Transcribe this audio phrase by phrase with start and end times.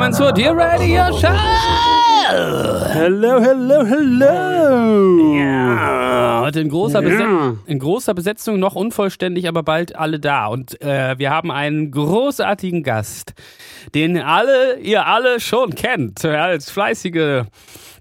[0.00, 1.28] Willkommen zur Dear Radio Show.
[2.92, 5.36] Hello, hello, hello.
[5.36, 5.59] Ja,
[6.60, 7.26] in großer, Beset
[7.66, 10.46] in großer Besetzung, noch unvollständig, aber bald alle da.
[10.46, 13.34] Und äh, wir haben einen großartigen Gast,
[13.94, 17.44] den alle, ihr alle schon kennt, als fleißige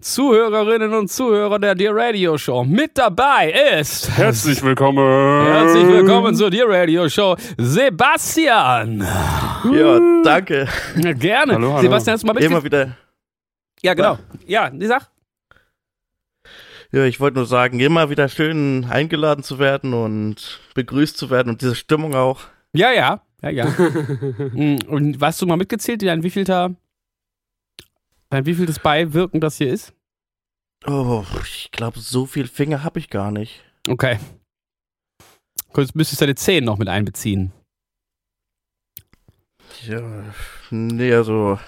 [0.02, 2.64] Zuhörerinnen und Zuhörer der Dear Radio Show.
[2.64, 5.46] Mit dabei ist Herzlich willkommen.
[5.46, 9.06] Herzlich willkommen zur Dear Radio Show, Sebastian.
[9.73, 10.68] Ja, danke.
[10.96, 11.54] Gerne.
[11.54, 11.82] Hallo, hallo.
[11.82, 12.96] Sebastian, hast du mal mitge Immer wieder.
[13.82, 14.18] Ja, genau.
[14.48, 15.10] Ja, die Sach.
[16.92, 21.50] Ja, ich wollte nur sagen, immer wieder schön eingeladen zu werden und begrüßt zu werden
[21.50, 22.42] und diese Stimmung auch.
[22.73, 23.22] Ja, ja.
[23.42, 23.66] Ja, ja.
[24.54, 26.76] Mm, und hast du mal mitgezählt, dein wievielter,
[28.30, 29.94] dein wievieltes Beiwirken das hier ist?
[30.86, 33.64] Oh, ich glaube, so viel Finger habe ich gar nicht.
[33.88, 34.17] Okay.
[35.72, 37.52] Kurz müsstest du deine Zehen noch mit einbeziehen.
[39.86, 40.34] Ja,
[40.72, 41.60] nee, also.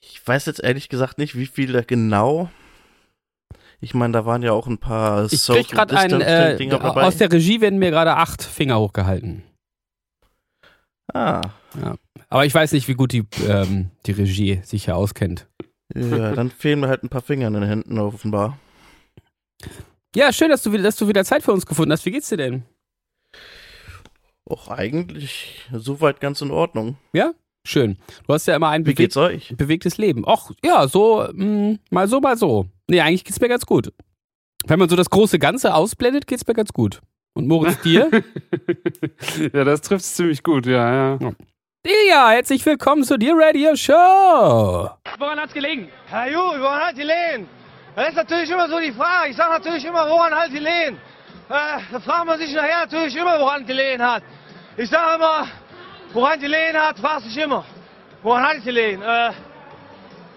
[0.00, 2.50] Ich weiß jetzt ehrlich gesagt nicht, wie viele genau.
[3.80, 7.30] Ich meine, da waren ja auch ein paar Ich krieg gerade ein, äh, aus der
[7.30, 9.42] Regie werden mir gerade acht Finger hochgehalten.
[11.14, 11.42] ah,
[12.28, 15.46] Aber ich weiß nicht, wie gut die, ähm, die Regie sich hier auskennt.
[15.94, 18.58] ja, dann fehlen mir halt ein paar Finger in den Händen offenbar.
[20.14, 22.06] Ja, schön, dass du wieder, dass du wieder Zeit für uns gefunden hast.
[22.06, 22.64] Wie geht's dir denn?
[24.48, 26.96] Och, eigentlich soweit ganz in Ordnung.
[27.12, 27.32] Ja?
[27.66, 27.98] Schön.
[28.26, 29.54] Du hast ja immer ein Wie beweg geht's euch?
[29.56, 30.24] bewegtes Leben.
[30.24, 32.66] Och, ja, so, mh, mal so, mal so.
[32.88, 33.92] Nee, eigentlich geht's mir ganz gut.
[34.66, 37.00] Wenn man so das große Ganze ausblendet, geht's mir ganz gut.
[37.34, 38.08] Und Moritz, dir?
[39.52, 41.32] ja, das trifft ziemlich gut, ja, ja.
[42.08, 43.92] Ja, herzlich willkommen zu dir Radio Show.
[43.92, 45.88] Woran hat's gelegen?
[46.06, 47.48] Herr Ju, woran halt die Lehen?
[47.96, 49.30] Das ist natürlich immer so die Frage.
[49.30, 50.96] Ich sage natürlich immer, woran halt die Lehen?
[51.48, 54.22] Äh, da fragt man sich nachher natürlich immer, woran die Lehen hat.
[54.76, 55.48] Ich sage immer,
[56.12, 57.64] woran die Lehen hat, fragt sich immer.
[58.22, 59.02] Woran halt die Lehen?
[59.02, 59.32] Äh,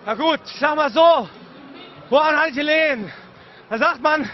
[0.05, 1.27] na gut, ich sag mal so,
[2.09, 3.11] woran halt die Lehen?
[3.69, 4.29] Da sagt man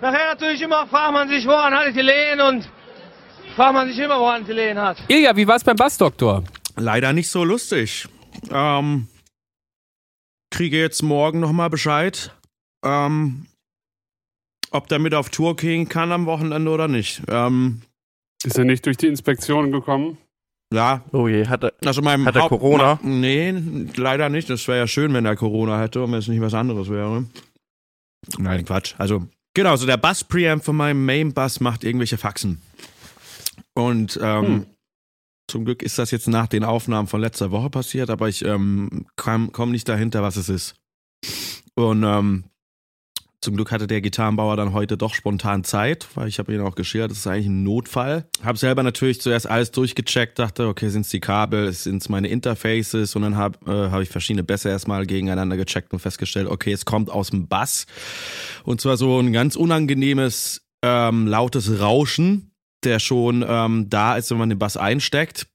[0.00, 2.68] nachher natürlich immer, fragt man sich, woran halt die Lehen und
[3.56, 4.98] fragt man sich immer, woran die Lehen hat.
[5.08, 6.44] Ilja, wie war's beim Bassdoktor?
[6.76, 8.08] Leider nicht so lustig.
[8.50, 9.08] Ähm,
[10.50, 12.32] kriege jetzt morgen nochmal Bescheid,
[12.84, 13.46] ähm,
[14.70, 17.22] ob der mit auf Tour gehen kann am Wochenende oder nicht.
[17.28, 17.82] Ähm,
[18.44, 20.18] Ist er nicht durch die Inspektion gekommen?
[20.72, 21.72] Ja, Oh je, hat er.
[21.84, 22.94] also meinem Hat er Haupt- Corona?
[23.02, 23.50] Ma- Nee,
[23.96, 24.50] leider nicht.
[24.50, 27.24] Das wäre ja schön, wenn er Corona hätte und wenn es nicht was anderes wäre.
[28.38, 28.94] Nein, Quatsch.
[28.98, 32.60] Also, genau, so der Bass-Preamp von meinem Main-Bass macht irgendwelche Faxen.
[33.74, 34.66] Und ähm, Hm.
[35.50, 39.06] zum Glück ist das jetzt nach den Aufnahmen von letzter Woche passiert, aber ich ähm,
[39.16, 40.74] komme komm nicht dahinter, was es ist.
[41.74, 42.44] Und ähm,
[43.40, 46.74] zum Glück hatte der Gitarrenbauer dann heute doch spontan Zeit, weil ich habe ihn auch
[46.74, 48.26] geschildert, das ist eigentlich ein Notfall.
[48.42, 52.28] Habe selber natürlich zuerst alles durchgecheckt, dachte, okay, sind es die Kabel, sind es meine
[52.28, 56.72] Interfaces und dann habe äh, hab ich verschiedene Bässe erstmal gegeneinander gecheckt und festgestellt, okay,
[56.72, 57.86] es kommt aus dem Bass.
[58.64, 62.50] Und zwar so ein ganz unangenehmes, ähm, lautes Rauschen,
[62.84, 65.46] der schon ähm, da ist, wenn man den Bass einsteckt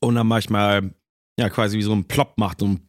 [0.00, 0.94] und dann manchmal
[1.38, 2.80] ja quasi wie so ein Plop macht und,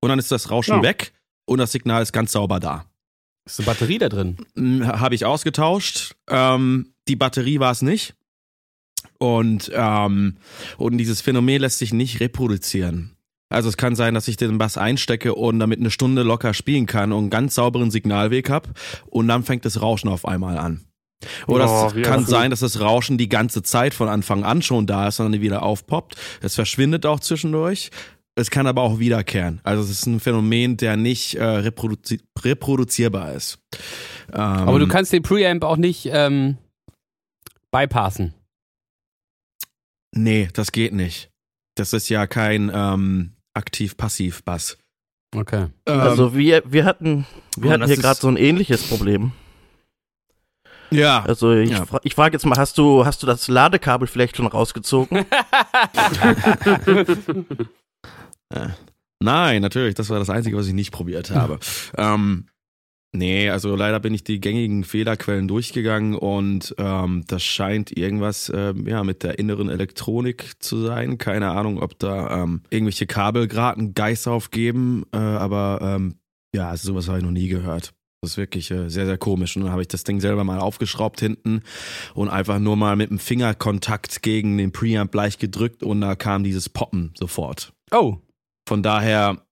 [0.00, 0.82] und dann ist das Rauschen Ja.
[0.82, 1.12] weg
[1.46, 2.86] und das Signal ist ganz sauber da.
[3.50, 4.36] Ist eine Batterie da drin?
[4.86, 6.14] Habe ich ausgetauscht.
[6.28, 8.14] Ähm, die Batterie war es nicht.
[9.18, 10.36] Und, ähm,
[10.78, 13.16] und dieses Phänomen lässt sich nicht reproduzieren.
[13.48, 16.86] Also es kann sein, dass ich den Bass einstecke und damit eine Stunde locker spielen
[16.86, 18.68] kann und einen ganz sauberen Signalweg hab
[19.06, 20.86] und dann fängt das Rauschen auf einmal an.
[21.48, 24.86] Oder Oh, es kann sein, dass das Rauschen die ganze Zeit von Anfang an schon
[24.86, 26.14] da ist und dann wieder aufpoppt.
[26.40, 27.90] Es verschwindet auch zwischendurch.
[28.40, 29.60] Es kann aber auch wiederkehren.
[29.64, 33.58] Also es ist ein Phänomen, der nicht äh, reproduzi reproduzierbar ist.
[34.32, 36.56] Ähm, Aber du kannst den Preamp auch nicht ähm,
[37.70, 38.32] bypassen.
[40.16, 41.30] Nee, das geht nicht.
[41.76, 44.78] Das ist ja kein ähm, aktiv-passiv-Bass.
[45.36, 45.66] Okay.
[45.84, 47.26] Also wir, wir hatten,
[47.56, 49.32] wir und hatten hier gerade so ein ähnliches Problem.
[50.90, 51.84] ja, Also ich, Ja.
[51.86, 55.24] fra ich frage jetzt mal, hast du, hast du das Ladekabel vielleicht schon rausgezogen?
[59.22, 61.58] Nein, natürlich, das war das Einzige, was ich nicht probiert habe.
[61.96, 62.46] ähm,
[63.12, 68.86] Nee, also leider bin ich die gängigen Fehlerquellen durchgegangen und ähm, das scheint irgendwas ähm,
[68.86, 71.18] ja, mit der inneren Elektronik zu sein.
[71.18, 76.20] Keine Ahnung, ob da ähm, irgendwelche Kabel gerade einen Geist aufgeben, äh, aber ähm,
[76.54, 77.94] ja, also sowas habe ich noch nie gehört.
[78.22, 79.56] Das ist wirklich äh, sehr, sehr komisch.
[79.56, 81.62] Und dann habe ich das Ding selber mal aufgeschraubt hinten
[82.14, 86.44] und einfach nur mal mit dem Fingerkontakt gegen den Preamp leicht gedrückt und da kam
[86.44, 87.72] dieses Poppen sofort.
[87.90, 88.18] Oh.
[88.70, 89.44] Von daher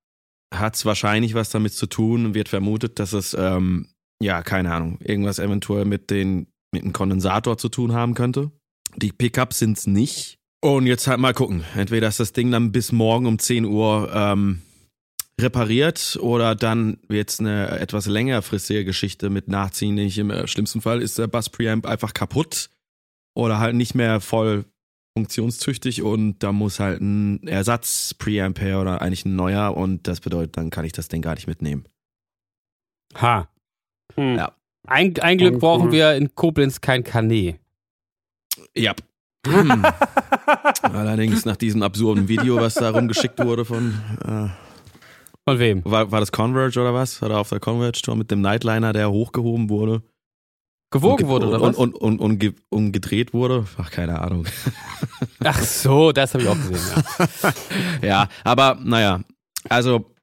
[0.55, 2.35] hat es wahrscheinlich was damit zu tun.
[2.35, 3.89] Wird vermutet, dass es, ähm,
[4.23, 8.53] ja, keine Ahnung, irgendwas eventuell mit, den, mit dem Kondensator zu tun haben könnte.
[8.95, 10.39] Die Pickups sind es nicht.
[10.61, 11.65] Und jetzt halt mal gucken.
[11.75, 14.63] Entweder ist das Ding dann bis morgen um 10 Uhr ähm,
[15.41, 19.97] repariert oder dann wird es eine etwas längerfristige Geschichte mit Nachziehen.
[19.97, 22.71] Nicht Im äh, schlimmsten Fall ist der Bass Preamp einfach kaputt
[23.35, 24.65] oder halt nicht mehr voll
[25.19, 30.21] funktionstüchtig und da muss halt ein Ersatz Preamp her oder eigentlich ein neuer und das
[30.21, 31.85] bedeutet, dann kann ich das Ding gar nicht mitnehmen.
[33.17, 33.49] Ha.
[34.15, 34.37] Hm.
[34.37, 34.53] Ja.
[34.87, 37.59] Ein, ein Glück brauchen wir in Koblenz kein Kanä.
[38.77, 38.95] Ja.
[39.47, 39.85] Hm.
[40.83, 43.95] Allerdings nach diesem absurden Video, was da rumgeschickt wurde von,
[44.25, 44.49] äh,
[45.45, 45.85] Von wem?
[45.85, 47.23] war, war das Converge oder was?
[47.23, 50.03] Oder auf der Converge Tour mit dem Nightliner, der hochgehoben wurde?
[50.91, 51.77] Gewogen und, wurde, oder und, was?
[51.77, 53.67] Und, und, und, und gedreht wurde?
[53.77, 54.47] Ach, keine Ahnung.
[55.45, 57.05] Ach so, das habe ich auch gesehen.
[57.43, 57.53] Ja.
[58.09, 59.21] ja, aber naja,
[59.69, 60.15] also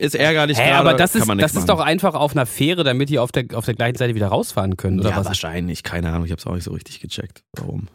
[0.00, 3.18] ist ärgerlich Hä, aber das ist, das ist doch einfach auf einer Fähre, damit die
[3.18, 5.26] auf der, auf der gleichen Seite wieder rausfahren können, oder ja, was?
[5.26, 7.42] wahrscheinlich, keine Ahnung, ich habe es auch nicht so richtig gecheckt.
[7.56, 7.88] Warum?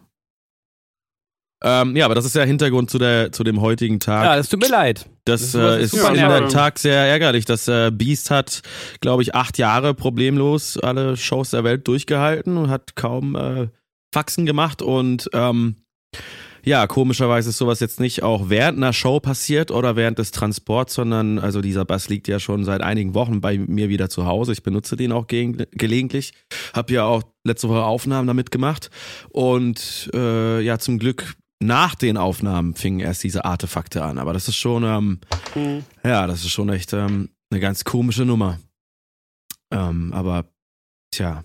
[1.64, 4.26] Ähm, ja, aber das ist der Hintergrund zu, der, zu dem heutigen Tag.
[4.26, 5.10] Ja, das tut mir leid.
[5.24, 7.46] Das Das äh, ist ist super in der Tag sehr ärgerlich.
[7.46, 8.62] Das äh, Beast hat,
[9.00, 13.68] glaube ich, acht Jahre problemlos alle Shows der Welt durchgehalten und hat kaum äh,
[14.14, 14.82] Faxen gemacht.
[14.82, 15.78] Und ähm,
[16.66, 20.94] ja, komischerweise ist sowas jetzt nicht auch während einer Show passiert oder während des Transports,
[20.94, 24.52] sondern also dieser Bass liegt ja schon seit einigen Wochen bei mir wieder zu Hause.
[24.52, 26.34] Ich benutze den auch gegen, gelegentlich.
[26.74, 28.90] Hab ja auch letzte Woche Aufnahmen damit gemacht.
[29.30, 34.18] Und äh, ja, zum Glück nach den Aufnahmen fingen erst diese Artefakte an.
[34.18, 35.20] Aber das ist schon, ähm,
[35.54, 35.84] Hm.
[36.04, 38.60] ja, das ist schon echt ähm, eine ganz komische Nummer.
[39.72, 40.46] Ähm, aber
[41.12, 41.44] tja,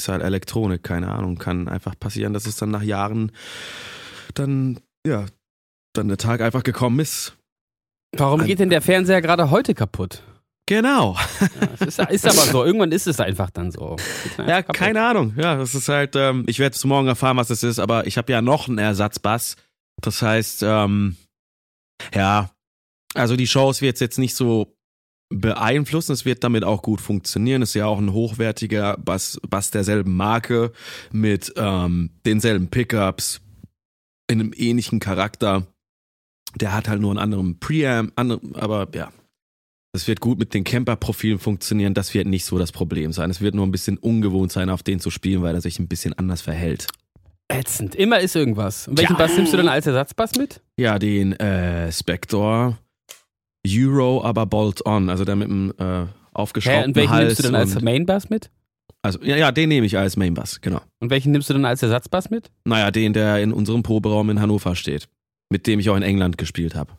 [0.00, 1.36] ist halt Elektronik, keine Ahnung.
[1.38, 3.32] Kann einfach passieren, dass es dann nach Jahren
[4.34, 5.26] dann, ja,
[5.94, 7.36] dann der Tag einfach gekommen ist.
[8.16, 10.22] Warum Ein- geht denn der Fernseher gerade heute kaputt?
[10.70, 11.16] Genau.
[11.40, 12.64] Ja, es ist, ist aber so.
[12.64, 13.96] Irgendwann ist es einfach dann so.
[14.38, 14.76] Ja, kaputt.
[14.76, 15.34] keine Ahnung.
[15.36, 18.30] Ja, das ist halt, ähm, ich werde morgen erfahren, was das ist, aber ich habe
[18.30, 19.56] ja noch einen Ersatzbass.
[20.00, 21.16] Das heißt, ähm,
[22.14, 22.52] ja,
[23.14, 24.76] also die Shows wird jetzt nicht so
[25.28, 26.12] beeinflussen.
[26.12, 27.62] Es wird damit auch gut funktionieren.
[27.62, 30.70] Es ist ja auch ein hochwertiger Bass, Bass derselben Marke
[31.10, 33.40] mit ähm, denselben Pickups
[34.28, 35.66] in einem ähnlichen Charakter.
[36.54, 39.10] Der hat halt nur einen anderen Preamp, andere, aber ja.
[39.92, 41.94] Das wird gut mit den Camper-Profilen funktionieren.
[41.94, 43.28] Das wird nicht so das Problem sein.
[43.30, 45.88] Es wird nur ein bisschen ungewohnt sein, auf den zu spielen, weil er sich ein
[45.88, 46.86] bisschen anders verhält.
[47.48, 47.96] Ätzend.
[47.96, 48.86] Immer ist irgendwas.
[48.86, 49.18] Und welchen Ja.
[49.18, 50.60] Bass nimmst du dann als Ersatzbass mit?
[50.78, 52.78] Ja, den äh, Spector
[53.66, 57.26] Euro, aber Bolt-On, also der mit dem äh, Hä, aufgeschraubten und welchen Hals.
[57.26, 58.50] nimmst du dann als Mainbass mit?
[59.02, 60.80] also, ja, ja, den nehme ich als Mainbass, genau.
[61.00, 62.50] Und welchen nimmst du dann als Ersatzbass mit?
[62.64, 65.08] Naja, den, der in unserem Proberaum in Hannover steht,
[65.50, 66.92] mit dem ich auch in England gespielt habe.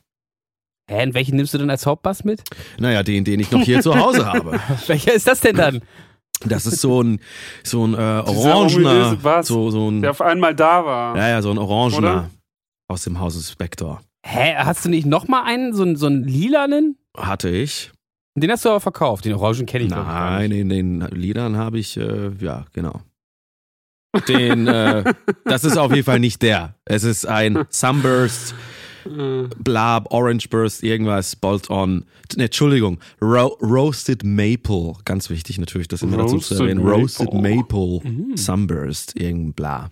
[0.91, 2.43] Hä, und welchen nimmst du dann als Hauptbass mit?
[2.77, 4.59] Naja, den, den ich noch hier zu Hause habe.
[4.87, 5.81] Welcher ist das denn dann?
[6.45, 7.21] Das ist so ein,
[7.63, 11.15] so ein äh, orangener, Bass, so, so ein, Der auf einmal da war.
[11.15, 12.29] ja, ja, so ein orangener Oder?
[12.89, 14.01] aus dem Hause Spector.
[14.25, 16.97] Hä, hast du nicht nochmal einen, so einen, so einen lilanen?
[17.15, 17.91] Hatte ich.
[18.35, 19.23] Den hast du aber verkauft.
[19.23, 20.59] Den Orangen kenne ich glaub ich, gar Nein, nicht.
[20.59, 23.01] in den Liedern habe ich, äh, ja, genau.
[24.27, 25.03] Den, äh,
[25.45, 26.75] das ist auf jeden Fall nicht der.
[26.83, 28.55] Es ist ein Sunburst,
[29.05, 32.05] Äh, Blab, Orange Burst, irgendwas, Bolt-on.
[32.35, 34.93] Ne, Entschuldigung, Ro Roasted Maple.
[35.05, 36.79] Ganz wichtig natürlich, das immer dazu zu erwähnen.
[36.85, 37.99] Roasted Maple.
[38.03, 38.37] Mhm.
[38.37, 39.91] Sunburst, irgendein bla.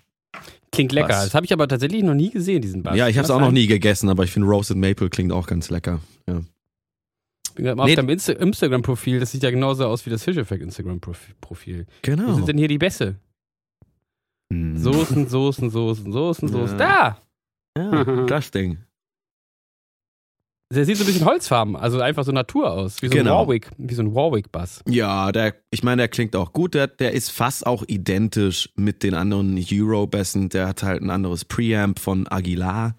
[0.72, 1.10] Klingt lecker.
[1.10, 1.24] Was?
[1.26, 2.96] Das habe ich aber tatsächlich noch nie gesehen, diesen Bass.
[2.96, 5.48] Ja, ich habe es auch noch nie gegessen, aber ich finde Roasted Maple klingt auch
[5.48, 6.00] ganz lecker.
[6.28, 6.42] Ja.
[7.56, 7.92] Bin gerade mal Nee.
[7.94, 9.20] auf deinem Insta Instagram-Profil.
[9.20, 11.86] Das sieht ja genauso aus wie das Fish Effect Instagram-Profil.
[11.88, 12.34] Wo Genau.
[12.36, 13.16] sind denn hier die Bässe?
[14.54, 14.78] Hm.
[14.78, 16.80] Soßen, Soßen, Soßen, Soßen, Soßen.
[16.80, 17.18] Ja.
[17.76, 17.82] Da!
[17.82, 18.78] Ja, das Ding.
[20.72, 23.02] Der sieht so ein bisschen holzfarben, also einfach so Natur aus.
[23.02, 23.42] Wie so Genau.
[23.42, 24.84] ein Warwick, wie so ein Warwick-Bass.
[24.88, 26.76] Ja, der, ich meine, der klingt auch gut.
[26.76, 30.50] Der, der ist fast auch identisch mit den anderen Euro-Bässen.
[30.50, 32.96] Der hat halt ein anderes Preamp von Aguilar.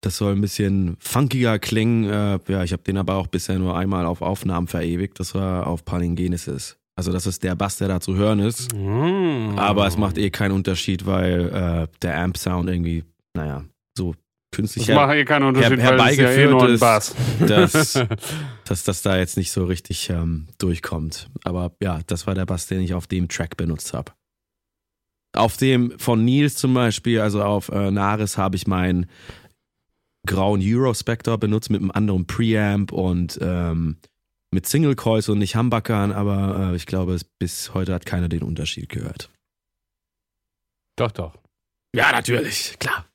[0.00, 2.04] Das soll ein bisschen funkiger klingen.
[2.10, 5.20] Äh, ja, ich habe den aber auch bisher nur einmal auf Aufnahmen verewigt.
[5.20, 6.76] Das war auf Palingenesis.
[6.96, 8.74] Also das ist der Bass, der da zu hören ist.
[8.74, 9.58] Mm.
[9.58, 13.64] Aber es macht eh keinen Unterschied, weil äh, der Amp-Sound irgendwie, naja,
[13.96, 14.14] so
[14.56, 16.80] künstlich Das macht hier keinen Unterschied, her- weil es ist ja eh nur ein herbeigeführt
[16.80, 17.14] Bass.
[17.46, 18.06] das
[18.64, 21.28] dass das da jetzt nicht so richtig ähm, durchkommt.
[21.44, 24.12] Aber ja, das war der Bass, den ich auf dem Track benutzt habe.
[25.36, 29.06] Auf dem von Nils zum Beispiel, also auf äh, Naris, habe ich meinen
[30.26, 33.98] grauen Eurospector benutzt mit einem anderen Preamp und ähm,
[34.52, 38.42] mit Single Coils und nicht Humbuckern, aber äh, ich glaube, bis heute hat keiner den
[38.42, 39.30] Unterschied gehört.
[40.96, 41.36] Doch, doch.
[41.94, 43.06] Ja, natürlich, klar.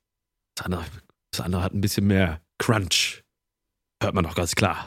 [0.56, 0.86] Das andere,
[1.32, 3.24] das andere hat ein bisschen mehr Crunch.
[4.02, 4.86] Hört man doch ganz klar.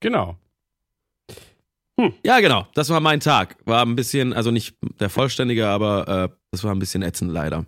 [0.00, 0.36] Genau.
[2.24, 2.66] Ja, genau.
[2.74, 3.56] Das war mein Tag.
[3.64, 7.64] War ein bisschen, also nicht der vollständige, aber äh, das war ein bisschen ätzend leider.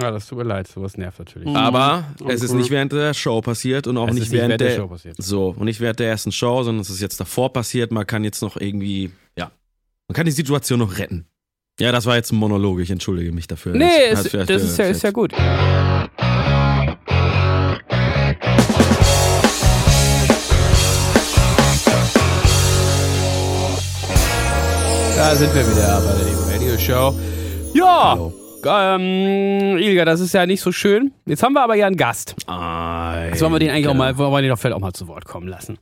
[0.00, 1.48] Ja, das tut mir leid, sowas nervt natürlich.
[1.48, 1.56] Mhm.
[1.56, 4.60] Aber Oh, es ist nicht während der Show passiert und auch Es nicht ist während,
[4.60, 5.14] der, Show passiert.
[5.18, 7.92] so und nicht während der ersten Show, sondern es ist jetzt davor passiert.
[7.92, 9.52] Man kann jetzt noch irgendwie, ja,
[10.08, 11.26] man kann die Situation noch retten.
[11.80, 12.80] Ja, das war jetzt ein Monolog.
[12.80, 13.72] Ich entschuldige mich dafür.
[13.74, 15.32] Nee, Das vielleicht, das ist ja, ist ja gut.
[25.24, 27.18] Da sind wir wieder bei der Radio Show.
[27.72, 28.30] Ja,
[28.94, 31.12] ähm, Ilga, das ist ja nicht so schön.
[31.24, 32.34] Jetzt haben wir aber ja einen Gast.
[32.36, 35.08] Jetzt wollen wir den eigentlich auch mal, wollen wir den doch vielleicht auch mal zu
[35.08, 35.78] Wort kommen lassen.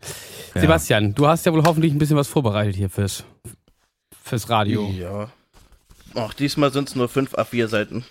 [0.55, 3.25] Sebastian, du hast ja wohl hoffentlich ein bisschen was vorbereitet hier fürs,
[4.23, 4.89] fürs Radio.
[4.97, 5.27] Ja.
[6.15, 8.05] Ach, diesmal sind es nur fünf A4-Seiten.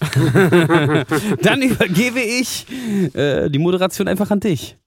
[1.42, 2.66] Dann übergebe ich
[3.14, 4.78] äh, die Moderation einfach an dich.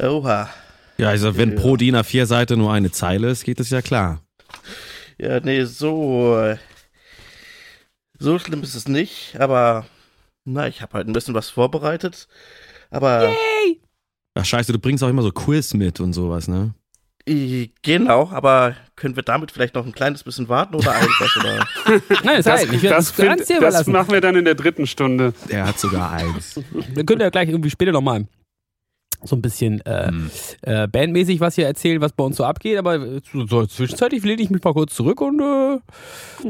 [0.00, 0.48] Oha.
[0.98, 4.22] Ja, also wenn pro DIN A4-Seite nur eine Zeile ist, geht es ja klar.
[5.18, 6.56] Ja, nee, so.
[8.18, 9.86] So schlimm ist es nicht, aber.
[10.44, 12.28] Na, ich habe halt ein bisschen was vorbereitet.
[12.90, 13.34] Aber.
[14.34, 16.74] Ach scheiße, du bringst auch immer so Quiz mit und sowas, ne?
[17.82, 21.36] Genau, aber können wir damit vielleicht noch ein kleines bisschen warten oder irgendwas?
[21.36, 21.66] Oder?
[22.24, 24.54] Nein, das, Das, heißt, ich werde das, das find, das machen wir dann in der
[24.54, 25.34] dritten Stunde.
[25.48, 26.60] Er hat sogar eins.
[26.70, 28.26] Wir können ja gleich irgendwie später nochmal
[29.24, 30.30] so ein bisschen äh, Hm.
[30.62, 32.78] äh, bandmäßig was hier erzählen, was bei uns so abgeht.
[32.78, 32.98] Aber
[33.32, 35.78] so, so zwischenzeitlich lehne ich mich mal kurz zurück und äh,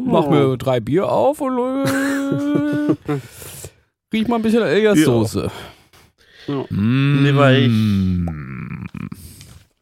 [0.04, 3.18] mach mir drei Bier auf und äh,
[4.12, 5.04] riech mal ein bisschen Elias Ja.
[5.04, 5.50] Soße.
[6.70, 7.22] Mm.
[7.24, 7.68] Nee, weil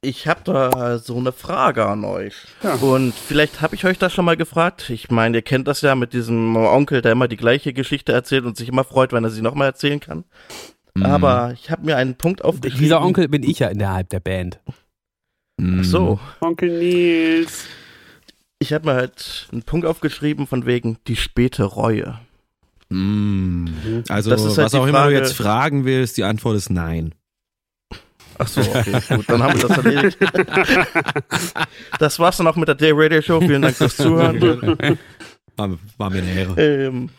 [0.01, 2.35] Ich habe da so eine Frage an euch.
[2.63, 2.75] Ja.
[2.75, 4.91] Und vielleicht habe ich euch das schon mal gefragt.
[4.91, 8.45] Ich meine, ihr kennt das ja mit diesem Onkel, der immer die gleiche Geschichte erzählt
[8.45, 10.25] und sich immer freut, wenn er sie nochmal erzählen kann.
[10.95, 11.05] Mm.
[11.05, 12.83] Aber ich habe mir einen Punkt aufgeschrieben.
[12.83, 14.61] Dieser Onkel bin ich ja innerhalb der Band.
[15.57, 15.81] Mm.
[15.81, 16.21] Ach so.
[16.41, 17.67] Onkel Nils.
[18.61, 22.21] Ich habe mir halt einen Punkt aufgeschrieben von wegen die späte Reue.
[22.89, 23.67] Mm.
[24.09, 27.15] Also, Das ist halt was auch immer du jetzt fragen willst, die Antwort ist nein.
[28.39, 30.19] Ach so, okay, gut, dann haben wir das erledigt.
[32.01, 33.41] das war's dann auch mit der Day Radio Show.
[33.41, 34.41] Vielen Dank fürs Zuhören.
[35.57, 36.61] War, war mir eine Ehre.
[36.61, 37.11] ähm,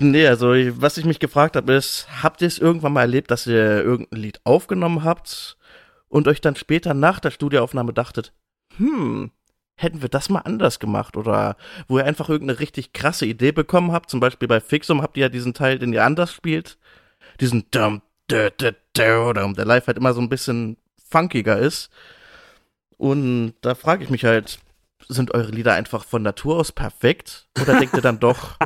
[0.00, 0.48] nee, also
[0.80, 4.20] was ich mich gefragt habe, ist, habt ihr es irgendwann mal erlebt, dass ihr irgendein
[4.20, 5.56] Lied aufgenommen habt
[6.08, 8.32] und euch dann später nach der Studioaufnahme dachtet,
[8.76, 9.30] hm,
[9.76, 11.16] hätten wir das mal anders gemacht?
[11.16, 11.56] Oder
[11.88, 15.22] wo ihr einfach irgendeine richtig krasse Idee bekommen habt, zum Beispiel bei Fixum habt ihr
[15.22, 16.78] ja diesen Teil, den ihr anders spielt,
[17.40, 20.76] diesen dum, dum, dum, dum, dum, der live halt immer so ein bisschen
[21.08, 21.90] funkiger ist.
[22.96, 24.60] Und da frage ich mich halt,
[25.08, 27.48] sind eure Lieder einfach von Natur aus perfekt?
[27.60, 28.56] Oder denkt ihr dann doch,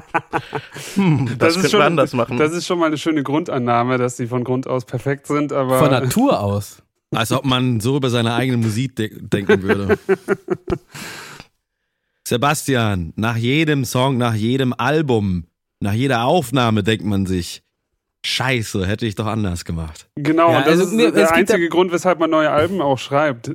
[0.94, 2.36] hm, das, könnten wir anders machen?
[2.38, 5.78] Das ist schon mal eine schöne Grundannahme, dass die von Grund aus perfekt sind, aber
[5.78, 6.82] Von Natur aus.
[7.14, 9.98] Als ob man so über seine eigene Musik de denken würde.
[12.26, 15.44] Sebastian, nach jedem Song, nach jedem Album,
[15.80, 17.62] nach jeder Aufnahme denkt man sich,
[18.26, 20.08] Scheiße, hätte ich doch anders gemacht.
[20.16, 22.98] genau, Ja, und das also ist mir- der einzige Grund, weshalb man neue Alben auch
[22.98, 23.54] schreibt.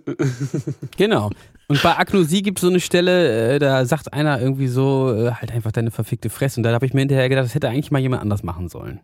[0.95, 1.31] Genau.
[1.69, 5.31] Und bei Agnosie gibt es so eine Stelle, äh, da sagt einer irgendwie so, äh,
[5.31, 6.59] halt einfach deine verfickte Fresse.
[6.59, 8.99] Und da habe ich mir hinterher gedacht, das hätte eigentlich mal jemand anders machen sollen.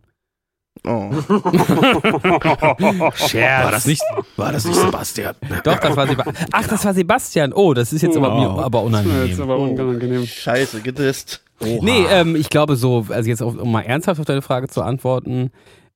[0.86, 1.12] oh.
[2.50, 4.01] War das nicht,
[4.36, 5.36] war das nicht Sebastian?
[5.63, 6.36] Doch, das war Sebastian.
[6.51, 7.53] Ach, das war Sebastian.
[7.53, 8.39] Oh, das ist jetzt aber, Oh.
[8.39, 9.41] mir, aber Das ist jetzt unangenehm.
[9.41, 10.25] aber unangenehm.
[10.25, 11.43] Scheiße, gedisst.
[11.62, 14.81] Nee, ähm, ich glaube so, also jetzt auf, um mal ernsthaft auf deine Frage zu
[14.81, 15.51] antworten,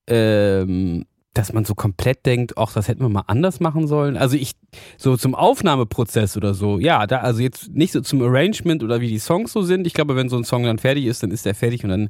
[0.08, 1.06] ähm,
[1.40, 4.18] dass man so komplett denkt, ach, das hätten wir mal anders machen sollen.
[4.18, 4.52] Also ich,
[4.98, 9.08] so zum Aufnahmeprozess oder so, ja, da, also jetzt nicht so zum Arrangement oder wie
[9.08, 9.88] die Songs so sind.
[9.88, 12.10] Ich glaube, wenn so ein Song dann fertig ist, dann ist der fertig und dann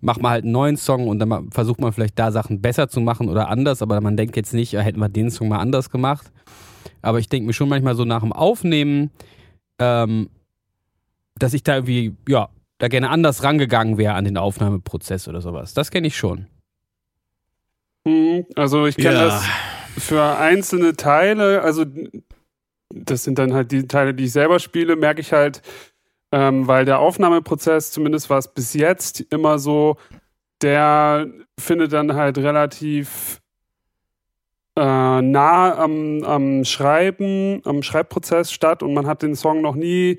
[0.00, 3.00] macht man halt einen neuen Song und dann versucht man vielleicht da Sachen besser zu
[3.00, 5.90] machen oder anders, aber man denkt jetzt nicht, ja, hätten wir den Song mal anders
[5.90, 6.32] gemacht.
[7.02, 9.10] Aber ich denke mir schon manchmal so nach dem Aufnehmen,
[9.80, 10.30] ähm,
[11.36, 12.48] dass ich da irgendwie, ja,
[12.78, 15.74] da gerne anders rangegangen wäre an den Aufnahmeprozess oder sowas.
[15.74, 16.46] Das kenne ich schon.
[18.06, 19.24] Hm, Also ich kenne Ja.
[19.26, 19.44] das
[19.98, 21.84] für einzelne Teile, also
[22.94, 25.62] das sind dann halt die Teile, die ich selber spiele, merke ich halt,
[26.32, 29.96] ähm, weil der Aufnahmeprozess, zumindest war es bis jetzt immer so,
[30.62, 31.26] der
[31.58, 33.40] findet dann halt relativ
[34.76, 34.80] äh,
[35.22, 40.18] nah am, am Schreiben, am Schreibprozess statt und man hat den Song noch nie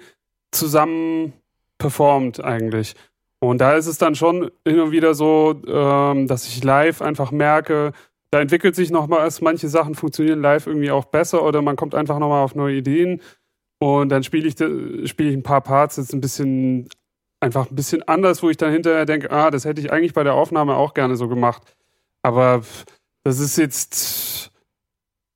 [0.51, 1.33] zusammen
[1.79, 2.95] performt eigentlich.
[3.43, 7.31] Und da ist es dann schon hin und wieder so, ähm, dass ich live einfach
[7.31, 7.91] merke,
[8.31, 11.93] da entwickelt sich noch mal, manche Sachen funktionieren live irgendwie auch besser oder man kommt
[11.93, 13.21] einfach noch mal auf neue Ideen
[13.79, 14.55] und dann spiele ich,
[15.09, 16.87] spiel ich ein paar Parts jetzt ein bisschen,
[17.41, 20.23] einfach ein bisschen anders, wo ich dann hinterher denke, ah, das hätte ich eigentlich bei
[20.23, 21.63] der Aufnahme auch gerne so gemacht.
[22.21, 22.61] Aber
[23.25, 24.51] das ist jetzt,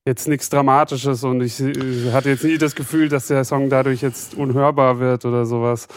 [0.05, 4.01] jetzt nichts Dramatisches und ich, ich hatte jetzt nie das Gefühl, dass der Song dadurch
[4.01, 5.89] jetzt unhörbar wird oder sowas.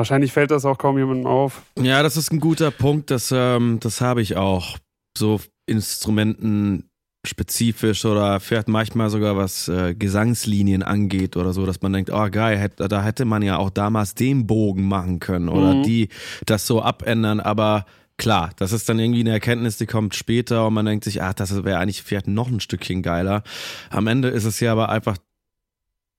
[0.00, 1.60] Wahrscheinlich fällt das auch kaum jemandem auf.
[1.78, 3.10] Ja, das ist ein guter Punkt.
[3.10, 4.78] Das, ähm, das habe ich auch.
[5.14, 6.88] So Instrumenten
[7.26, 12.30] spezifisch oder vielleicht manchmal sogar was äh, Gesangslinien angeht oder so, dass man denkt, oh
[12.30, 15.82] geil, hätt, da hätte man ja auch damals den Bogen machen können oder mhm.
[15.82, 16.08] die
[16.46, 17.84] das so abändern, aber
[18.16, 21.34] klar, das ist dann irgendwie eine Erkenntnis, die kommt später und man denkt sich, ach,
[21.34, 23.42] das wäre eigentlich vielleicht noch ein Stückchen geiler.
[23.90, 25.18] Am Ende ist es ja aber einfach,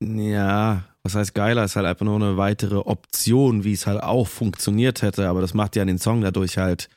[0.03, 4.27] ja, was heißt geiler, ist halt einfach nur eine weitere Option, wie es halt auch
[4.27, 6.89] funktioniert hätte, aber das macht ja den Song dadurch halt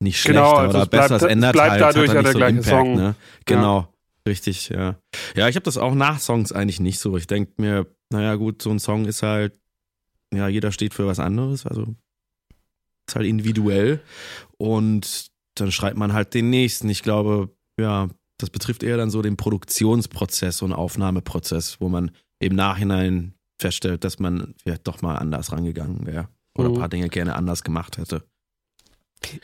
[0.00, 1.08] nicht genau, schlechter also oder besser.
[1.08, 2.94] Bleibt, es ändert bleibt halt, dadurch hat halt der so gleiche Impact, Song.
[2.96, 3.14] Ne?
[3.44, 3.88] Genau, ja.
[4.26, 4.96] richtig, ja.
[5.36, 7.16] Ja, ich habe das auch nach Songs eigentlich nicht so.
[7.16, 9.58] Ich denke mir, naja gut, so ein Song ist halt,
[10.32, 11.86] ja, jeder steht für was anderes, also
[13.06, 14.00] ist halt individuell
[14.56, 16.88] und dann schreibt man halt den nächsten.
[16.88, 18.08] Ich glaube, ja,
[18.38, 24.18] das betrifft eher dann so den Produktionsprozess und Aufnahmeprozess, wo man im Nachhinein feststellt, dass
[24.18, 26.78] man vielleicht doch mal anders rangegangen wäre oder ein mhm.
[26.78, 28.22] paar Dinge gerne anders gemacht hätte.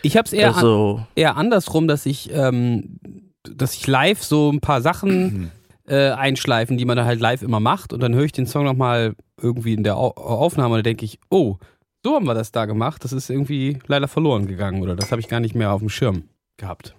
[0.02, 3.00] Ich habe es eher, also, an, eher andersrum, dass ich, ähm,
[3.42, 5.50] dass ich live so ein paar Sachen
[5.86, 8.64] äh, einschleifen, die man da halt live immer macht und dann höre ich den Song
[8.64, 11.56] nochmal irgendwie in der Aufnahme und dann denke ich, oh,
[12.04, 13.04] so haben wir das da gemacht.
[13.04, 15.88] Das ist irgendwie leider verloren gegangen oder das habe ich gar nicht mehr auf dem
[15.88, 16.24] Schirm
[16.56, 16.94] gehabt.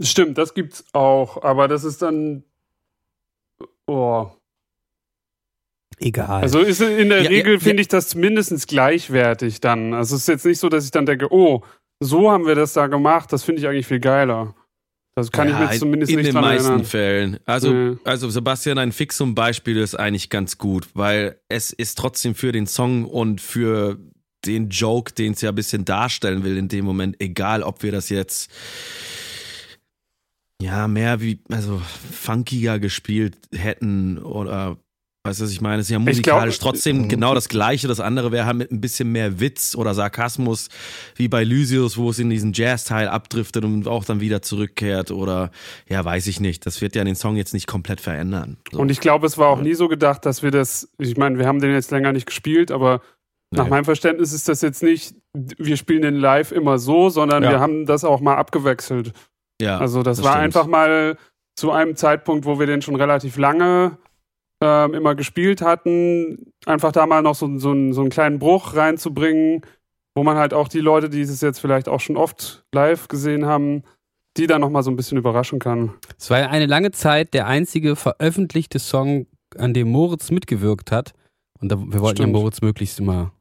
[0.00, 2.44] Stimmt, das gibt's auch, aber das ist dann,
[3.86, 4.30] oh,
[5.98, 6.42] Egal.
[6.42, 7.82] Also ist in der ja, Regel ja, finde ja.
[7.82, 9.94] ich das mindestens gleichwertig dann.
[9.94, 11.62] Also es ist jetzt nicht so, dass ich dann denke, oh,
[12.00, 14.54] so haben wir das da gemacht, das finde ich eigentlich viel geiler.
[15.16, 16.84] Das kann ich mir zumindest in nicht In den meisten erinnern.
[16.84, 17.38] Fällen.
[17.44, 17.96] Also, nee.
[18.02, 22.66] also Sebastian, ein Fixum Beispiel ist eigentlich ganz gut, weil es ist trotzdem für den
[22.66, 23.98] Song und für
[24.44, 27.92] den Joke, den es ja ein bisschen darstellen will in dem Moment, egal ob wir
[27.92, 28.50] das jetzt
[30.60, 34.78] ja mehr wie, also funkiger gespielt hätten oder
[35.26, 35.80] Weißt du, was ich meine?
[35.80, 37.88] Es ist ja musikalisch glaub, trotzdem genau das Gleiche.
[37.88, 40.68] Das andere wäre halt mit ein bisschen mehr Witz oder Sarkasmus,
[41.16, 45.10] wie bei Lysius, wo es in diesen Jazz-Teil abdriftet und auch dann wieder zurückkehrt.
[45.10, 45.50] Oder,
[45.88, 46.66] ja, weiß ich nicht.
[46.66, 48.58] Das wird ja den Song jetzt nicht komplett verändern.
[48.70, 48.78] So.
[48.78, 51.46] Und ich glaube, es war auch nie so gedacht, dass wir das, ich meine, wir
[51.46, 53.00] haben den jetzt länger nicht gespielt, aber
[53.50, 53.60] nee.
[53.60, 57.50] nach meinem Verständnis ist das jetzt nicht, wir spielen den live immer so, sondern ja.
[57.50, 59.14] wir haben das auch mal abgewechselt.
[59.58, 59.78] Ja.
[59.78, 60.44] Also das, das war stimmt.
[60.44, 61.16] einfach mal
[61.56, 63.96] zu einem Zeitpunkt, wo wir den schon relativ lange
[64.64, 69.60] ähm, immer gespielt hatten, einfach da mal noch so, so, so einen kleinen Bruch reinzubringen,
[70.14, 73.44] wo man halt auch die Leute, die es jetzt vielleicht auch schon oft live gesehen
[73.44, 73.82] haben,
[74.36, 75.92] die dann nochmal so ein bisschen überraschen kann.
[76.18, 81.12] Es war ja eine lange Zeit der einzige veröffentlichte Song, an dem Moritz mitgewirkt hat.
[81.60, 82.34] Und da, wir wollten Stimmt.
[82.34, 83.32] ja Moritz möglichst immer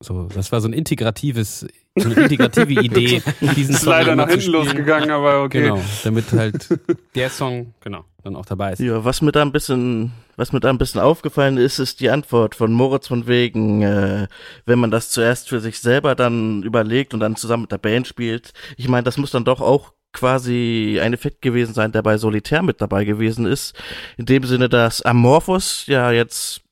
[0.00, 3.20] so, das war so ein integratives, so eine integrative Idee.
[3.56, 5.62] Diesen ist Song leider nach hinten losgegangen, aber okay.
[5.62, 6.68] Genau, damit halt
[7.16, 8.80] der Song, genau, dann auch dabei ist.
[8.80, 12.10] Ja, was mir da ein bisschen, was mir da ein bisschen aufgefallen ist, ist die
[12.10, 14.28] Antwort von Moritz von wegen, äh,
[14.66, 18.06] wenn man das zuerst für sich selber dann überlegt und dann zusammen mit der Band
[18.06, 18.52] spielt.
[18.76, 22.62] Ich meine, das muss dann doch auch quasi ein Effekt gewesen sein, der bei Solitär
[22.62, 23.74] mit dabei gewesen ist.
[24.16, 26.62] In dem Sinne, dass Amorphous ja jetzt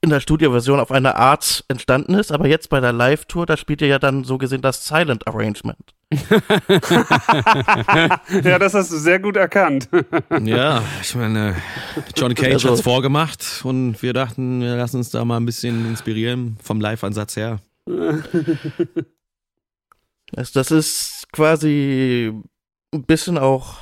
[0.00, 3.82] in der Studioversion auf eine Art entstanden ist, aber jetzt bei der Live-Tour, da spielt
[3.82, 5.94] ihr ja dann so gesehen das Silent Arrangement.
[8.44, 9.88] ja, das hast du sehr gut erkannt.
[10.42, 11.56] ja, ich meine,
[12.16, 15.88] John Cage also, hat's vorgemacht und wir dachten, wir lassen uns da mal ein bisschen
[15.88, 17.60] inspirieren vom Live-Ansatz her.
[20.34, 22.32] Also das ist quasi
[22.94, 23.78] ein bisschen auch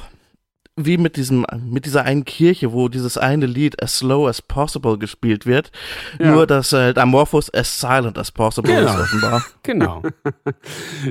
[0.86, 4.98] wie mit diesem, mit dieser einen Kirche, wo dieses eine Lied as slow as possible
[4.98, 5.70] gespielt wird.
[6.18, 6.32] Ja.
[6.32, 8.94] Nur, dass halt Amorphous as silent as possible genau.
[8.94, 9.44] ist offenbar.
[9.62, 10.02] Genau.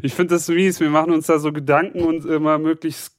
[0.01, 0.79] ich finde das mies.
[0.79, 3.15] Wir machen uns da so Gedanken und immer möglichst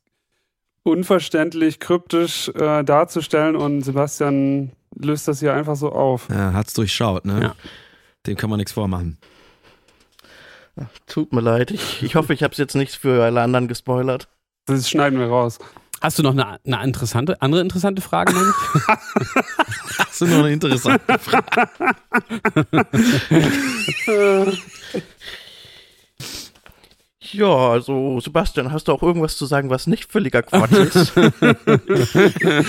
[0.82, 6.28] unverständlich, kryptisch äh, darzustellen und Sebastian löst das hier einfach so auf.
[6.30, 7.40] Ja, hat's durchschaut, ne?
[7.42, 7.54] Ja.
[8.26, 9.18] Dem kann man nichts vormachen.
[11.06, 11.70] tut mir leid.
[11.70, 14.28] Ich, ich hoffe, ich habe es jetzt nicht für alle anderen gespoilert.
[14.66, 15.58] Das schneiden wir raus.
[16.00, 18.32] Hast du noch eine, eine interessante, andere interessante Frage?
[19.98, 21.68] Hast du noch eine interessante Frage?
[27.32, 31.12] Ja, also Sebastian, hast du auch irgendwas zu sagen, was nicht völliger Quatsch ist?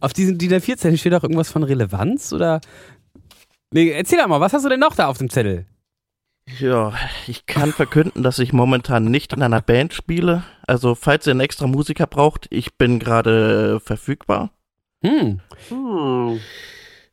[0.00, 2.60] Auf diesen DIN A4-Zettel steht auch irgendwas von Relevanz oder?
[3.72, 5.66] Nee, erzähl doch mal, was hast du denn noch da auf dem Zettel?
[6.58, 6.92] Ja,
[7.26, 10.44] ich kann verkünden, dass ich momentan nicht in einer Band spiele.
[10.66, 14.50] Also, falls ihr einen extra Musiker braucht, ich bin gerade verfügbar.
[15.02, 15.40] Hm.
[15.68, 16.40] Hm.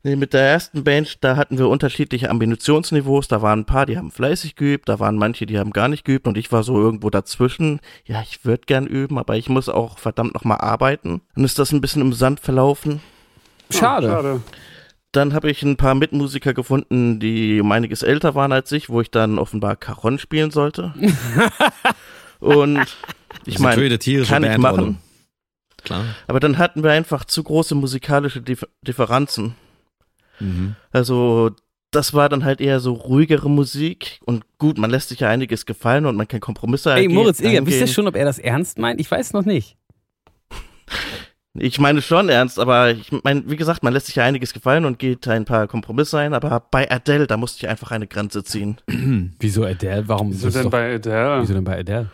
[0.05, 3.29] Nee, mit der ersten Band, da hatten wir unterschiedliche Ambitionsniveaus.
[3.29, 6.03] Da waren ein paar, die haben fleißig geübt, da waren manche, die haben gar nicht
[6.03, 7.79] geübt und ich war so irgendwo dazwischen.
[8.05, 11.21] Ja, ich würde gern üben, aber ich muss auch verdammt nochmal arbeiten.
[11.35, 12.99] Dann ist das ein bisschen im Sand verlaufen.
[13.69, 14.09] Schade.
[14.09, 14.41] Ah, schade.
[15.13, 18.99] Dann habe ich ein paar Mitmusiker gefunden, die um einiges älter waren als ich, wo
[18.99, 20.93] ich dann offenbar Caron spielen sollte.
[22.39, 22.85] und
[23.45, 24.57] ich meine, kann ich Bandrolle.
[24.59, 24.99] machen.
[25.83, 26.03] Klar.
[26.27, 29.55] Aber dann hatten wir einfach zu große musikalische Dif Differenzen.
[30.39, 30.75] Mhm.
[30.91, 31.51] Also
[31.91, 35.65] das war dann halt eher so ruhigere Musik und gut, man lässt sich ja einiges
[35.65, 38.79] gefallen und man kann Kompromisse Ey, Moritz Eger, wisst ihr schon, ob er das ernst
[38.79, 38.99] meint?
[38.99, 39.77] Ich weiß noch nicht.
[41.55, 44.85] Ich meine schon ernst, aber ich meine, wie gesagt, man lässt sich ja einiges gefallen
[44.85, 48.43] und geht ein paar Kompromisse ein, aber bei Adele, da musste ich einfach eine Grenze
[48.43, 48.77] ziehen.
[49.39, 50.07] Wieso Adele?
[50.07, 50.31] Warum?
[50.31, 51.41] Wieso denn doch- bei Adele?
[51.41, 52.09] Wieso denn bei Adele?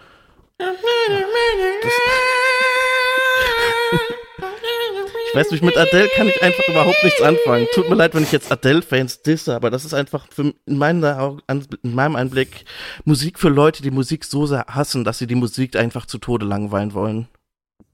[5.32, 7.68] Ich weiß nicht, mit Adele kann ich einfach überhaupt nichts anfangen.
[7.74, 11.68] Tut mir leid, wenn ich jetzt Adele-Fans disse, aber das ist einfach für, in, an-
[11.84, 12.66] in meinem Einblick
[13.06, 16.46] Musik für Leute, die Musik so sehr hassen, dass sie die Musik einfach zu Tode
[16.46, 17.28] langweilen wollen.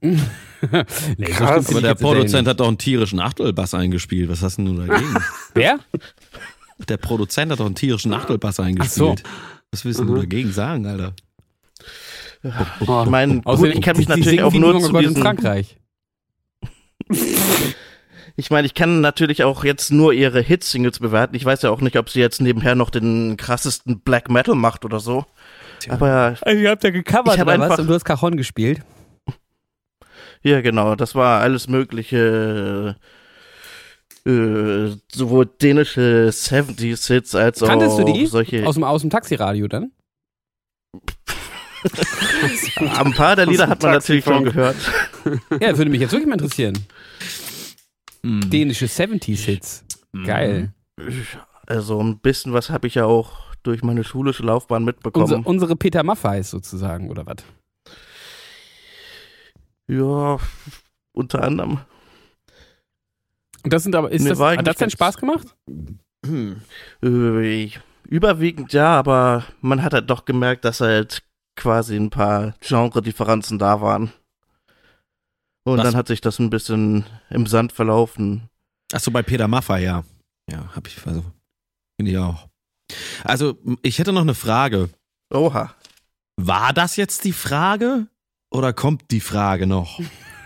[0.02, 0.16] nee,
[1.18, 1.70] so Krass.
[1.70, 4.28] Aber der Produzent hat doch einen tierischen Achtelbass eingespielt.
[4.28, 5.12] Was hast denn du dagegen?
[5.12, 5.26] nicht.
[5.54, 5.78] Wer?
[6.88, 8.62] der Produzent hat doch einen tierischen Achtelbass so.
[8.62, 9.22] eingespielt.
[9.72, 10.20] Was willst denn du Mhm.
[10.20, 11.14] dagegen sagen, Alter?
[12.86, 13.02] Oh.
[13.04, 15.78] Ich meine, gut, ich kann mich natürlich auch nur zu diesen, Frankreich.
[18.36, 21.34] ich meine, ich kann natürlich auch jetzt nur ihre Hit-Singles bewerten.
[21.34, 24.84] Ich weiß ja auch nicht, ob sie jetzt nebenher noch den krassesten Black Metal macht
[24.84, 25.24] oder so.
[25.80, 25.94] Tja.
[25.94, 27.64] Aber Also, ihr habt ja gecovert Ich hab oder was?
[27.70, 28.80] einfach- Und du hast Cajon gespielt.
[30.46, 32.94] Ja, genau, das war alles mögliche,
[34.24, 38.26] äh, sowohl dänische 70s Hits als Kanntest auch du die?
[38.26, 38.64] solche.
[38.64, 39.90] Aus dem, aus dem Taxiradio dann?
[42.78, 44.76] ein paar der Lieder hat man natürlich schon gehört.
[45.60, 46.78] Ja, würde mich jetzt wirklich mal interessieren.
[48.22, 48.48] Mhm.
[48.48, 49.84] Dänische 70s-Hits.
[50.24, 50.72] Geil.
[51.66, 55.24] Also ein bisschen was habe ich ja auch durch meine schulische Laufbahn mitbekommen.
[55.24, 57.38] Unser, unsere Peter Maffeis sozusagen, oder was?
[59.88, 60.38] Ja,
[61.12, 61.80] unter anderem.
[63.62, 65.56] Und das sind aber, ist Mir das, hat das denn Spaß gemacht?
[66.24, 66.62] Hm.
[67.02, 67.70] Äh,
[68.08, 71.22] überwiegend ja, aber man hat halt doch gemerkt, dass halt
[71.56, 74.12] quasi ein paar Genre-Differenzen da waren.
[75.64, 75.84] Und Was?
[75.84, 78.48] dann hat sich das ein bisschen im Sand verlaufen.
[78.92, 80.04] Achso, bei Peter Maffay, ja.
[80.48, 81.24] Ja, hab ich, also,
[81.98, 82.48] finde ich auch.
[83.24, 84.90] Also, ich hätte noch eine Frage.
[85.34, 85.74] Oha.
[86.36, 88.06] War das jetzt die Frage?
[88.56, 89.98] Oder kommt die Frage noch,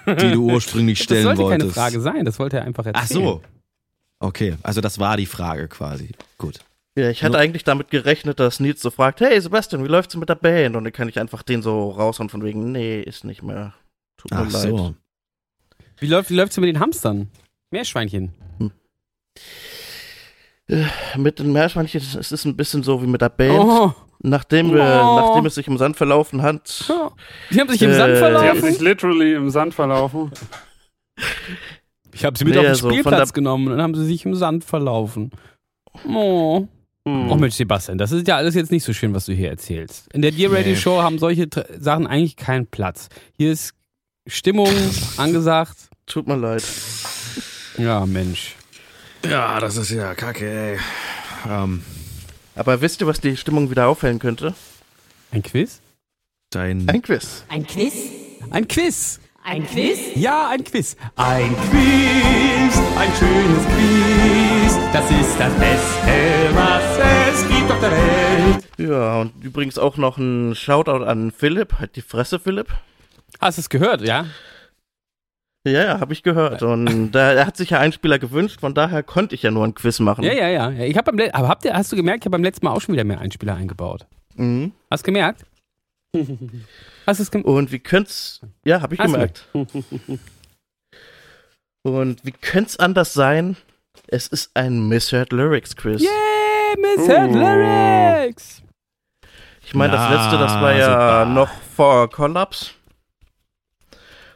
[0.06, 1.60] die du ursprünglich Das stellen sollte wolltest?
[1.60, 3.04] keine Frage sein, das wollte er einfach erzählen.
[3.04, 3.42] Ach so.
[4.18, 6.10] Okay, also das war die Frage quasi.
[6.38, 6.58] Gut.
[6.98, 7.38] Ja, ich hatte No.
[7.38, 10.74] eigentlich damit gerechnet, dass Nils so fragt, hey Sebastian, wie läuft's mit der Band?
[10.76, 13.72] Und dann kann ich einfach den so raushauen von wegen, nee, ist nicht mehr.
[14.18, 14.62] Tut mir Ach leid.
[14.70, 14.94] so.
[15.98, 17.30] Wie läuft wie läuft's mit den Hamstern?
[17.70, 18.34] Meerschweinchen.
[21.16, 23.58] Mit den Meerschweinchen, es ist ein bisschen so wie mit der Band.
[23.58, 25.16] Oh, Nachdem wir, Oh.
[25.20, 27.10] nachdem es sich im Sand verlaufen hat, oh.
[27.50, 28.62] Die haben sich im Äh, Sand die Die haben verlaufen.
[28.62, 30.30] sich literally im Sand verlaufen.
[32.12, 34.24] Ich habe sie mit Nee, auf den also Spielplatz genommen und dann haben sie sich
[34.26, 35.30] im Sand verlaufen.
[36.08, 36.66] Oh.
[37.08, 37.30] Hm.
[37.30, 40.12] Oh Mensch, Sebastian, das ist ja alles jetzt nicht so schön, was du hier erzählst.
[40.12, 40.76] In der Dear Radio Nee.
[40.76, 43.08] Show haben solche Tr- Sachen eigentlich keinen Platz.
[43.38, 43.72] Hier ist
[44.26, 44.68] Stimmung
[45.16, 45.88] angesagt.
[46.06, 46.62] tut mir leid.
[47.78, 48.54] Ja, Mensch.
[49.24, 50.78] Ja, das ist ja kacke, ey.
[51.48, 51.82] Ähm,
[52.54, 54.54] Aber wisst ihr, was die Stimmung wieder aufhellen könnte?
[55.30, 55.80] Ein Quiz?
[56.50, 56.88] dein.
[56.88, 57.44] Ein Quiz.
[57.48, 57.94] Ein Quiz?
[58.50, 59.20] Ein Quiz!
[59.44, 59.98] Ein Quiz?
[60.16, 60.96] Ja, ein Quiz.
[61.16, 64.78] Ein Quiz, ein schönes Quiz.
[64.92, 68.64] Das ist das Beste, was es gibt auf der Welt.
[68.78, 71.78] Ja, und übrigens auch noch ein Shoutout an Philipp.
[71.78, 72.68] Halt die Fresse, Philipp.
[73.40, 74.26] Hast du es gehört, ja?
[75.66, 76.62] Ja, ja, habe ich gehört.
[76.62, 79.74] Und da, hat sich ja einen Spieler gewünscht, von daher konnte ich ja nur ein
[79.74, 80.24] Quiz machen.
[80.24, 80.70] Ja, ja, ja.
[80.70, 82.72] Ich hab beim Le aber habt ihr, hast du gemerkt, ich habe beim letzten Mal
[82.72, 84.06] auch schon wieder mehr Einspieler eingebaut.
[84.36, 84.72] Mhm.
[84.90, 85.44] Hast du gemerkt?
[87.06, 87.48] Hast du es gemerkt?
[87.48, 88.40] Und wie könnt's.
[88.64, 89.48] Ja, habe ich Hast gemerkt.
[91.82, 93.56] Und wie könnte es anders sein?
[94.06, 96.02] Es ist ein Misheard Lyrics Quiz.
[96.02, 96.10] Yeah,
[96.78, 97.08] Miss Uh.
[97.08, 98.62] Head Lyrics!
[99.64, 101.24] Ich meine, das letzte, das war ja super.
[101.26, 102.70] noch vor Collapse.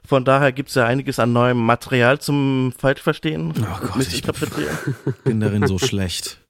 [0.07, 4.79] Von daher gibt es ja einiges an neuem Material zum Falschverstehen Oh Gott, ich Missinterpretieren.
[5.25, 6.41] bin darin so schlecht.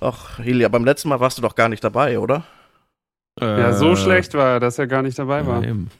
[0.00, 2.44] Ach, Ilja, beim letzten Mal warst du doch gar nicht dabei, oder?
[3.40, 5.62] Ja, so Äh, schlecht war er, dass er gar nicht dabei war.
[5.62, 5.90] eben.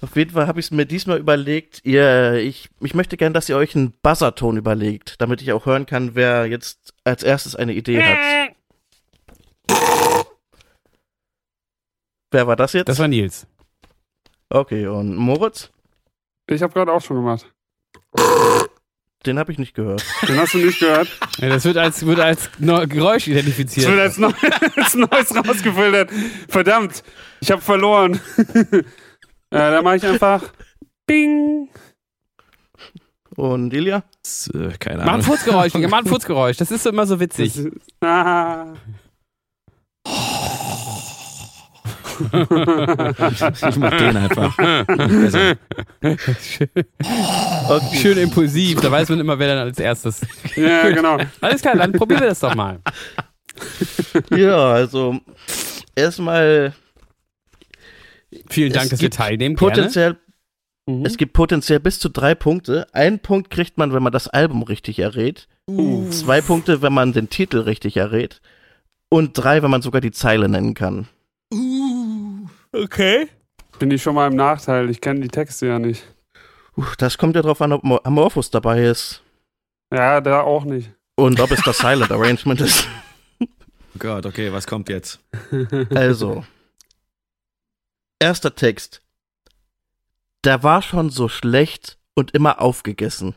[0.00, 1.80] Auf jeden Fall habe ich es mir diesmal überlegt.
[1.84, 5.86] Ihr, ich, ich möchte gern, dass ihr euch einen Buzzerton überlegt, damit ich auch hören
[5.86, 8.16] kann, wer jetzt als erstes eine Idee hat.
[12.30, 12.88] Wer war das jetzt?
[12.88, 13.46] Das war Nils.
[14.50, 15.70] Okay, und Moritz?
[16.50, 17.46] Ich habe gerade auch schon gemacht.
[19.26, 20.04] Den habe ich nicht gehört.
[20.28, 21.08] Den hast du nicht gehört.
[21.38, 23.98] Ja, das wird als, wird als Geräusch Es wird identifiziert.
[23.98, 24.32] als, neu,
[24.76, 26.10] als Neues rausgefiltert.
[26.48, 27.02] Verdammt,
[27.40, 28.20] ich habe verloren.
[29.52, 30.44] ja, dann mache ich einfach
[31.06, 31.68] Bing.
[33.36, 34.02] Und Ilja?
[34.22, 35.22] Das, äh, keine Mach ein Ahnung.
[35.22, 36.56] Furzgeräusch, mach ein Furzgeräusch.
[36.56, 37.52] Das ist immer so witzig.
[37.54, 38.74] Das ist- Ah.
[42.20, 44.56] Ich mach den einfach.
[44.86, 45.56] Besser.
[47.68, 47.96] Okay.
[47.96, 50.20] Schön impulsiv, da weiß man immer, wer dann als erstes.
[50.56, 51.18] Ja, genau.
[51.40, 52.80] Alles klar, dann probieren wir das doch mal.
[54.30, 55.18] Ja, also
[55.94, 56.72] erstmal
[58.50, 59.56] Vielen Dank, dass wir teilnehmen.
[59.56, 59.70] Gerne.
[59.74, 60.16] potenziell,
[60.86, 61.04] Mhm.
[61.04, 62.86] es gibt potenziell bis zu drei Punkte.
[62.94, 65.46] Einen Punkt kriegt man, wenn man das Album richtig errät.
[66.10, 68.40] Zwei Punkte, wenn man den Titel richtig errät.
[69.10, 71.06] Und drei, wenn man sogar die Zeile nennen kann.
[72.72, 73.28] Okay.
[73.78, 74.90] Bin ich schon mal im Nachteil.
[74.90, 76.04] Ich kenne die Texte ja nicht.
[76.76, 79.22] Uh, das kommt ja drauf an, ob Mo- Amorphous dabei ist.
[79.92, 80.90] Ja, da auch nicht.
[81.16, 82.86] Und ob es das Silent Arrangement ist.
[83.40, 83.46] Oh
[83.98, 85.20] Gott, okay, was kommt jetzt?
[85.94, 86.44] Also.
[88.20, 89.00] Erster Text.
[90.44, 93.34] Der war schon so schlecht und immer aufgegessen.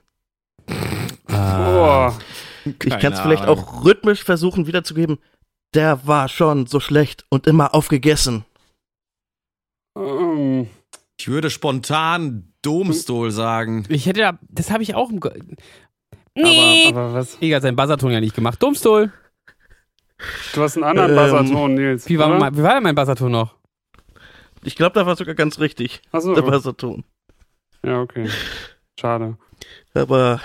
[1.28, 2.18] Boah.
[2.66, 5.20] ich kann es vielleicht auch rhythmisch versuchen wiederzugeben.
[5.74, 8.46] Der war schon so schlecht und immer aufgegessen.
[9.98, 10.68] Ähm,
[11.18, 13.86] Ich würde spontan Domstol sagen.
[13.90, 15.20] Ich hätte da, das habe ich auch im.
[15.20, 15.32] Ge
[16.36, 17.38] aber, aber was?
[17.42, 18.62] Egal, hat seinen Buzzerton ja nicht gemacht.
[18.64, 19.12] Dummstuhl.
[20.54, 22.08] Du hast einen anderen Ähm, Buzzerton, Nils.
[22.08, 23.56] Wie war, mein, wie war denn mein Buzzerton noch?
[24.64, 26.02] Ich glaube, da war sogar ganz richtig.
[26.12, 26.36] Achso.
[26.36, 27.04] Der Wasserton.
[27.84, 28.30] Ja, okay.
[29.00, 29.38] Schade.
[29.94, 30.40] Aber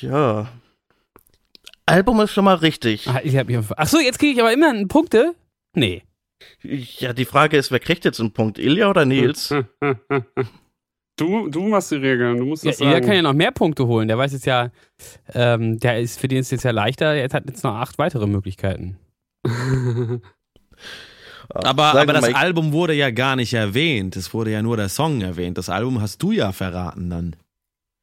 [0.00, 0.48] ja.
[1.84, 3.08] Album ist schon mal richtig.
[3.08, 5.34] Ah, ich hab mich Ach so, jetzt kriege ich aber immer Punkte?
[5.74, 6.04] Nee.
[6.62, 8.58] Ja, die Frage ist, wer kriegt jetzt einen Punkt?
[8.58, 9.54] Ilja oder Nils?
[11.18, 13.06] Du, du machst die Regeln, du musst Ja, das er sagen.
[13.06, 14.06] kann ja noch mehr Punkte holen.
[14.06, 14.70] Der weiß jetzt ja,
[15.32, 17.14] ähm, der ist für den ist jetzt ja leichter.
[17.14, 18.98] Er hat jetzt noch acht weitere Möglichkeiten.
[21.48, 24.14] Aber, aber das mal, ich- Album wurde ja gar nicht erwähnt.
[24.16, 25.56] Es wurde ja nur der Song erwähnt.
[25.56, 27.36] Das Album hast du ja verraten dann.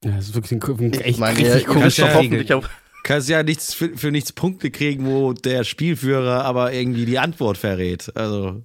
[0.04, 2.67] Ja, das ist wirklich ein, ein Ich echt meine, richtig komischer hoffentlich auch.
[3.04, 7.58] Kannst ja nichts für, für nichts Punkte kriegen, wo der Spielführer aber irgendwie die Antwort
[7.58, 8.12] verrät.
[8.16, 8.63] Also.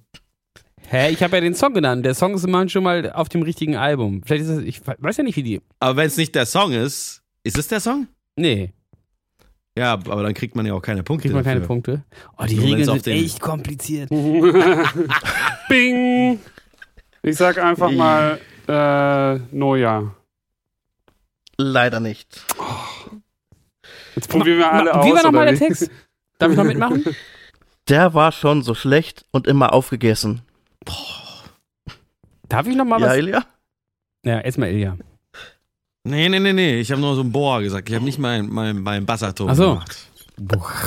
[0.87, 2.05] Hä, ich habe ja den Song genannt.
[2.05, 4.21] Der Song ist immer schon mal auf dem richtigen Album.
[4.25, 5.61] Vielleicht ist das, ich weiß ja nicht, wie die.
[5.79, 8.07] Aber wenn es nicht der Song ist, ist es der Song?
[8.37, 8.71] Nee,
[9.77, 11.23] Ja, aber dann kriegt man ja auch keine Punkte.
[11.23, 11.67] kriegt man keine dafür.
[11.67, 12.03] Punkte.
[12.37, 14.09] Oh, die Regeln sind den- echt kompliziert.
[15.69, 16.39] Bing!
[17.21, 20.15] Ich sag einfach mal äh, Neujahr.
[21.57, 22.45] Leider nicht.
[24.19, 25.05] Jetzt probieren wir alle Ma- aus.
[25.05, 25.89] Wie war nochmal der Text?
[26.39, 27.05] Darf ich noch mitmachen?
[27.87, 30.41] Der war schon so schlecht und immer aufgegessen.
[32.49, 33.17] Darf ich nochmal ja, was?
[33.17, 33.45] Ilja?
[34.25, 34.97] Ja, erstmal Ilja.
[36.03, 36.79] Nee, nee, nee, nee.
[36.81, 37.89] Ich habe nur so ein Boah gesagt.
[37.89, 39.79] Ich habe nicht mein, mein, mein Bassaton Ach so.
[40.37, 40.77] gemacht.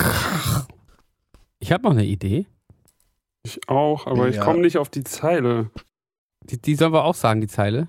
[1.58, 2.46] Ich habe noch eine Idee.
[3.44, 4.44] Ich auch, aber ich Ja.
[4.44, 5.70] komme nicht auf die Zeile.
[6.42, 7.88] Die, die sollen wir auch sagen, die Zeile.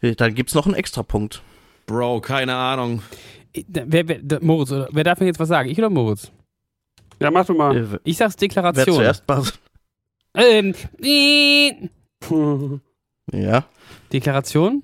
[0.00, 1.42] Dann gibt's noch einen Extrapunkt.
[1.86, 3.02] Bro, keine Ahnung.
[3.68, 5.68] Da- Wer, wer, Moritz, oder, wer darf mir jetzt was sagen?
[5.68, 6.30] Ich oder Moritz?
[7.20, 7.76] Ja, mach du mal.
[7.76, 8.96] Äh, Ich sag's Wer Deklaration.
[8.96, 9.58] zuerst buzzt?
[10.34, 11.88] Ähm, äh,
[13.32, 13.64] Ja.
[14.12, 14.82] Deklaration?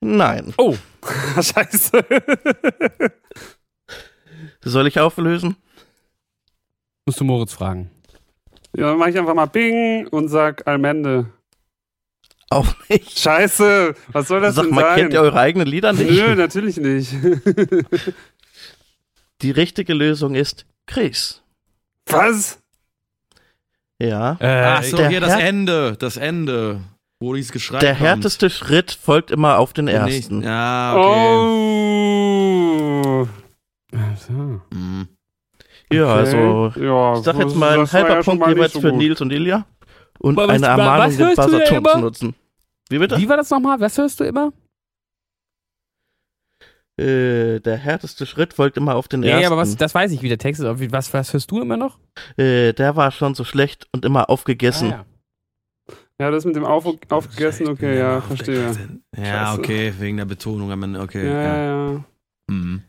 [0.00, 0.52] Nein.
[0.58, 0.74] Oh,
[1.40, 2.04] Scheiße.
[4.62, 5.56] Soll ich auflösen?
[7.06, 7.90] musst du Moritz fragen.
[8.74, 11.26] ja, dann mach ich einfach mal Bing und sag Almende.
[12.50, 13.18] Auch nicht.
[13.18, 14.96] Scheiße, was soll das Sag denn mal, sein?
[15.00, 16.10] kennt ihr eure eigenen Lieder nicht?
[16.10, 17.12] Nö, natürlich nicht.
[19.42, 21.42] Die richtige Lösung ist Chris.
[22.06, 22.58] was?
[23.98, 24.36] Ja.
[24.40, 25.96] Äh, Ach so, der hier das Ende.
[25.98, 26.80] Das Ende.
[27.20, 28.00] Wo dieses Geschrei Der kommt.
[28.00, 30.10] härteste Schritt folgt immer auf den ersten.
[30.10, 30.42] nächsten.
[30.42, 31.14] Ja, okay.
[33.16, 33.28] Oh.
[33.96, 34.32] Ach so.
[34.72, 35.08] Mhm.
[35.92, 38.90] Ja, also ja, ich sag jetzt mal ein halber ja Punkt jeweils so für.
[38.92, 39.66] Nils und Ilja.
[40.24, 41.90] Und was- eine Ermahnung, was den hörst du denn Buzzerton immer?
[41.92, 42.34] zu nutzen.
[42.88, 43.16] Wie bitte?
[43.18, 43.80] Wie war das nochmal?
[43.80, 44.52] Was hörst du immer?
[46.96, 49.42] Äh, der härteste Schritt folgt immer auf den Ja, ersten.
[49.42, 50.92] ja, aber was, das weiß ich, wie der Text ist.
[50.92, 51.98] Was, was hörst du immer noch?
[52.36, 54.92] äh, der war schon so schlecht und immer aufgegessen.
[54.92, 55.04] Ah,
[56.20, 58.70] Ja, das mit dem Auf aufgegessen, okay, ja, verstehe.
[59.16, 59.58] Ja, Scheiße.
[59.58, 61.26] okay, wegen der Betonung am Ende, okay.
[61.26, 62.04] Ja, Ja, ja, ja.
[62.46, 62.82] Mhm.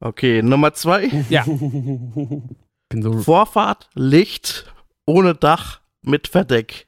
[0.00, 1.06] Okay, Nummer zwei.
[1.30, 1.44] Ja.
[2.88, 3.18] Bin so.
[3.20, 4.66] Vorfahrt, Licht,
[5.06, 6.86] ohne Dach, mit Verdeck.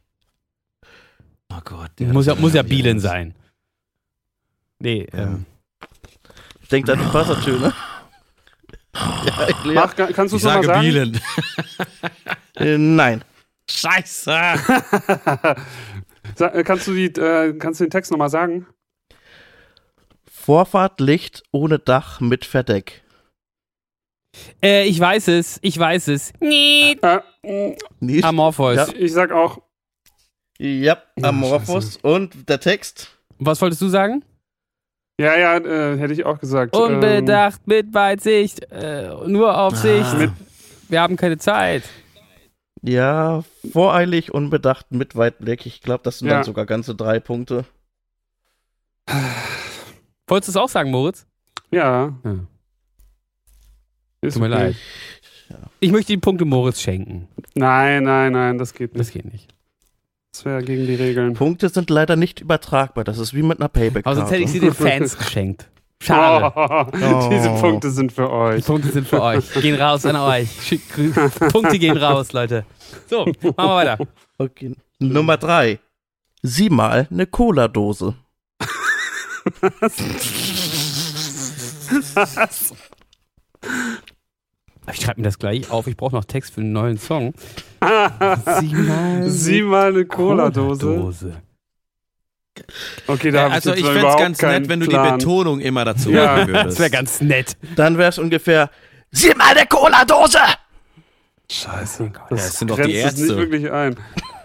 [1.51, 1.91] Oh Gott.
[2.01, 3.35] Muss ja, muss ja Bielen sein.
[4.79, 5.47] Nee, ähm.
[6.71, 7.73] Denkt an die Wassertöne.
[8.95, 9.75] ja, erklär.
[9.75, 10.81] Mach, kannst du Ich es nochmal sagen?
[10.81, 11.21] Bielen.
[12.57, 13.23] Äh, nein.
[13.71, 14.33] Scheiße.
[16.39, 18.67] Äh, kannst du die, äh, kannst du den Text nochmal sagen?
[20.29, 23.03] Vorfahrt, Licht, ohne Dach, mit Verdeck.
[24.63, 26.33] Äh, ich weiß es, ich weiß es.
[26.41, 26.97] Nee.
[27.03, 27.21] Äh,
[28.01, 28.25] Nicht?
[28.25, 28.77] Amorphous.
[28.77, 28.87] Ja.
[28.97, 29.59] ich sag auch,
[30.59, 31.97] Ja, Amorphous.
[31.99, 33.11] Und der Text?
[33.39, 34.25] Was wolltest du sagen?
[35.21, 36.77] ja, ja, äh, hätte ich auch gesagt.
[36.77, 40.17] Unbedacht, mit Weitsicht, äh, nur auf Sicht.
[40.19, 40.31] Mit-
[40.89, 41.83] Wir haben keine Zeit.
[42.83, 45.67] Ja, voreilig, unbedacht, mit Weitblick.
[45.67, 46.35] Ich glaube, das sind Ja.
[46.35, 47.65] dann sogar ganze drei Punkte.
[50.27, 51.27] Wolltest du es auch sagen, Moritz?
[51.73, 52.15] Ähm, ja.
[52.25, 52.35] Ja.
[54.21, 54.65] Ist Tut mir okay.
[54.67, 54.77] leid.
[55.81, 57.29] Ich möchte die Punkte Moritz schenken.
[57.55, 59.25] Nein, nein, nein, das geht Das nicht.
[59.25, 59.55] geht nicht.
[60.33, 61.35] Das wäre gegen die Regeln.
[61.35, 63.05] Punkte sind leider nicht übertragbar.
[63.05, 65.69] Das ist wie mit einer payback Aber sonst hätte ich sie den Fans geschenkt.
[66.01, 66.53] Schade.
[66.55, 67.61] Oh, Diese Oh.
[67.61, 68.65] Punkte sind für Die euch.
[68.65, 69.53] Punkte sind für euch.
[69.55, 70.49] Gehen raus an euch.
[71.53, 72.65] Punkte gehen raus, Leute.
[73.09, 73.99] So, machen wir weiter.
[74.39, 74.75] Okay.
[75.01, 75.81] Nummer drei.
[76.43, 78.15] Sieh mal eine Cola-Dose.
[84.93, 85.87] Ich schreibe mir das gleich auf.
[85.87, 87.35] Ich brauche noch Text für einen neuen Song.
[88.61, 89.29] Sieh mal.
[89.31, 90.87] Sieh mal eine Cola-Dose.
[90.87, 91.43] Cola-Dose.
[93.07, 95.07] Okay, da habe also ich ich fände es ganz nett, wenn du Plan.
[95.19, 96.67] die Betonung immer dazu Ja, machen würdest.
[96.67, 97.57] Das wäre ganz nett.
[97.77, 98.71] Dann wäre es ungefähr
[99.11, 100.39] Sieh mal eine Cola-Dose!
[101.51, 102.05] Scheiße.
[102.05, 103.37] Ja, Das, das sind doch die grenzt es nicht Ärzte.
[103.39, 103.97] wirklich ein.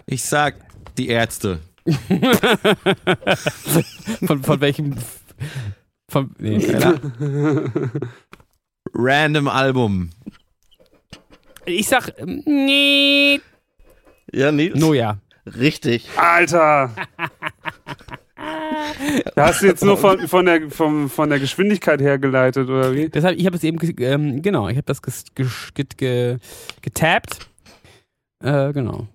[0.06, 0.54] Ich sag
[0.96, 1.58] die Ärzte.
[4.26, 4.94] Von, von welchem.
[6.08, 6.66] Von, nee.
[8.94, 10.10] Random Album.
[11.66, 12.12] Ich sag.
[12.24, 13.40] Nee.
[14.32, 14.78] Ja, Nils?
[14.78, 15.18] Noja.
[15.46, 16.08] Richtig.
[16.16, 16.90] Alter!
[19.34, 23.08] Da hast du jetzt nur von, von, der, vom, von der Geschwindigkeit hergeleitet, oder wie?
[23.08, 26.38] Deshalb, ich habe es eben, ähm, genau, ich habe das ges, ges, get, ge,
[26.82, 27.48] getappt.
[28.42, 29.06] Äh, genau.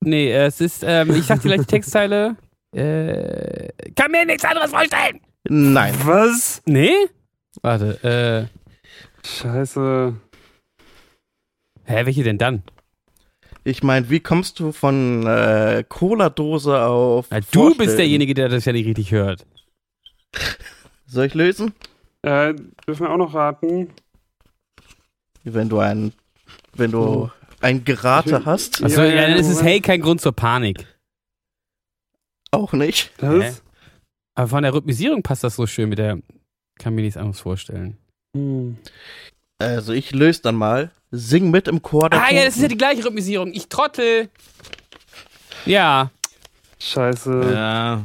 [0.00, 2.36] Nee, äh, es ist, ähm, ich sag dir gleich die Textzeile.
[2.74, 5.20] Äh, kann mir nichts anderes vorstellen.
[5.48, 5.94] Nein.
[6.04, 6.62] Was?
[6.66, 6.92] Nee?
[7.62, 8.48] Warte,
[9.24, 10.14] Scheiße.
[11.84, 12.62] Hä, welche denn dann?
[13.64, 17.28] Ich meine, wie kommst du von äh, Cola-Dose auf.
[17.30, 19.46] Na, du bist derjenige, der das ja nicht richtig hört.
[21.06, 21.72] Soll ich lösen?
[22.22, 22.54] Äh,
[22.86, 23.90] dürfen wir auch noch raten?
[25.44, 26.12] Wenn du ein.
[26.74, 28.82] Wenn du ein Gerate Ich- hast?
[28.82, 30.86] Achso, Ja, dann ist es, hey, kein Grund zur Panik.
[32.50, 33.12] Auch nicht.
[33.18, 33.62] Das?
[34.34, 36.18] Aber von der Rhythmisierung passt das so schön mit der,
[36.78, 37.96] kann mir nichts anderes vorstellen.
[38.36, 38.76] Hm.
[39.58, 40.90] Also ich löse dann mal.
[41.16, 42.68] Sing mit im Chor der Ah ja, das ist ja Toten.
[42.70, 43.52] die gleiche Rhythmisierung.
[43.52, 44.28] Ich trottel.
[45.66, 46.10] Ja.
[46.78, 47.52] Scheiße.
[47.54, 48.04] Ja.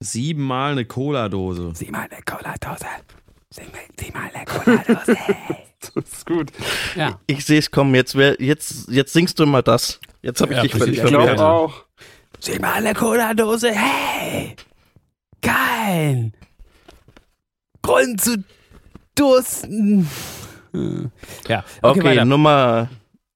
[0.00, 1.72] Siebenmal eine Cola-Dose.
[1.74, 2.86] Sieh mal eine Cola-Dose.
[3.50, 5.16] Sieh mal eine Cola-Dose.
[5.94, 6.50] Das ist gut.
[6.96, 7.20] ja.
[7.26, 10.00] Ich sehe es kommen, jetzt, jetzt, jetzt singst du mal das.
[10.22, 11.40] Jetzt habe ich Ja, dich völlig ist- Ich glaube verwirrt.
[11.46, 11.84] auch.
[12.40, 13.70] Sieh mal eine Cola-Dose.
[13.72, 14.56] Hey.
[15.42, 16.32] Kein
[17.82, 18.42] Grund zu
[19.14, 20.08] dursten.
[21.48, 22.24] Ja, okay, Okay.
[22.24, 22.88] Nummer,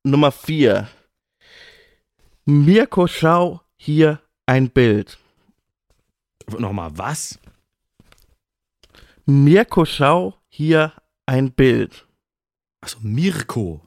[0.05, 0.88] Nummer vier.
[2.44, 5.18] Mirko, schau hier ein Bild.
[6.59, 7.38] Nochmal, was?
[9.26, 10.92] Mirko, schau hier
[11.26, 12.07] ein Bild.
[12.81, 13.83] Achso, Mirko.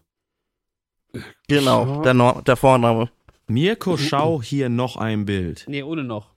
[1.48, 3.12] Genau, der, no der Vorname.
[3.48, 5.66] Mirko, schau hier noch ein Bild.
[5.68, 6.34] Nee, ohne noch.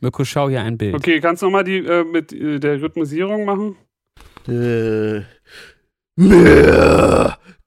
[0.00, 0.94] Mirko, schau hier ein Bild.
[0.94, 3.76] Okay, kannst du nochmal die äh, mit äh, der Rhythmisierung machen?
[4.48, 5.22] Äh,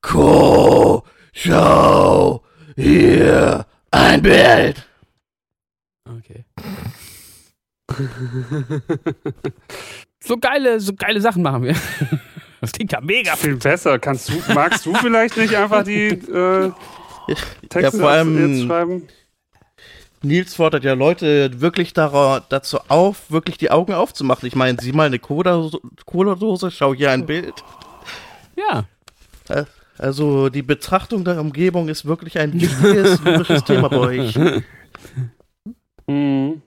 [0.02, 0.24] Mirko,
[1.34, 2.44] schau
[2.76, 4.88] hier ein Bild.
[6.10, 6.44] Okay.
[10.24, 11.76] so geile, so geile Sachen machen wir.
[12.62, 13.36] Das klingt ja mega.
[13.36, 13.97] Viel besser.
[13.97, 16.72] Kannst du, magst du vielleicht nicht einfach die äh,
[17.70, 19.08] Texte Ja, vor allem- jetzt schreiben?
[20.24, 24.47] Nils fordert ja Leute wirklich dazu auf, wirklich die Augen aufzumachen.
[24.47, 25.69] Ich meine, sieh mal eine Cola-
[26.05, 27.53] Cola-Dose, schau hier ein Bild.
[28.55, 28.86] Ja.
[29.49, 29.65] Äh,
[29.97, 34.36] Also die Betrachtung der Umgebung ist wirklich ein wichtiges lyrisches Thema bei euch.
[36.07, 36.61] Mhm.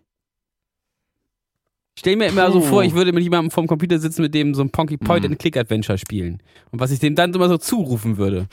[1.97, 4.63] Stell mir immer so vor, ich würde mit jemandem vorm Computer sitzen, mit dem so
[4.63, 5.31] ein Ponky Point Mhm.
[5.33, 6.43] and Click Adventure spielen.
[6.71, 8.47] Und was ich dem dann immer so zurufen würde.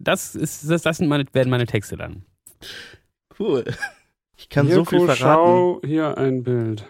[0.00, 2.22] Das ist, das, das sind meine, werden meine Texte dann.
[3.38, 3.64] Cool.
[4.40, 5.34] Ich kann so viel Mirko, verraten.
[5.44, 6.86] schau hier ein Bild.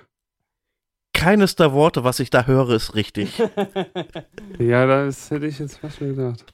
[1.14, 3.42] keines der Worte, was ich da höre, ist richtig.
[4.58, 6.44] Ja, das hätte ich jetzt fast schon gedacht.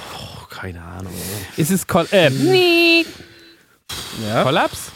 [0.00, 1.12] Oh, keine Ahnung.
[1.56, 2.30] Ist es Koll äh,
[4.26, 4.42] Ja?
[4.44, 4.92] Kollaps?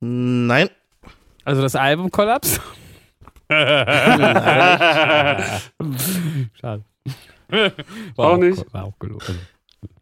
[0.00, 0.68] Nein.
[1.44, 2.60] Also das Album Kollaps?
[6.60, 6.84] Schade.
[7.48, 7.72] War
[8.16, 8.72] Auch nicht.
[8.72, 9.38] War auch gelogen.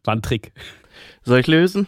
[0.05, 0.53] War ein Trick.
[1.25, 1.87] Soll ich lösen?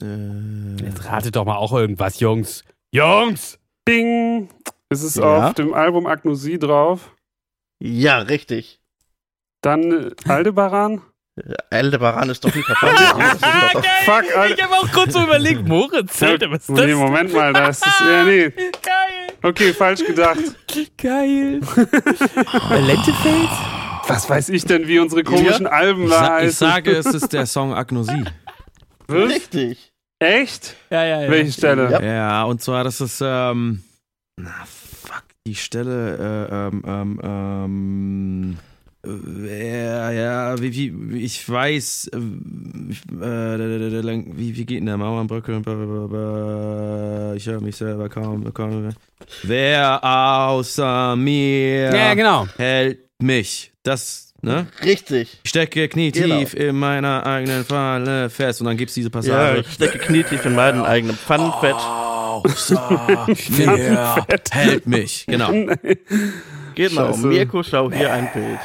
[0.00, 2.64] Äh, Jetzt ratet doch mal auch irgendwas, Jungs.
[2.92, 3.58] Jungs!
[3.84, 4.48] Bing!
[4.90, 5.48] Ist es Ja.
[5.48, 7.14] auf dem Album Agnosie drauf?
[7.80, 8.80] Ja, richtig.
[9.62, 11.02] Dann äh, Aldebaran?
[11.70, 12.66] Aldebaran ist doch nicht.
[12.80, 13.42] Das ist
[13.74, 14.54] doch Fuck, Alter.
[14.54, 16.86] Ich habe auch kurz so überlegt, Moritz, Alter, was ist das?
[16.86, 18.00] Nee, Moment mal, da ist es.
[18.00, 18.48] Ja, nee.
[18.50, 18.72] Geil,
[19.42, 20.38] Okay, falsch gedacht.
[20.96, 21.60] geil.
[22.70, 23.48] Lentefeld?
[24.08, 26.68] Was weiß ich denn, wie unsere komischen Alben ich, da sa ich heißen?
[26.68, 28.24] sage, es ist der Song Agnosie.
[29.10, 29.92] Richtig.
[30.18, 30.76] Echt?
[30.90, 31.30] Ja, ja, ja.
[31.30, 31.90] Welche Stelle?
[31.92, 32.02] Ja.
[32.02, 33.82] Ja, und zwar, das ist, ähm,
[34.40, 38.58] na, fuck, die Stelle, äh, ähm, ähm, ähm,
[39.46, 42.22] äh, ja, wie, wie, wie- ich weiß, äh, äh,
[44.36, 45.52] wie, wie geht denn der Mauernbrücke?
[47.36, 48.88] Ich höre mich selber kaum, kaum.
[49.44, 52.48] Wer außer mir Ja, genau.
[52.56, 53.70] hält mich?
[53.84, 54.66] Das, ne?
[54.82, 55.38] Richtig.
[55.42, 59.60] Ich stecke knietief in meiner eigenen Falle fest und dann gibt's diese Ja, Passage.
[59.60, 61.74] ich stecke knietief in meinem eigenen Pfannenfett.
[61.74, 63.16] Außer
[63.56, 65.26] mir hält mich.
[65.26, 65.52] Genau.
[66.74, 67.26] Genau, Scheiße.
[67.26, 68.60] Mirko, schau hier ein Bild.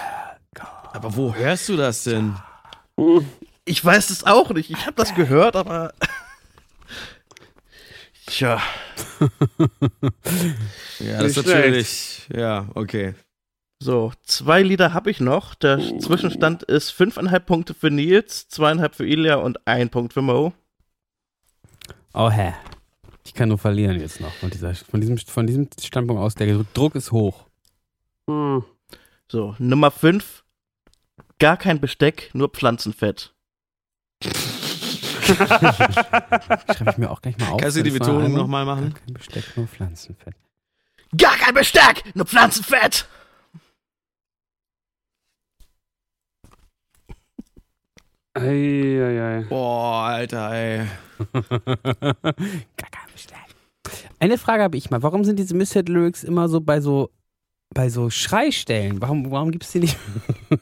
[0.91, 2.35] Aber wo hörst du das denn?
[3.65, 4.69] Ich weiß es auch nicht.
[4.69, 5.93] Ich habe das gehört, aber.
[8.27, 8.61] Tja,
[10.99, 12.21] Ja, das ist natürlich.
[12.31, 13.15] Ja, okay.
[13.83, 15.55] So, zwei Lieder habe ich noch.
[15.55, 20.53] Der Zwischenstand ist fünfeinhalb Punkte für Nils, zweieinhalb für Ilja und ein Punkt für Mo.
[22.13, 22.53] Oh, hä.
[23.25, 26.35] Ich kann nur verlieren jetzt noch von, dieser, von, diesem, von diesem Standpunkt aus.
[26.35, 27.45] Der Druck ist hoch.
[28.29, 28.63] Hm.
[29.27, 30.43] So, Nummer fünf.
[31.39, 33.33] Gar kein Besteck, nur Pflanzenfett.
[35.23, 37.61] Schreibe ich mir auch gleich mal auf.
[37.61, 38.93] Kannst du die Betonung nochmal machen?
[38.93, 40.35] Kein Besteck, nur Pflanzenfett.
[41.17, 43.07] Gar kein Besteck, nur Pflanzenfett!
[48.35, 49.45] Eieiei.
[49.49, 50.87] Boah, Alter, ey.
[54.19, 55.03] Eine Frage habe ich mal.
[55.03, 57.09] Warum sind diese Mishead Lyrics immer so bei so
[57.73, 59.01] bei so Schreistellen?
[59.01, 59.97] Warum, warum gibt es die nicht?
[60.49, 60.57] das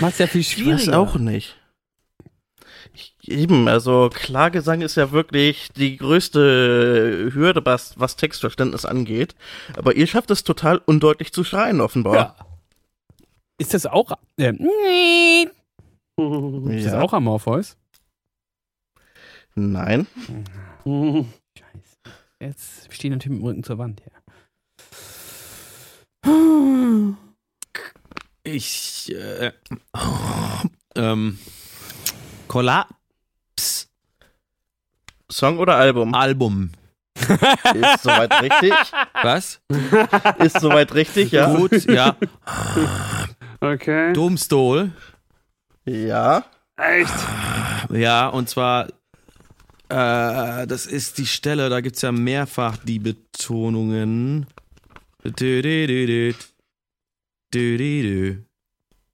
[0.00, 0.98] macht es ja viel Ich weiß schwieriger.
[0.98, 1.56] auch nicht.
[2.94, 9.34] Ich, eben, also Klagesang ist ja wirklich die größte Hürde, was, was Textverständnis angeht.
[9.76, 12.14] Aber ihr schafft es total undeutlich zu schreien, offenbar.
[12.14, 12.45] Ja.
[13.58, 14.12] Ist das auch.
[14.38, 14.50] Äh,
[16.16, 17.00] ist das Ja.
[17.00, 17.76] auch Amorpheus?
[19.54, 20.06] Nein.
[20.84, 21.96] Scheiße.
[22.40, 24.12] Jetzt stehen natürlich mit dem Rücken zur Wand her.
[28.44, 29.52] Ich, äh,
[30.94, 31.38] ähm,
[32.46, 33.88] Kollaps
[35.30, 36.14] Song oder Album?
[36.14, 36.70] Album.
[37.18, 38.72] Ist soweit richtig.
[39.22, 39.60] Was?
[40.38, 41.52] Ist soweit richtig, ja.
[41.56, 42.16] Gut, ja.
[43.60, 44.12] Okay.
[44.12, 44.92] Domstol.
[45.84, 46.44] Ja.
[46.76, 47.14] Echt?
[47.90, 48.88] Ja, und zwar,
[49.88, 54.46] äh, das ist die Stelle, da gibt's ja mehrfach die Betonungen.
[55.24, 55.62] Dü.
[55.62, 56.34] Dü, dü,
[57.52, 58.46] dü.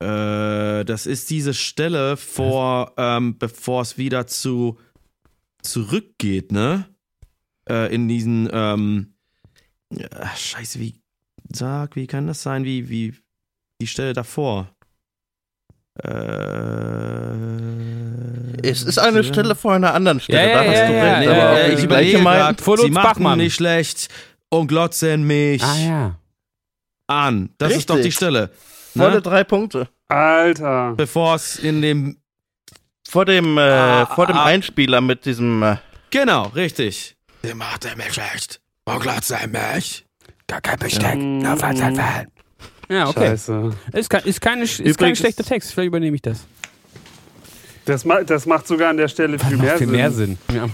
[0.00, 4.78] Äh, das ist diese Stelle vor, ähm, bevor es wieder zu
[5.62, 6.88] zurückgeht, ne?
[7.68, 9.14] Äh, in diesen, ähm,
[10.36, 11.00] scheiße, wie,
[11.52, 13.14] sag, wie kann das sein, wie, wie,
[13.82, 14.68] die Stelle davor?
[16.02, 16.08] Äh,
[18.68, 21.14] Es ist eine Stelle vor einer anderen Stelle, Ja, da ja, hast ja, du ja,
[21.18, 21.26] recht.
[21.26, 24.08] ja, aber ja, ich überlege Von sie machen nicht schlecht
[24.48, 26.16] und glotzen mich Ah ja.
[27.08, 27.50] an.
[27.58, 28.16] Das ist doch die Richtig.
[28.16, 28.50] Stelle.
[28.96, 29.22] volle Ne?
[29.22, 29.88] drei Punkte.
[30.08, 30.94] Alter.
[30.96, 32.16] Bevor es in dem.
[33.08, 34.44] Vor dem, äh, Ah, vor dem ah.
[34.44, 35.76] Einspieler mit diesem, äh,
[36.10, 37.16] Genau, richtig.
[37.42, 40.06] Sie macht er mich schlecht und glotzen mich.
[40.46, 41.16] Gar kein Besteck.
[41.16, 41.38] Mm.
[41.38, 42.28] nur Pflanzenfett.
[42.92, 43.28] Ja, okay.
[43.28, 43.70] Scheiße.
[43.94, 45.72] Ist, kein, ist, keine, ist kein schlechter Text.
[45.72, 46.44] Vielleicht übernehme ich das.
[47.86, 49.96] Das, ma das macht sogar an der Stelle viel mehr viel Sinn.
[49.96, 50.38] mehr Sinn.
[50.52, 50.68] Ja.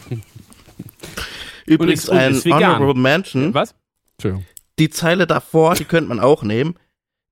[1.67, 2.35] übrigens ein.
[2.35, 3.55] Honorable Mention.
[3.55, 3.75] Was?
[4.17, 4.45] Entschuldigung.
[4.81, 6.75] Die Zeile davor, die könnte man auch nehmen.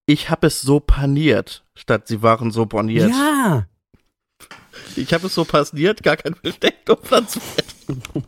[0.07, 3.11] Ich habe es so paniert, statt sie waren so borniert.
[3.11, 3.67] Ja.
[4.95, 7.76] Ich habe es so passiert, gar kein Besteck und Pflanzenfett.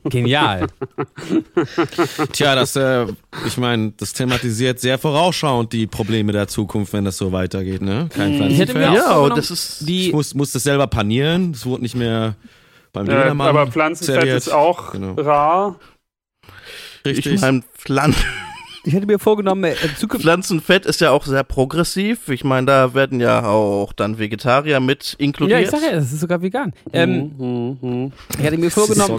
[0.04, 0.66] Genial.
[2.32, 3.06] Tja, das, äh,
[3.46, 8.08] ich meine, das thematisiert sehr vorausschauend die Probleme der Zukunft, wenn das so weitergeht, ne?
[8.14, 11.52] Kein Ich hätte mir Ja, das ist, Ich die, muss, muss das selber panieren.
[11.52, 12.36] Das wurde nicht mehr
[12.92, 14.36] beim Äh, Jedermann aber Pflanzenfett serviert.
[14.38, 15.14] ist auch Genau.
[15.14, 15.76] rar.
[17.04, 17.34] Richtig.
[17.34, 18.14] Ich meine, Pflan
[18.84, 19.74] Ich hätte mir vorgenommen, äh.
[19.74, 22.28] Pflanzenfett ist ja auch sehr progressiv.
[22.28, 25.62] Ich meine, da werden ja auch dann Vegetarier mit Ja, inkludiert.
[25.62, 26.72] ich sag ja, das ist sogar vegan.
[26.92, 28.12] Ähm, Mhm, mhm.
[28.38, 29.18] ich hatte mir vorgenommen,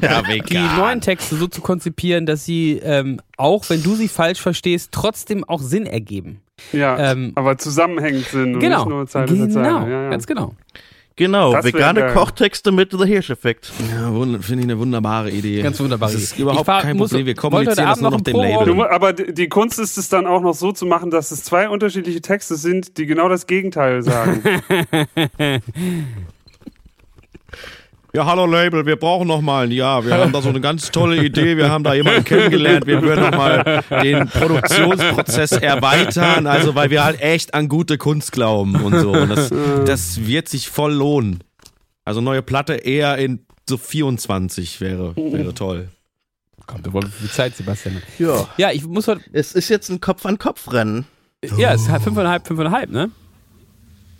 [0.50, 4.90] die neuen Texte so zu konzipieren, dass sie, ähm, auch wenn du sie falsch verstehst,
[4.92, 6.42] trotzdem auch Sinn ergeben.
[6.74, 8.80] Ja, Ähm, aber zusammenhängend sind und genau.
[8.80, 9.68] nicht nur Zeile für Zeile.
[9.68, 10.10] genau, Ja, ja.
[10.10, 10.56] ganz genau.
[11.20, 12.14] Genau, Das vegane.
[12.14, 13.72] Kochtexte mit The Hirsch-Effekt.
[13.92, 15.62] Ja, finde ich eine wunderbare Idee.
[15.62, 16.10] Ganz wunderbar.
[16.10, 17.26] Das ist überhaupt Ich war- kein muss- Problem.
[17.28, 18.74] Wir kommunizieren heute das Abend nur noch dem Du, Label.
[18.74, 21.44] mu- aber die die Kunst ist es dann auch noch so zu machen, dass es
[21.44, 24.42] zwei unterschiedliche Texte sind, die genau das Gegenteil sagen.
[28.12, 30.04] Ja, hallo Label, wir brauchen noch mal ein Jahr.
[30.04, 31.58] Wir haben da so eine ganz tolle Idee.
[31.58, 32.88] Wir haben da jemanden kennengelernt.
[32.88, 36.48] Wir würden noch mal den Produktionsprozess erweitern.
[36.48, 39.12] Also, weil wir halt echt an gute Kunst glauben und so.
[39.12, 39.52] Und das,
[39.86, 41.44] das wird sich voll lohnen.
[42.04, 45.90] Also, neue Platte eher in so 24 wäre, wäre toll.
[46.66, 48.02] Kommt, wir wollen viel Zeit, Sebastian.
[48.18, 48.48] Ja.
[48.58, 51.06] Ja, ich muss heute, Es ist jetzt ein Kopf-an-Kopf-Rennen.
[51.58, 53.12] ja, es ist halt fünfeinhalb, fünfeinhalb, ne?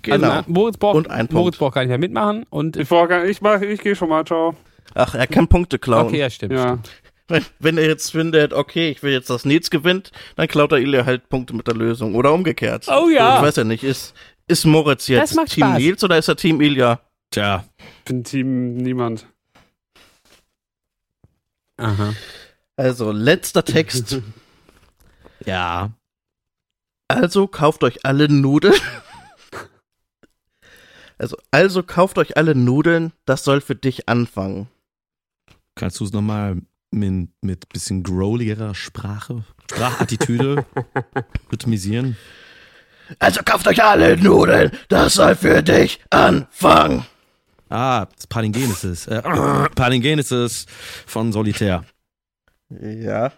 [0.02, 0.30] Genau.
[0.30, 1.34] Also, Moritz braucht, Und ein Punkt.
[1.34, 4.56] Moritz braucht gar nicht mehr mitmachen und, ich ich, mach- ich gehe schon mal, ciao.
[4.96, 6.08] Ach, er kann Punkte klauen.
[6.08, 6.54] okay, ja, stimmt.
[6.54, 6.80] Ja.
[7.28, 10.80] Wenn, wenn er jetzt findet, okay, ich will jetzt, dass Nils gewinnt, dann klaut er
[10.80, 12.16] Ilja halt Punkte mit der Lösung.
[12.16, 12.88] Oder umgekehrt.
[12.88, 13.36] Oh ja.
[13.38, 14.16] Ich weiß ja nicht, ist,
[14.48, 15.78] ist Moritz jetzt macht Team Spaß.
[15.78, 17.02] Nils oder ist er Team Ilja?
[17.30, 17.66] Tja.
[18.00, 19.28] Ich bin Team niemand.
[21.78, 22.14] Aha.
[22.76, 24.22] Also, letzter Text.
[25.46, 25.92] Ja.
[27.08, 28.74] Also kauft euch alle Nudeln.
[31.20, 34.70] Also, also kauft euch alle Nudeln, das soll für dich anfangen.
[35.76, 36.62] Kannst du es nochmal
[36.92, 40.66] mit, mit bisschen growligerer Sprache, Sprachattitüde
[41.52, 42.16] rhythmisieren?
[43.20, 47.06] Also kauft euch alle Nudeln, das soll für dich anfangen.
[47.68, 49.08] Ah, das Palingenesis.
[49.08, 49.22] Äh,
[49.76, 50.68] Palingenesis
[51.06, 51.84] von Solitär.
[52.70, 53.34] Ja.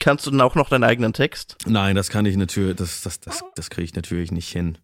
[0.00, 1.56] Kannst du denn auch noch deinen eigenen Text?
[1.66, 4.78] Nein, das kann ich natürlich, das, das, das, das kriege ich natürlich nicht hin.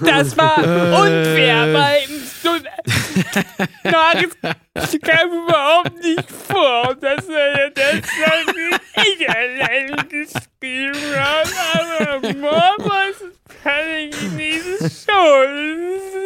[0.00, 0.92] Das war Äh.
[0.94, 2.00] unfair, weil
[3.84, 4.36] Naris
[5.02, 8.00] kam überhaupt nicht vor, dass er das
[8.96, 11.50] ich allein geschrieben habe,
[12.08, 13.18] aber Morbus
[13.62, 14.10] kann ich.
[14.80, 15.06] Das ist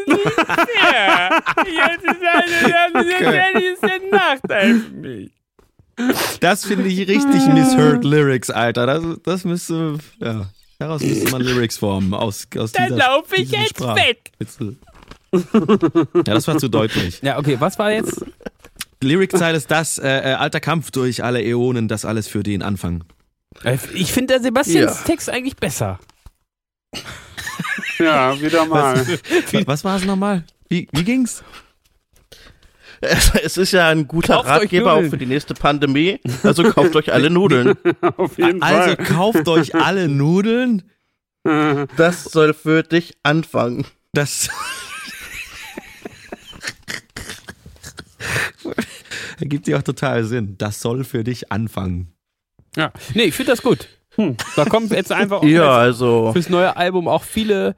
[0.09, 1.43] nicht fair.
[1.67, 5.31] Jetzt ist eine, das ist ein Nachteil für mich.
[6.41, 8.87] Das finde ich richtig misheard Lyrics, Alter.
[8.87, 10.47] Das, das müsste, ja,
[10.79, 12.15] daraus müsste man Lyrics formen.
[12.15, 14.31] Aus, aus Dann laufe ich jetzt Sprach- weg.
[14.39, 14.77] Witzel.
[15.33, 17.21] Ja, das war zu deutlich.
[17.23, 18.25] Ja, okay, was war jetzt?
[19.03, 23.05] Lyriczeile ist das, äh, äh, alter Kampf durch alle Äonen, das alles für den Anfang.
[23.95, 25.05] Ich finde der Sebastians Ja.
[25.05, 25.99] Text eigentlich besser.
[27.99, 29.05] Ja, wieder mal.
[29.67, 30.45] Was war es nochmal?
[30.69, 31.43] Wie, wie ging's?
[33.01, 36.21] Es, es ist ja ein guter Kauft Ratgeber auch für die nächste Pandemie.
[36.43, 37.75] Also kauft euch alle Nudeln.
[38.17, 39.07] Auf jeden Also Fall.
[39.07, 40.83] kauft euch alle Nudeln.
[41.97, 43.87] Das soll für dich anfangen.
[44.13, 44.49] Das
[49.41, 50.57] ergibt dir auch total Sinn.
[50.59, 52.13] Das soll für dich anfangen.
[52.77, 52.93] Ja.
[53.15, 53.89] Nee, ich finde das gut.
[54.17, 54.37] Hm.
[54.57, 56.33] Da kommen jetzt einfach auch Ja, also.
[56.33, 57.77] fürs neue Album auch viele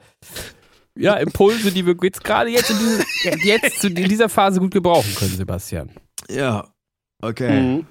[1.00, 4.72] ja, Impulse, die wir jetzt gerade jetzt in, diese, jetzt zu- in dieser Phase gut
[4.72, 5.90] gebrauchen können, Sebastian.
[6.28, 6.68] Ja.
[7.22, 7.60] Okay.
[7.60, 7.86] Mhm.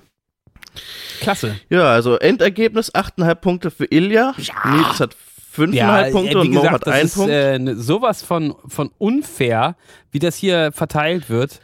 [1.19, 1.55] Klasse.
[1.69, 4.33] Ja, also Endergebnis 8,5 Punkte für Ilja.
[4.37, 5.15] Nils hat
[5.55, 7.31] 5,5 Ja, Punkte äh, wie und Mo hat das 1 ist Punkt.
[7.31, 9.75] äh, ne- sowas von, von unfair,
[10.11, 11.59] wie das hier verteilt wird.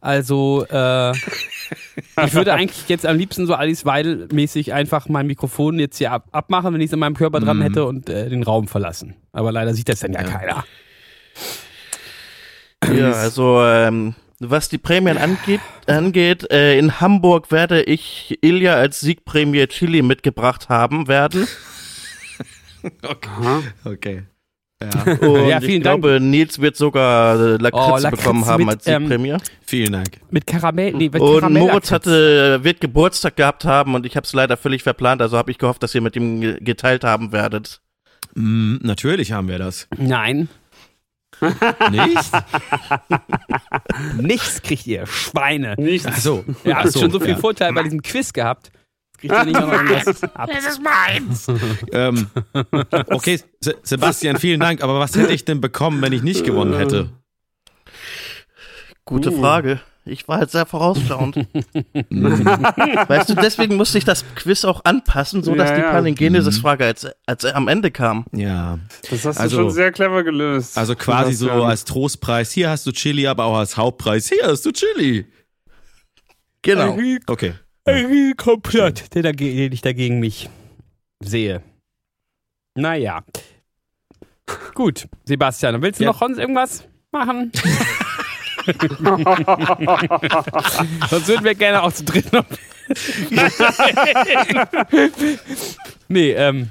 [0.00, 5.98] Also, äh, ich würde eigentlich jetzt am liebsten so Alice Weidel-mäßig einfach mein Mikrofon jetzt
[5.98, 7.62] hier ab, abmachen, wenn ich es in meinem Körper dran Mhm.
[7.62, 9.16] hätte und äh, den Raum verlassen.
[9.32, 10.28] Aber leider sieht das dann ja, Ja.
[10.28, 10.64] keiner.
[12.94, 19.00] Ja, also ähm, was die Prämien angeht, angeht äh, in Hamburg werde ich Ilja als
[19.00, 21.46] Siegprämie Chili mitgebracht haben werden.
[23.02, 23.62] Aha.
[23.84, 24.24] Okay.
[24.82, 24.88] Ja.
[25.26, 25.82] Und Ja, ich Dank.
[25.82, 29.36] glaube, Nils wird sogar äh, Lakritze, Oh, Lakritze bekommen haben mit, als ähm, Siegprämie.
[29.64, 30.08] Vielen Dank.
[30.30, 34.26] Mit Karamell, nee, mit und Karamell Moritz hatte, wird Geburtstag gehabt haben und ich habe
[34.26, 37.32] es leider völlig verplant, also habe ich gehofft, dass ihr mit ihm ge- geteilt haben
[37.32, 37.80] werdet.
[38.34, 39.88] Mm, natürlich haben wir das.
[39.96, 40.50] Nein,
[41.90, 42.32] Nicht?
[44.20, 45.74] nichts kriegt ihr, Schweine.
[45.78, 46.08] Nichts.
[46.10, 46.44] Ach so.
[46.64, 47.36] Ihr Ach habt schon so viel ja.
[47.36, 48.70] Vorteil bei diesem Quiz gehabt.
[49.20, 50.50] Jetzt kriegt ihr nicht noch irgendwas ab.
[51.92, 52.26] Ähm,
[53.10, 54.82] okay, Se Sebastian, vielen Dank.
[54.82, 57.10] Aber was hätte ich denn bekommen, wenn ich nicht gewonnen hätte?
[59.04, 59.40] Gute Uh.
[59.40, 59.80] Frage.
[60.08, 61.36] Ich war halt sehr vorausschauend.
[62.10, 65.82] weißt du, deswegen musste ich das Quiz auch anpassen, so dass Ja, die.
[65.82, 68.24] Palingenesis-Frage als, als am Ende kam.
[68.32, 68.78] Ja.
[69.10, 70.78] Das hast Also- du schon sehr clever gelöst.
[70.78, 71.70] Also quasi so Sebastian.
[71.70, 72.52] als Trostpreis.
[72.52, 74.28] Hier hast du Chili, aber auch als Hauptpreis.
[74.28, 75.26] Hier hast du Chili.
[76.62, 76.96] Genau.
[77.26, 77.54] Okay.
[77.84, 80.48] Ein Komplott, den, dagegen, den ich dagegen mich
[81.20, 81.62] sehe.
[82.76, 83.22] Naja.
[84.74, 86.10] Gut, Sebastian, willst du Ja.
[86.10, 87.50] noch sonst irgendwas machen?
[91.10, 92.44] Sonst würden wir gerne auch zu dritt noch.
[96.08, 96.70] nee, ähm,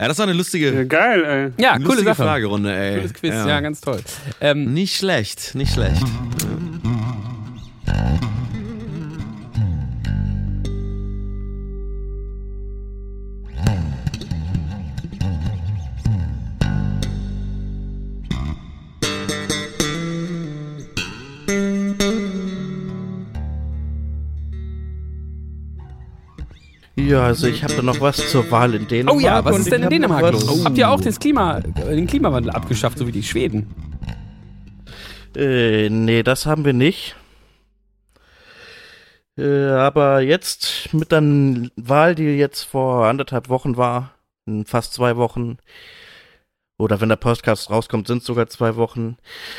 [0.00, 1.52] Ja, das war eine lustige, Ja, geil, ey.
[1.62, 2.22] ja, coole lustige Sache.
[2.24, 2.96] Fragerunde, ey.
[2.96, 3.60] Cooles Quiz, ja.
[3.60, 4.00] ganz toll.
[4.40, 6.02] Ähm, Nicht schlecht, nicht schlecht.
[27.04, 29.16] Ja, also ich habe da noch was zur Wahl in Dänemark.
[29.16, 30.64] oh ja, was ist denn in Dänemark los?
[30.64, 33.74] Habt ihr auch das Klima, den Klimawandel abgeschafft, so wie die Schweden?
[35.36, 37.14] Äh, nee, das haben wir nicht.
[39.36, 41.22] Äh, aber jetzt mit der
[41.76, 44.14] Wahl, die jetzt vor anderthalb Wochen war,
[44.46, 45.58] in fast zwei Wochen,
[46.78, 49.18] oder wenn der Podcast rauskommt, sind es sogar zwei Wochen,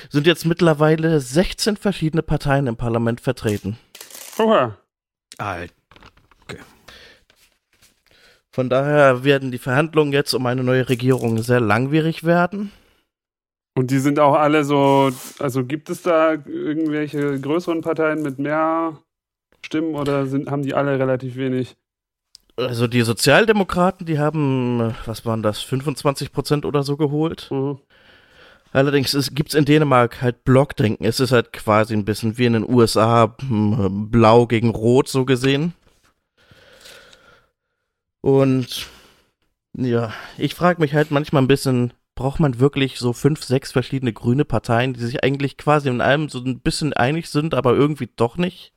[0.09, 3.77] sind jetzt mittlerweile 16 verschiedene Parteien im Parlament vertreten.
[4.39, 4.77] Oha.
[5.37, 5.73] Alter.
[8.55, 12.71] Von daher werden die Verhandlungen jetzt um eine neue Regierung sehr langwierig werden.
[13.77, 18.97] Und die sind auch alle so, also gibt es da irgendwelche größeren Parteien mit mehr
[19.61, 21.75] Stimmen oder sind, haben die alle relativ wenig?
[22.55, 27.49] Also die Sozialdemokraten, die haben, was waren das, 25 Prozent oder so geholt.
[27.51, 27.79] Mhm.
[28.71, 31.05] Allerdings gibt es in Dänemark halt Blockdenken.
[31.05, 35.25] Es ist halt quasi ein bisschen wie in den USA, hm, blau gegen rot so
[35.25, 35.73] gesehen.
[38.25, 38.87] Und
[39.77, 44.13] ja, ich frage mich halt manchmal ein bisschen, braucht man wirklich so fünf, sechs verschiedene
[44.13, 48.09] grüne Parteien, die sich eigentlich quasi in allem so ein bisschen einig sind, aber irgendwie
[48.15, 48.73] doch nicht?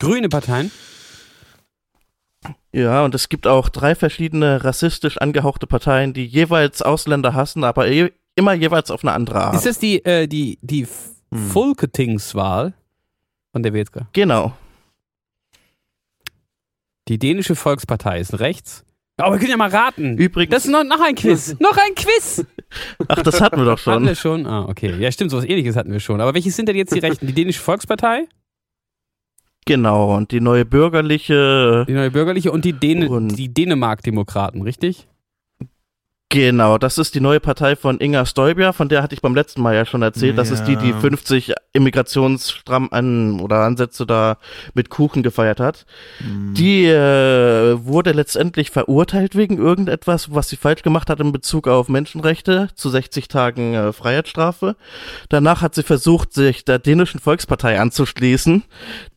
[0.00, 0.72] Grüne Parteien?
[2.72, 7.86] Ja, und es gibt auch drei verschiedene rassistisch angehauchte Parteien, die jeweils Ausländer hassen, aber
[7.88, 9.54] je, immer jeweils auf eine andere Art.
[9.54, 10.88] Ist das die, äh, die, die
[11.32, 11.50] Hm.
[11.50, 12.74] Folketingswahl,
[13.52, 14.08] von der gerade.
[14.12, 14.56] genau.
[17.06, 18.84] Die dänische Volkspartei ist rechts.
[19.18, 20.16] Aber wir können ja mal raten.
[20.16, 21.56] Übrigens, Das ist noch, noch ein Quiz.
[21.60, 22.44] noch ein Quiz.
[23.08, 24.06] ach, das hatten wir doch Hatten schon.
[24.06, 24.46] wir schon?
[24.46, 24.94] Ah, okay.
[24.98, 26.20] Ja, stimmt, sowas ähnliches hatten wir schon.
[26.20, 27.26] Aber welche sind denn jetzt die Rechten?
[27.26, 28.26] Die dänische Volkspartei,
[29.66, 35.08] Genau, und die neue bürgerliche, die neue bürgerliche und die, Däne, Und- die Dänemark-Demokraten, richtig?
[36.28, 39.62] Genau, das ist die neue Partei von Inga Stoibia, von der hatte ich beim letzten
[39.62, 40.38] Mal ja schon erzählt.
[40.38, 40.98] Das ist die, die Ja.
[40.98, 44.38] 50 Immigrationsstramm an oder Ansätze da
[44.74, 45.86] mit Kuchen gefeiert hat.
[46.54, 51.88] Die äh, wurde letztendlich verurteilt wegen irgendetwas, was sie falsch gemacht hat in Bezug auf
[51.88, 54.76] Menschenrechte zu 60 Tagen äh, Freiheitsstrafe.
[55.28, 58.64] Danach hat sie versucht, sich der dänischen Volkspartei anzuschließen,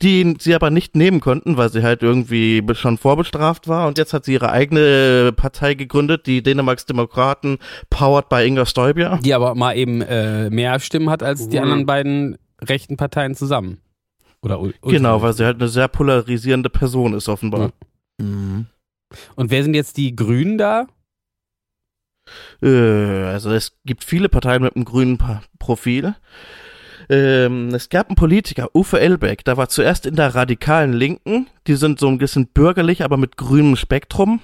[0.01, 3.87] die sie aber nicht nehmen konnten, weil sie halt irgendwie schon vorbestraft war.
[3.87, 7.57] Und jetzt hat sie ihre eigene Partei gegründet, die Dänemarks Demokraten,
[7.89, 9.17] powered by Inga Stoibia.
[9.23, 11.63] Die aber mal eben äh, mehr Stimmen hat als die Mhm.
[11.63, 13.79] anderen beiden rechten Parteien zusammen.
[14.41, 17.71] Oder Genau, weil sie halt eine sehr polarisierende Person ist, offenbar.
[18.19, 18.65] Mhm.
[19.35, 20.87] Und wer sind jetzt die Grünen da?
[22.61, 22.67] Äh,
[23.25, 26.15] also es gibt viele Parteien mit einem grünen pa Profil.
[27.09, 31.47] Ähm, es gab einen Politiker, Uwe Elbeck, der war zuerst in der radikalen Linken.
[31.67, 34.39] Die sind so ein bisschen bürgerlich, aber mit grünem Spektrum.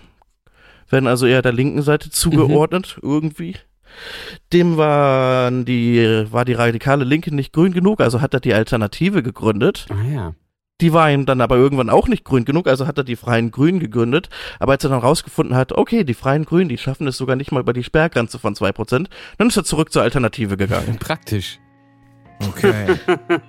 [0.89, 3.55] Werden also eher der linken Seite zugeordnet, irgendwie.
[4.53, 9.23] Dem waren die, war die radikale Linke nicht grün genug, also hat er die Alternative
[9.23, 9.87] gegründet.
[9.89, 10.33] Ah ja.
[10.79, 13.49] Die war ihm dann aber irgendwann auch nicht grün genug, also hat er die Freien
[13.49, 14.29] Grünen gegründet.
[14.59, 17.51] Aber als er dann rausgefunden hat, okay, die Freien Grünen, die schaffen es sogar nicht
[17.51, 19.07] mal über die Sperrgrenze von 2%,
[19.37, 20.97] dann ist er zurück zur Alternative gegangen.
[20.99, 21.59] Praktisch.
[22.47, 22.95] Okay.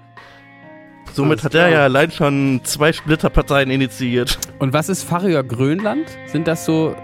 [1.12, 4.38] Somit hat er ja allein schon zwei Splitterparteien initiiert.
[4.58, 6.06] Und was ist Farrier Grönland?
[6.26, 6.94] Sind das so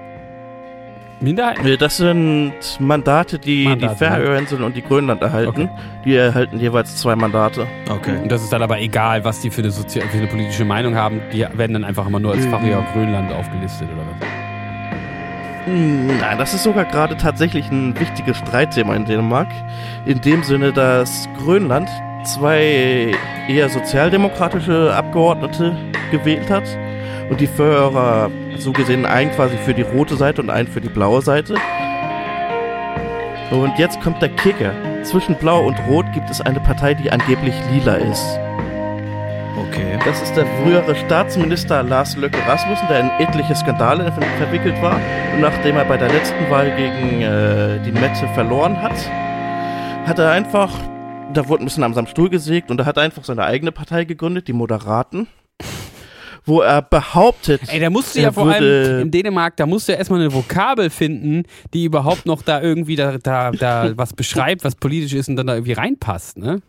[1.24, 1.66] Minderheiten?
[1.66, 5.68] Äh, Das sind Mandate, die Mandate, die Färöerinseln und die Grönland erhalten.
[6.04, 7.66] Die erhalten jeweils zwei Mandate.
[7.90, 8.18] Okay.
[8.22, 10.94] Und das ist dann aber egal, was die für eine, Sozi für eine politische Meinung
[10.94, 11.20] haben.
[11.32, 14.28] Die werden dann einfach immer nur als Farrier Grönland aufgelistet oder was?
[15.66, 19.48] Hm, Nein, das ist sogar gerade tatsächlich ein wichtiges Streitthema in Dänemark.
[20.04, 21.88] In dem Sinne, dass Grönland
[22.24, 23.12] zwei
[23.48, 25.76] eher sozialdemokratische Abgeordnete
[26.10, 26.64] gewählt hat
[27.30, 30.88] und die Führer so gesehen einen quasi für die rote Seite und einen für die
[30.88, 31.54] blaue Seite.
[33.50, 34.72] Und jetzt kommt der Kicker.
[35.02, 38.38] Zwischen Blau und Rot gibt es eine Partei, die angeblich lila ist.
[39.56, 39.98] Okay.
[40.04, 45.00] Das ist der frühere Staatsminister Lars Løkke Rasmussen, der in etliche Skandale ver verwickelt war.
[45.34, 48.96] Und nachdem er bei der letzten Wahl gegen äh, die Mette verloren hat,
[50.06, 50.70] hat er einfach,
[51.32, 54.48] da wurde ein bisschen am Stuhl gesägt und er hat einfach seine eigene Partei gegründet,
[54.48, 55.28] die Moderaten.
[56.44, 59.88] Wo er behauptet, Ey, da musst du Er ja vor allem in Dänemark, da musst
[59.88, 64.12] du ja erstmal eine Vokabel finden, die überhaupt noch da irgendwie da, da, da was
[64.12, 66.60] beschreibt, was politisch ist und dann da irgendwie reinpasst, ne?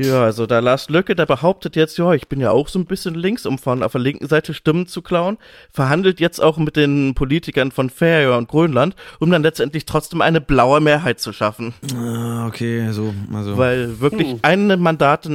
[0.00, 2.86] Ja, also da Lars Löcke, der behauptet jetzt, ja, ich bin ja auch so ein
[2.86, 5.38] bisschen links, um von auf der linken Seite Stimmen zu klauen,
[5.72, 10.40] verhandelt jetzt auch mit den Politikern von Färöer und Grönland, um dann letztendlich trotzdem eine
[10.40, 11.74] blaue Mehrheit zu schaffen.
[11.96, 13.56] Ah, okay, so, also.
[13.56, 14.38] Weil wirklich Hm.
[14.42, 15.26] eine Mandat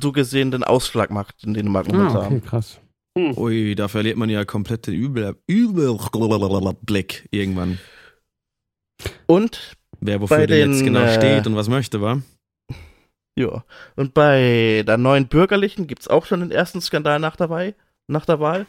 [0.00, 2.26] so gesehen den Ausschlag macht in Dänemark Ah, momentan.
[2.26, 2.80] okay, krass.
[3.16, 7.78] Ui, da verliert man ja komplett den Übel, Überblick irgendwann.
[9.26, 12.22] Und, Wer wofür denn jetzt genau äh, steht und was möchte, wa?
[13.38, 13.64] ja,
[13.96, 17.74] und bei der neuen Bürgerlichen gibt's auch schon den ersten Skandal nach der Wahl.
[18.08, 18.66] Nach der Wahl.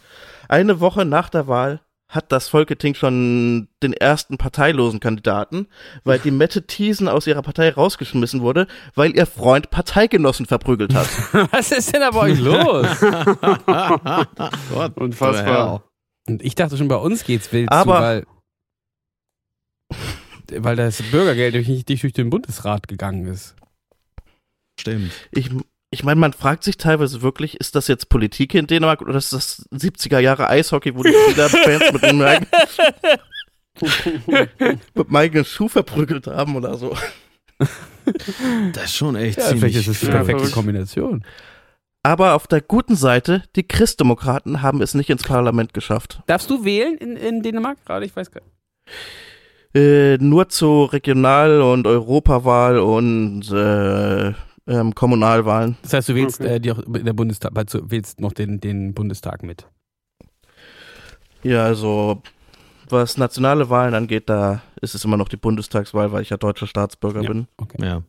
[0.47, 1.81] Eine Woche nach der Wahl
[2.13, 5.67] hat das Folketing schon den ersten parteilosen Kandidaten,
[6.03, 11.07] weil die Mette Thiesen aus ihrer Partei rausgeschmissen wurde, weil ihr Freund Parteigenossen verprügelt hat.
[11.51, 12.87] Was ist denn da bei euch los?
[14.69, 15.89] Gott, Unfassbar.
[16.27, 18.27] Und ich dachte schon, bei uns geht's wild Aber- zu,
[20.51, 23.55] weil, weil das Bürgergeld durch, nicht durch den Bundesrat gegangen ist.
[24.79, 25.11] Stimmt.
[25.31, 25.49] Ich,
[25.93, 29.31] ich meine, man fragt sich teilweise wirklich, ist das jetzt Politik in Dänemark oder ist
[29.31, 32.49] das 70er Jahre Eishockey, wo die Spieler-Fans mit einem eigenen,
[34.95, 36.95] mit einem eigenen Schuh verprügelt haben oder so.
[38.73, 40.49] Das ist schon echt Ja, ziemlich vielleicht ist es die perfekte.
[40.49, 41.23] Kombination.
[42.01, 46.21] Aber auf der guten Seite, die Christdemokraten haben es nicht ins Parlament geschafft.
[46.25, 48.05] Darfst du wählen in, in Dänemark gerade?
[48.05, 48.53] Ich weiß gar nicht.
[49.75, 54.33] Äh, nur zur Regional- und Europawahl und äh,
[54.67, 55.77] ähm, Kommunalwahlen.
[55.81, 56.55] Das heißt, du wählst Okay.
[56.55, 59.67] äh, die auch in der Bundestag, du wählst noch den, den Bundestag mit.
[61.43, 62.21] Ja, also
[62.89, 66.67] was nationale Wahlen angeht, da ist es immer noch die Bundestagswahl, weil ich ja deutscher
[66.67, 67.27] Staatsbürger Ja.
[67.29, 67.47] bin.
[67.79, 68.03] Ja,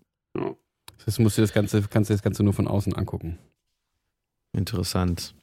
[0.98, 3.38] Das heißt, du musst dir das Ganze, kannst dir das Ganze nur von außen angucken.
[4.52, 5.34] interessant.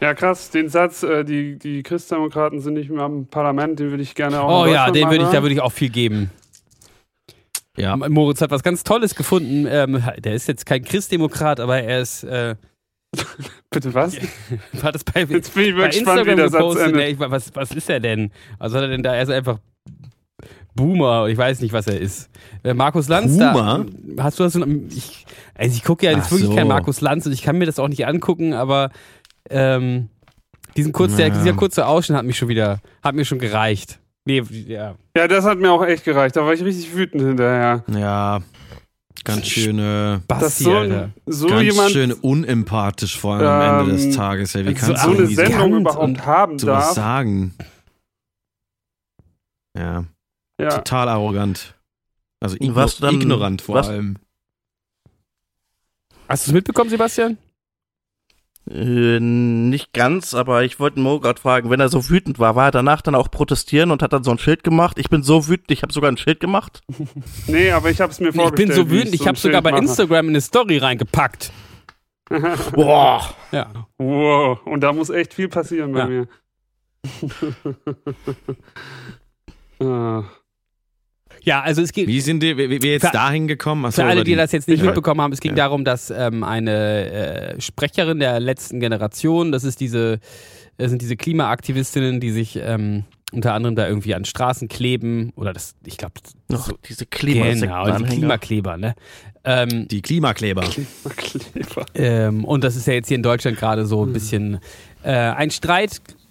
[0.00, 0.50] Ja, krass.
[0.50, 4.40] Den Satz, äh, die, die Christdemokraten sind nicht mehr am Parlament, den würde ich gerne
[4.40, 6.30] auch Oh ja, den würde ich, da würde ich auch viel geben.
[7.76, 9.66] Ja, Moritz hat was ganz Tolles gefunden.
[9.68, 12.56] Ähm, der ist jetzt kein Christdemokrat, aber er ist, äh,
[13.70, 14.16] Bitte was?
[14.72, 16.86] war das bei, Jetzt bin ich bei wirklich gespannt, wie Instagram der Satz gepostet.
[16.86, 16.96] endet.
[17.02, 18.30] Ne, ich, was, was ist er denn?
[18.58, 19.58] Also hat er denn da, er ist einfach
[20.74, 22.28] Boomer, ich weiß nicht, was er ist.
[22.62, 23.86] Äh, Markus Lanz Boomer?
[24.16, 24.54] da, hast du das,
[24.94, 26.54] ich, also ich gucke ja jetzt Ach wirklich so.
[26.54, 28.90] kein Markus Lanz und ich kann mir das auch nicht angucken, aber
[29.48, 30.08] ähm,
[30.76, 31.34] diesen kurz, der, Ja.
[31.34, 33.98] dieser kurze Ausschnitt hat mich schon wieder, hat mir schon gereicht.
[34.26, 34.96] Nee, ja.
[35.16, 36.36] Ja, das hat mir auch echt gereicht.
[36.36, 37.82] Da war ich richtig wütend hinterher.
[37.88, 38.40] ja,
[39.24, 41.02] ganz schöne, Basti, so, Alter.
[41.04, 44.54] ein, so ganz jemand schön unempathisch vor allem am Ende Ähm, des Tages.
[44.54, 44.66] Ey.
[44.66, 46.90] Wie so- kannst so du eine Sendung arrogant überhaupt und haben darf.
[46.92, 47.54] sagen?
[49.78, 50.04] Ja,
[50.60, 50.68] Ja.
[50.70, 51.74] total arrogant.
[52.40, 54.16] Also igno ignorant vor was- allem.
[56.28, 57.38] Hast du es mitbekommen, Sebastian?
[58.68, 62.66] Äh, nicht ganz, aber ich wollte Mo gerade fragen, wenn er so wütend war, war
[62.66, 64.98] er danach dann auch protestieren und hat dann so ein Schild gemacht?
[64.98, 66.80] Ich bin so wütend, ich habe sogar ein Schild gemacht.
[67.46, 68.68] Nee, aber ich habe es mir Ich vorgestellt.
[68.70, 69.82] bin so wütend, ich so habe sogar bei mache.
[69.82, 71.52] Instagram in eine Story reingepackt.
[72.72, 73.22] Boah.
[73.52, 73.86] Ja.
[73.98, 76.06] Wow, und da muss echt viel passieren bei Ja.
[76.06, 76.28] mir.
[79.78, 80.24] Ah.
[81.46, 82.08] Ja, also es geht.
[82.08, 83.84] Wie sind die, wie, wie jetzt Für- dahin gekommen?
[83.86, 85.56] Achso, Für alle, oder die das jetzt nicht Ich- mitbekommen haben, es ging Ja.
[85.68, 90.18] darum, dass ähm, eine äh, Sprecherin der letzten Generation, das ist diese,
[90.76, 95.52] das sind diese Klimaaktivistinnen, die sich ähm, unter anderem da irgendwie an Straßen kleben oder
[95.52, 96.14] das, ich glaube,
[96.48, 98.04] Noch so, diese genau, die.
[98.04, 98.94] Klimakleber, ne?
[99.44, 100.62] Ähm, Die Klimakleber.
[101.16, 101.86] Kleber.
[101.94, 104.58] ähm, und das ist ja jetzt hier in Deutschland gerade so ein bisschen
[105.04, 105.50] äh, ein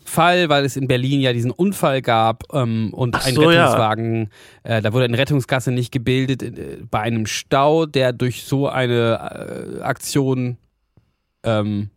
[0.05, 3.63] Streitfall, weil es in Berlin ja diesen Unfall gab ähm, und Ach ein so, ja.
[3.65, 4.29] Rettungswagen,
[4.63, 9.77] äh, da wurde eine Rettungsgasse nicht gebildet äh, bei einem Stau, der durch so eine
[9.79, 10.57] äh, Aktion
[11.43, 11.89] ähm,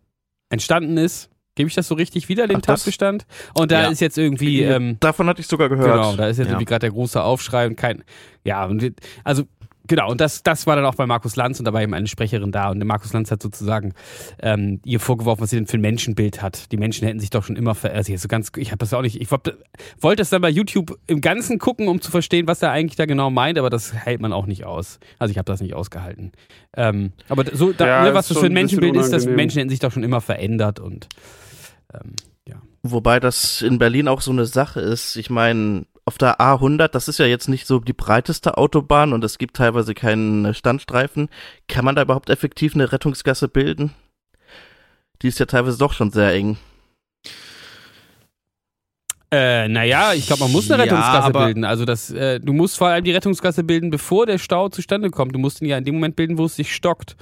[0.50, 1.30] entstanden ist.
[1.54, 3.26] Gebe ich das so richtig wieder, den Ach, Tatbestand?
[3.54, 3.88] Und da Ja.
[3.88, 5.92] ist jetzt irgendwie ähm, Davon hatte ich sogar gehört.
[5.92, 6.52] Genau, da ist jetzt Ja.
[6.52, 8.04] irgendwie gerade der große Aufschrei und kein,
[8.44, 8.68] ja,
[9.24, 9.42] also
[9.88, 12.06] genau, und das, das war dann auch bei Markus Lanz und da war eben eine
[12.06, 13.94] Sprecherin da und der Markus Lanz hat sozusagen
[14.40, 16.70] ähm, ihr vorgeworfen, was sie denn für ein Menschenbild hat.
[16.70, 18.92] Die Menschen hätten sich doch schon immer ver also jetzt so ganz, ich habe das
[18.94, 19.56] auch nicht, ich wollte
[20.16, 23.30] das dann bei YouTube im Ganzen gucken, um zu verstehen, was er eigentlich da genau
[23.30, 25.00] meint, aber das hält man auch nicht aus.
[25.18, 26.32] Also ich habe das nicht ausgehalten.
[26.76, 29.26] Ähm, aber so, da, Ja, ne, was das für ein Menschenbild ist, dass.
[29.38, 31.08] Menschen hätten sich doch schon immer verändert und
[31.94, 32.14] ähm,
[32.46, 32.56] ja.
[32.82, 35.16] Wobei das in Berlin auch so eine Sache ist.
[35.16, 39.22] Ich meine, auf der A100, das ist ja jetzt nicht so die breiteste Autobahn und
[39.22, 41.28] es gibt teilweise keinen Standstreifen.
[41.68, 43.92] Kann man da überhaupt effektiv eine Rettungsgasse bilden?
[45.22, 46.56] Die ist ja teilweise doch schon sehr eng.
[49.30, 51.64] Äh, naja, ich glaube, man muss eine Ja, Rettungsgasse bilden.
[51.64, 55.34] Also das, äh, du musst vor allem die Rettungsgasse bilden, bevor der Stau zustande kommt.
[55.34, 57.16] Du musst ihn ja in dem Moment bilden, wo es sich stockt.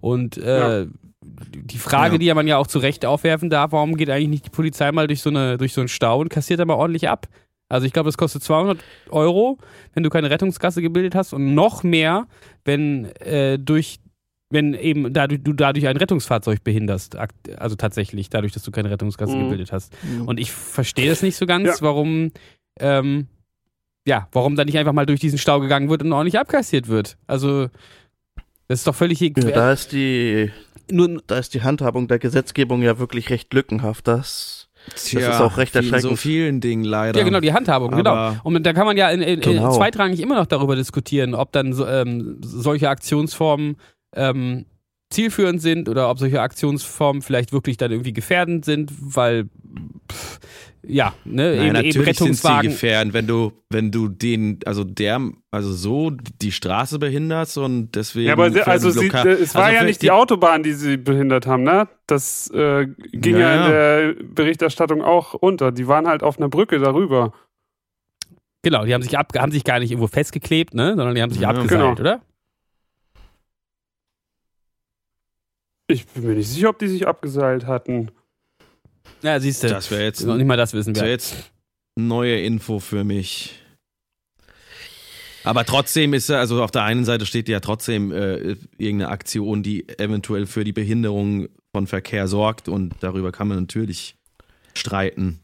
[0.00, 0.86] Und äh,
[1.22, 2.18] die Frage, Ja.
[2.18, 4.90] die ja man ja auch zu Recht aufwerfen darf, warum geht eigentlich nicht die Polizei
[4.90, 7.28] mal durch so, eine, durch so einen Stau und kassiert da mal ordentlich ab?
[7.70, 9.56] Also ich glaube, das kostet 200 Euro,
[9.94, 12.26] wenn du keine Rettungsgasse gebildet hast und noch mehr,
[12.64, 14.00] wenn äh, durch
[14.52, 17.16] wenn eben dadurch, du dadurch ein Rettungsfahrzeug behinderst,
[17.56, 19.42] also tatsächlich, dadurch, dass du keine Rettungsgasse Mhm.
[19.44, 19.96] gebildet hast.
[20.26, 21.74] Und ich verstehe das nicht so ganz, Ja.
[21.82, 22.32] warum,
[22.80, 23.28] ähm,
[24.04, 27.16] ja, warum da nicht einfach mal durch diesen Stau gegangen wird und ordentlich abkassiert wird.
[27.28, 27.68] Also,
[28.66, 30.50] das ist doch völlig ja, da ist die,
[30.90, 34.08] nur, da ist die Handhabung der Gesetzgebung ja wirklich recht lückenhaft.
[34.08, 34.59] Das,
[34.94, 36.18] Tja, ist auch recht wie in so erschreckend.
[36.18, 37.18] vielen Dingen leider.
[37.18, 38.10] ja genau, die Handhabung, genau.
[38.10, 39.66] Aber- Und da kann man ja in, in, Genau.
[39.68, 43.76] in zweitrangig immer noch darüber diskutieren, ob dann so, ähm, solche Aktionsformen
[44.16, 44.66] ähm,
[45.10, 49.48] zielführend sind oder ob solche Aktionsformen vielleicht wirklich dann irgendwie gefährdend sind, weil
[50.10, 50.38] pff,
[50.82, 52.70] ja, ne, Nein, eben, eben natürlich sind sie Rettungswagen.
[52.70, 58.28] gefährden, wenn du, wenn du den, also der, also so die Straße behinderst und deswegen.
[58.28, 61.46] Ja, aber also sie, Lokal- es war also ja nicht die Autobahn, die sie behindert
[61.46, 61.86] haben, ne?
[62.06, 63.70] Das äh, ging ja, Ja, in
[64.18, 65.70] der Berichterstattung auch unter.
[65.70, 67.34] Die waren halt auf einer Brücke darüber.
[68.62, 71.30] Genau, die haben sich, ab, haben sich gar nicht irgendwo festgeklebt, ne, sondern die haben
[71.32, 71.92] sich Ja, abgeseilt, genau.
[71.92, 72.20] oder?
[75.90, 78.10] Ich bin mir nicht sicher, ob die sich abgeseilt hatten.
[79.22, 79.68] Ja, siehst du.
[79.68, 81.10] Das wäre jetzt, noch nicht mal das wissen das wir.
[81.10, 81.50] jetzt
[81.96, 83.56] neue Info für mich.
[85.42, 89.88] Aber trotzdem ist, also auf der einen Seite steht ja trotzdem äh, irgendeine Aktion, die
[89.98, 94.16] eventuell für die Behinderung von Verkehr sorgt und darüber kann man natürlich
[94.74, 95.40] streiten.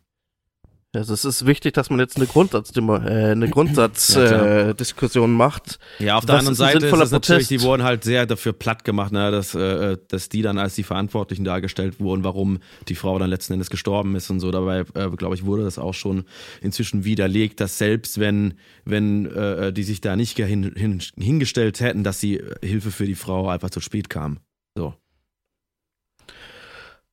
[0.94, 5.32] Also es ist wichtig, dass man jetzt eine Grundsatzdemo- äh, eine Ja, Grundsatzdiskussion äh, Diskussion
[5.32, 5.78] macht.
[5.98, 8.84] Ja, auf der Was anderen Seite ist es natürlich, die wurden halt sehr dafür platt
[8.84, 12.58] gemacht, ne, dass, äh, dass die dann als die Verantwortlichen dargestellt wurden, warum
[12.88, 14.50] die Frau dann letzten Endes gestorben ist und so.
[14.50, 16.24] Dabei, äh, glaube ich, wurde das auch schon
[16.62, 22.04] inzwischen widerlegt, dass selbst wenn, wenn äh, die sich da nicht hin, hin, hingestellt hätten,
[22.04, 24.38] dass die Hilfe für die Frau einfach zu spät kam.
[24.76, 24.94] So.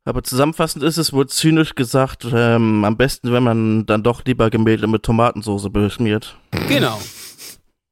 [0.06, 4.49] Aber zusammenfassend ist es wohl zynisch gesagt, ähm, am besten, wenn man dann doch lieber
[4.49, 6.38] Gemälde mit Tomatensauce beschmiert.
[6.68, 6.99] Genau.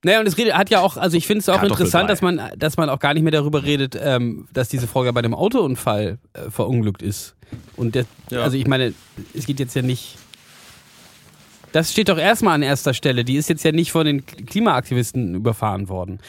[0.03, 2.41] Naja, und es redet, hat ja auch, also ich finde es auch interessant, dass man,
[2.57, 5.35] dass man auch gar nicht mehr darüber redet, ähm, dass diese Frau ja bei einem
[5.35, 7.35] Autounfall äh, verunglückt ist.
[7.77, 8.41] Und der, Ja.
[8.43, 8.93] also ich meine,
[9.33, 10.17] es geht jetzt ja nicht.
[11.71, 13.23] Das steht doch erstmal an erster Stelle.
[13.23, 16.19] Die ist jetzt ja nicht von den Klimaaktivisten überfahren worden.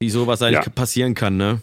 [0.00, 0.72] Wie sowas eigentlich Ja.
[0.72, 1.60] passieren kann, ne?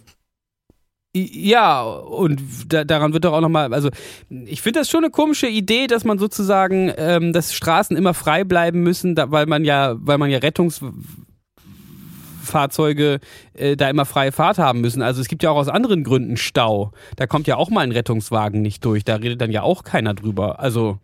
[1.16, 3.90] Ja, und da, daran wird doch auch nochmal, also
[4.30, 8.44] ich finde das schon eine komische Idee, dass man sozusagen, ähm, dass Straßen immer frei
[8.44, 13.20] bleiben müssen, da, weil man ja, weil man ja Rettungsfahrzeuge
[13.54, 15.02] äh, da immer freie Fahrt haben müssen.
[15.02, 16.92] Also es gibt ja auch aus anderen Gründen Stau.
[17.16, 20.14] Da kommt ja auch mal ein Rettungswagen nicht durch, da redet dann ja auch keiner
[20.14, 20.60] drüber.
[20.60, 21.00] Also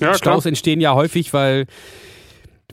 [0.00, 1.66] Ja, Staus entstehen ja häufig, weil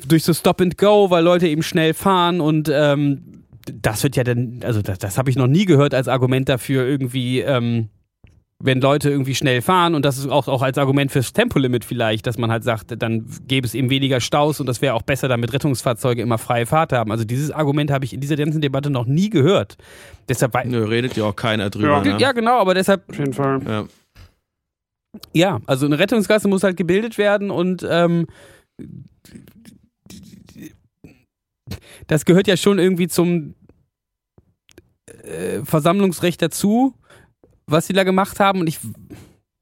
[0.07, 3.30] durch so Stop and Go, weil Leute eben schnell fahren und ähm,
[3.73, 6.85] das wird ja dann, also das, das habe ich noch nie gehört als Argument dafür
[6.87, 7.89] irgendwie, ähm,
[8.63, 12.27] wenn Leute irgendwie schnell fahren und das ist auch, auch als Argument fürs Tempolimit vielleicht,
[12.27, 15.27] dass man halt sagt, dann gäbe es eben weniger Staus und das wäre auch besser,
[15.27, 17.11] damit Rettungsfahrzeuge immer freie Fahrt haben.
[17.11, 19.77] Also dieses Argument habe ich in dieser ganzen Debatte noch nie gehört.
[20.29, 22.13] Deshalb, Nö, redet ja auch keiner drüber, Ja.
[22.13, 22.17] ne?
[22.19, 23.61] ja genau, aber deshalb Auf jeden Fall.
[23.67, 23.85] Ja.
[25.33, 28.27] Ja, also eine Rettungsgasse muss halt gebildet werden und ähm,
[32.07, 33.55] das gehört ja schon irgendwie zum
[35.31, 36.93] äh, Versammlungsrecht dazu,
[37.67, 38.79] was sie da gemacht haben und ich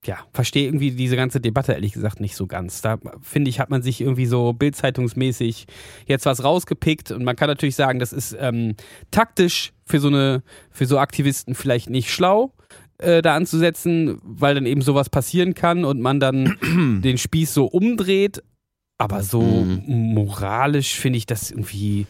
[0.06, 2.82] ja, verstehe irgendwie diese ganze Debatte ehrlich gesagt nicht so ganz.
[2.82, 5.68] Da finde ich, hat man sich irgendwie so bildzeitungsmäßig
[6.08, 8.76] jetzt was rausgepickt und man kann natürlich sagen, das ist ähm,
[9.12, 10.42] taktisch für so eine,
[10.72, 12.54] für so Aktivisten vielleicht nicht schlau,
[12.98, 16.56] äh, da anzusetzen, weil dann eben sowas passieren kann und man dann
[17.04, 18.42] den Spieß so umdreht.
[18.98, 20.14] Aber so Mhm.
[20.14, 22.08] moralisch finde ich das irgendwie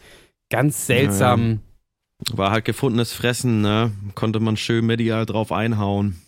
[0.48, 1.60] ganz seltsam.
[2.32, 3.92] War halt gefundenes Fressen, ne?
[4.14, 6.20] Konnte man schön medial drauf einhauen.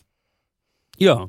[0.99, 1.29] Ja.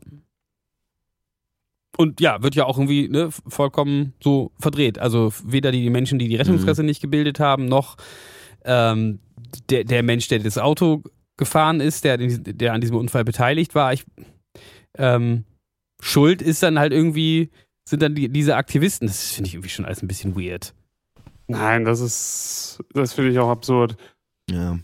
[1.97, 4.97] Und ja, wird ja auch irgendwie ne, vollkommen so verdreht.
[4.97, 7.97] Also weder die Menschen, die die Rettungskasse nicht gebildet haben, noch
[8.65, 9.19] ähm,
[9.69, 11.03] der, der Mensch, der das Auto
[11.37, 13.93] gefahren ist, der, der an diesem Unfall beteiligt war.
[13.93, 14.05] Ich,
[14.97, 15.43] ähm,
[16.01, 17.49] Schuld ist dann halt irgendwie,
[17.85, 19.07] sind dann die, diese Aktivisten.
[19.07, 20.73] Das finde ich irgendwie schon alles ein bisschen weird.
[21.47, 23.97] Nein, das ist, das finde ich auch absurd.
[24.49, 24.79] Ja.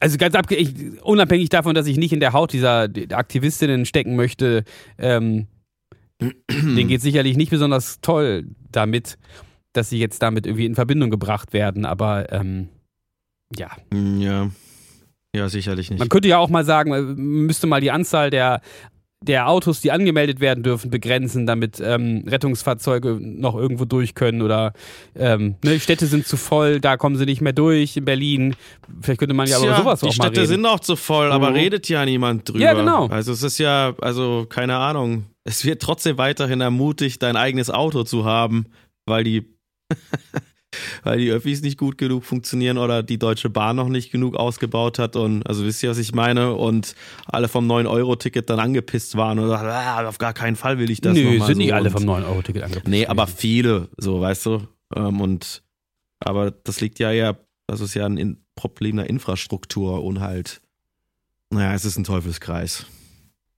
[0.00, 4.16] Also ganz abge ich, unabhängig davon, dass ich nicht in der Haut dieser Aktivistinnen stecken
[4.16, 4.64] möchte,
[4.98, 5.46] ähm,
[6.20, 9.18] denen geht sicherlich nicht besonders toll damit,
[9.72, 11.84] dass sie jetzt damit irgendwie in Verbindung gebracht werden.
[11.84, 12.68] Aber ähm,
[13.54, 14.50] ja, Ja.
[15.34, 15.98] Ja, sicherlich nicht.
[15.98, 18.62] man könnte ja auch mal sagen, man müsste mal die Anzahl der
[19.26, 24.72] der Autos, die angemeldet werden dürfen, begrenzen, damit ähm, Rettungsfahrzeuge noch irgendwo durch können oder
[25.14, 28.56] ähm, ne, Städte sind zu voll, da kommen sie nicht mehr durch in Berlin.
[29.00, 30.48] Vielleicht könnte man ja aber sowas die auch mal Städte reden.
[30.48, 31.56] sind auch zu voll, aber Mhm.
[31.56, 32.60] redet ja niemand drüber.
[32.60, 33.06] Ja, genau.
[33.08, 35.26] Also es ist ja, also keine Ahnung.
[35.44, 38.66] Es wird trotzdem weiterhin ermutigt, dein eigenes Auto zu haben,
[39.06, 39.44] weil die,
[41.02, 44.98] weil die Öffis nicht gut genug funktionieren oder die Deutsche Bahn noch nicht genug ausgebaut
[44.98, 46.54] hat und, also wisst ihr, was ich meine?
[46.54, 46.94] Und
[47.26, 51.00] alle vom 9-Euro-Ticket dann angepisst waren und sagten, ah, auf gar keinen Fall will ich
[51.00, 51.52] das Nö, sind so.
[51.52, 52.88] nicht alle vom 9-Euro-Ticket angepisst.
[52.88, 54.68] Nee, aber viele, so, weißt du.
[54.94, 55.62] Ähm, und
[56.20, 60.60] aber das liegt ja eher, das ist ja ein in, Problem der Infrastruktur und halt,
[61.50, 62.86] naja, es ist ein Teufelskreis.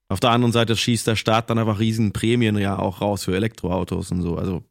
[0.08, 3.36] Auf der anderen Seite schießt der Staat dann einfach riesen Prämien ja auch raus für
[3.36, 4.36] Elektroautos und so.
[4.36, 4.64] Also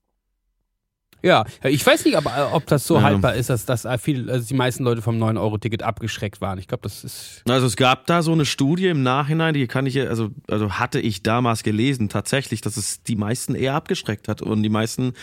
[1.23, 3.01] Ja, ich weiß nicht, aber, äh, ob das so Ja.
[3.01, 6.59] haltbar ist, dass, dass äh, viel, also die meisten Leute vom 9-Euro-Ticket abgeschreckt waren.
[6.59, 7.41] Ich glaube, das ist.
[7.49, 10.73] Also es gab da so eine Studie im Nachhinein, die kann ich, ja- also, also
[10.73, 15.13] hatte ich damals gelesen, tatsächlich, dass es die meisten eher abgeschreckt hat und die meisten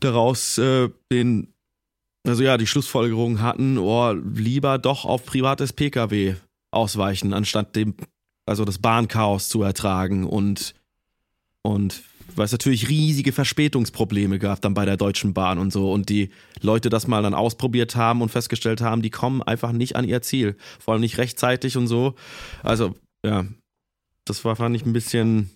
[0.00, 1.52] daraus äh, den,
[2.26, 6.34] also ja, die Schlussfolgerung hatten, oh, lieber doch auf privates Pkw
[6.70, 7.94] ausweichen, anstatt dem,
[8.46, 10.74] also das Bahnchaos zu ertragen und,
[11.62, 12.02] und
[12.34, 16.30] weil es natürlich riesige Verspätungsprobleme gab dann bei der Deutschen Bahn und so und die
[16.60, 20.22] Leute das mal dann ausprobiert haben und festgestellt haben, die kommen einfach nicht an ihr
[20.22, 22.14] Ziel, vor allem nicht rechtzeitig und so.
[22.62, 23.46] Also, ja,
[24.24, 25.50] das war fand ich ein bisschen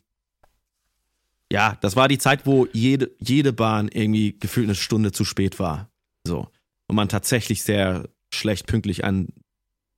[1.53, 5.59] ja, das war die Zeit, wo jede jede Bahn irgendwie gefühlt eine Stunde zu spät
[5.59, 5.91] war.
[6.25, 6.49] So.
[6.87, 9.29] Und man tatsächlich sehr schlecht pünktlich an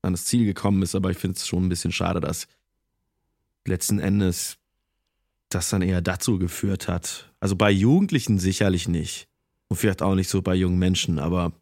[0.01, 2.49] an das Ziel gekommen ist, aber ich finde es schon ein bisschen schade, dass
[3.67, 4.59] letzten Endes
[5.55, 7.31] das dann eher dazu geführt hat.
[7.41, 9.27] Also bei Jugendlichen sicherlich nicht.
[9.69, 11.53] Und vielleicht auch nicht so bei jungen Menschen, aber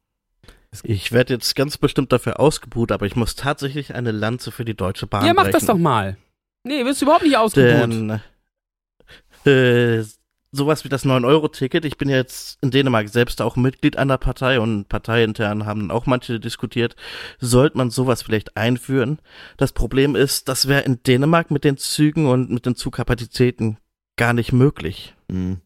[0.83, 4.75] Ich werde jetzt ganz bestimmt dafür ausgebuht, aber ich muss tatsächlich eine Lanze für die
[4.75, 5.53] Deutsche Bahn ja, mach brechen.
[5.53, 6.17] das doch mal.
[6.65, 7.93] Nee, wirst du überhaupt nicht ausgebucht.
[7.93, 8.21] Denn
[9.45, 10.05] äh,
[10.53, 14.89] sowas wie das 9-Euro-Ticket, ich bin jetzt in Dänemark selbst auch Mitglied einer Partei und
[14.89, 16.97] parteiintern haben auch manche diskutiert,
[17.39, 19.21] sollte man sowas vielleicht einführen.
[19.57, 23.79] Das Problem ist, das wäre in Dänemark mit den Zügen und mit den Zugkapazitäten
[24.17, 25.15] gar nicht möglich.
[25.29, 25.59] mh.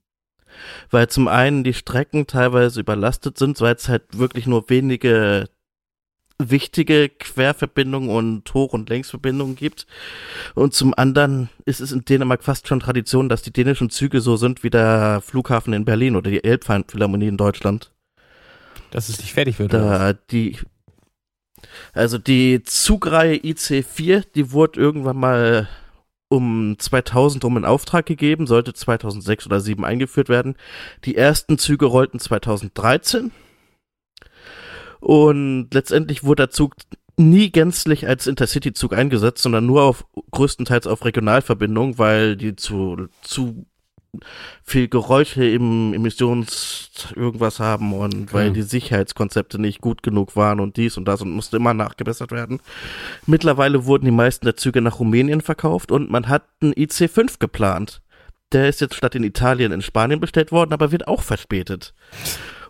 [0.89, 5.49] Weil zum einen die Strecken teilweise überlastet sind, weil es halt wirklich nur wenige
[6.39, 9.87] wichtige Querverbindungen und Hoch- und Längsverbindungen gibt.
[10.55, 14.37] Und zum anderen ist es in Dänemark fast schon Tradition, dass die dänischen Züge so
[14.37, 17.93] sind wie der Flughafen in Berlin oder die Elbphilharmonie in Deutschland.
[18.91, 19.73] Dass es nicht fertig wird.
[19.73, 20.59] Da die,
[21.93, 25.69] also die Zugreihe IC4, die wurde irgendwann mal
[26.29, 30.57] um 2000 rum in Auftrag gegeben, sollte 2006 oder 2007 eingeführt werden.
[31.05, 33.31] Die ersten Züge rollten 2013
[35.05, 36.77] und letztendlich wurde der Zug
[37.19, 43.67] nie gänzlich als Intercity-Zug eingesetzt, sondern nur auf größtenteils auf Regionalverbindungen, weil die zu, zu
[44.63, 50.79] viel Geräusche im Emissions irgendwas haben und weil die Sicherheitskonzepte nicht gut genug waren und
[50.79, 52.61] dies und das und musste immer nachgebessert werden.
[53.27, 58.01] Mittlerweile wurden die meisten der Züge nach Rumänien verkauft und man hat einen IC5 geplant.
[58.53, 61.93] Der ist jetzt statt in Italien in Spanien bestellt worden, aber wird auch verspätet.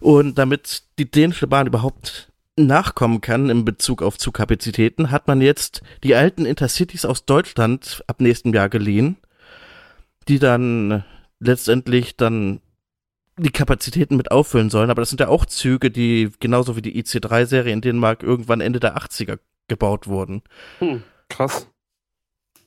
[0.05, 5.81] Und damit die dänische Bahn überhaupt nachkommen kann in Bezug auf Zugkapazitäten, hat man jetzt
[6.03, 9.17] die alten Intercities aus Deutschland ab nächstem Jahr geliehen,
[10.29, 11.05] die dann
[11.41, 12.61] letztendlich dann
[13.39, 14.91] die Kapazitäten mit auffüllen sollen.
[14.91, 18.81] Aber das sind ja auch Züge, die genauso wie die IC3-Serie in Dänemark irgendwann Ende
[18.81, 19.39] der 80er
[19.69, 20.43] gebaut wurden.
[20.81, 21.67] Hm, krass.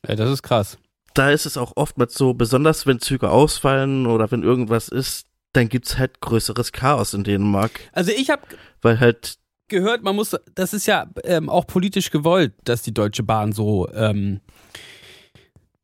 [0.07, 0.79] Ja, das ist krass.
[1.13, 5.26] Da ist es auch oftmals so, besonders wenn Züge ausfallen oder wenn irgendwas ist,
[5.57, 8.43] dann gibt's halt größeres Chaos in Dänemark, Also ich habe
[8.81, 9.37] weil halt
[9.67, 13.89] gehört, man muss, das ist ja ähm, auch politisch gewollt, dass die Deutsche Bahn so
[13.93, 14.39] ähm,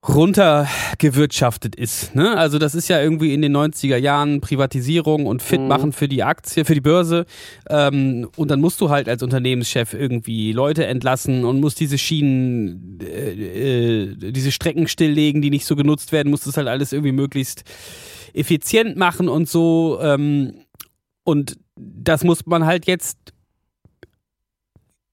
[0.08, 2.14] runtergewirtschaftet ist.
[2.14, 2.36] Ne?
[2.38, 5.68] Also das ist ja irgendwie in den 90er Jahren Privatisierung und fit Mhm.
[5.68, 7.26] machen für die Aktie, für die Börse.
[7.70, 13.00] Ähm, und dann musst du halt als Unternehmenschef irgendwie Leute entlassen und musst diese Schienen,
[13.02, 17.14] äh, äh, diese Strecken stilllegen, die nicht so genutzt werden, musst das halt alles irgendwie
[17.14, 17.64] möglichst
[18.34, 20.00] effizient machen und so.
[20.02, 20.66] Ähm,
[21.24, 23.18] und das muss man halt jetzt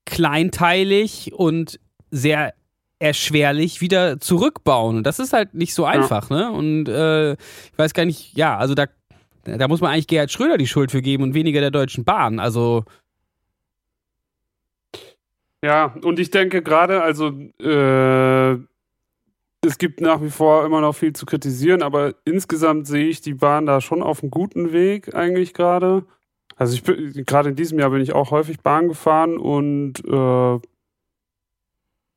[0.05, 1.78] kleinteilig und
[2.11, 2.55] sehr
[3.01, 4.99] erschwerlich wieder zurückbauen.
[4.99, 6.53] Und das ist halt nicht so einfach, ne?
[6.53, 8.87] Und äh, ich weiß gar nicht, ja, also da,
[9.45, 12.39] da muss man eigentlich Gerhard Schröder die Schuld für geben und weniger der Deutschen Bahn.
[12.39, 12.85] Also,
[15.65, 17.29] Ja, und ich denke gerade, also
[17.59, 18.53] äh,
[19.63, 23.35] es gibt nach wie vor immer noch viel zu kritisieren, aber insgesamt sehe ich die
[23.35, 26.05] Bahn da schon auf einem guten Weg eigentlich gerade.
[26.57, 30.61] Also ich bin gerade in diesem Jahr bin ich auch häufig Bahn gefahren und äh,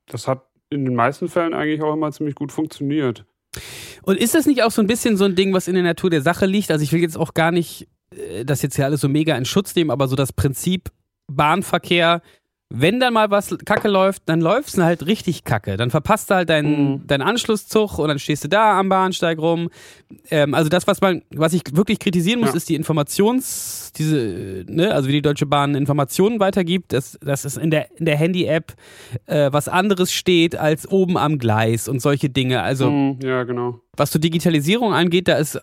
[0.07, 3.25] das hat in den meisten Fällen eigentlich auch immer ziemlich gut funktioniert.
[4.01, 6.09] Und ist das nicht auch so ein bisschen so ein Ding, was in der Natur
[6.09, 6.71] der Sache liegt?
[6.71, 9.45] Also ich will jetzt auch gar nicht äh, das jetzt hier alles so mega in
[9.45, 10.89] Schutz nehmen, aber so das Prinzip
[11.31, 12.21] Bahnverkehr,
[12.75, 15.77] wenn dann mal was kacke läuft, dann läuft's halt richtig kacke.
[15.77, 17.07] Dann verpasst du halt deinen, Mhm.
[17.07, 19.69] deinen Anschlusszug und dann stehst du da am Bahnsteig rum.
[20.31, 22.55] Ähm, also das, was man, was ich wirklich kritisieren muss, Ja.
[22.55, 27.57] ist die Informations, diese, ne, also wie die Deutsche Bahn Informationen weitergibt, dass, dass es
[27.57, 28.73] in der, in der Handy-App
[29.27, 32.63] äh, was anderes steht als oben am Gleis und solche Dinge.
[32.63, 33.79] Also Mhm, ja, genau.
[33.95, 35.61] was so Digitalisierung angeht, da ist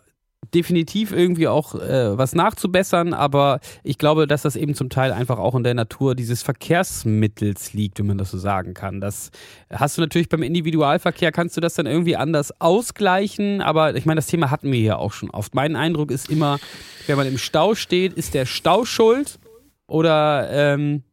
[0.55, 5.38] definitiv irgendwie auch äh, was nachzubessern, aber ich glaube, dass das eben zum Teil einfach
[5.38, 9.01] auch in der Natur dieses Verkehrsmittels liegt, wenn man das so sagen kann.
[9.01, 9.30] Das
[9.70, 14.18] hast du natürlich beim Individualverkehr, kannst du das dann irgendwie anders ausgleichen, aber ich meine,
[14.18, 15.55] das Thema hatten wir hier auch schon oft.
[15.55, 16.59] Mein Eindruck ist immer,
[17.07, 19.38] wenn man im Stau steht, ist der Stau schuld
[19.86, 21.05] oder ähm,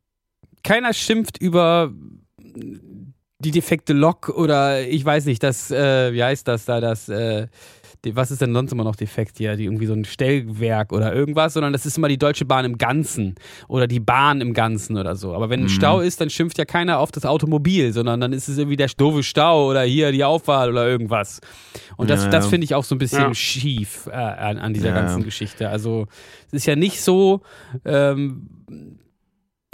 [0.63, 1.91] keiner schimpft über
[3.39, 7.47] die defekte Lok oder ich weiß nicht, das, äh, wie heißt das da, das, äh,
[8.05, 9.55] die, was ist denn sonst immer noch defekt hier?
[9.55, 12.77] Die irgendwie so ein Stellwerk oder irgendwas, sondern das ist immer die Deutsche Bahn im
[12.77, 13.35] Ganzen
[13.67, 15.33] oder die Bahn im Ganzen oder so.
[15.33, 18.47] Aber wenn ein Stau ist, dann schimpft ja keiner auf das Automobil, sondern dann ist
[18.47, 21.39] es irgendwie der doofe Stau oder hier die Auffahrt oder irgendwas.
[21.97, 23.33] Und das, Ja, das finde ich auch so ein bisschen Ja.
[23.33, 25.25] schief äh, an, an dieser Ja, ganzen ja.
[25.25, 25.69] Geschichte.
[25.69, 26.07] Also
[26.47, 27.41] es ist ja nicht so,
[27.85, 28.47] ähm,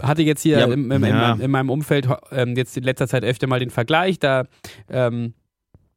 [0.01, 1.34] hatte jetzt hier Ja, im, im, ja.
[1.34, 4.45] in, in meinem Umfeld ähm, jetzt in letzter Zeit öfter mal den Vergleich, da
[4.89, 5.34] ähm,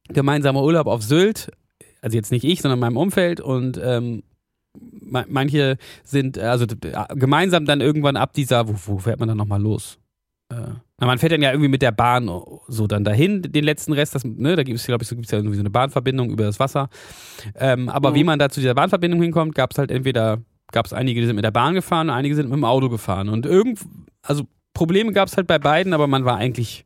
[0.08, 1.50] gemeinsamer Urlaub auf Sylt,
[2.02, 4.22] also jetzt nicht ich, sondern in meinem Umfeld und ähm,
[5.00, 6.66] ma- manche sind äh, also
[7.14, 9.98] gemeinsam dann irgendwann ab dieser, wo, wo fährt man dann nochmal los?
[10.52, 10.56] Äh,
[11.04, 12.30] man fährt dann ja irgendwie mit der Bahn
[12.68, 15.30] so dann dahin, den letzten Rest, das, ne, da gibt es, glaube ich, so, gibt's
[15.30, 16.88] ja irgendwie so eine Bahnverbindung über das Wasser.
[17.54, 18.14] Ähm, aber Mhm.
[18.14, 20.40] wie man da zu dieser Bahnverbindung hinkommt, gab es halt entweder,
[20.72, 22.88] gab es einige, die sind mit der Bahn gefahren und einige sind mit dem Auto
[22.88, 23.28] gefahren.
[23.28, 23.80] Und irgend,
[24.22, 26.85] also Probleme gab es halt bei beiden, aber man war eigentlich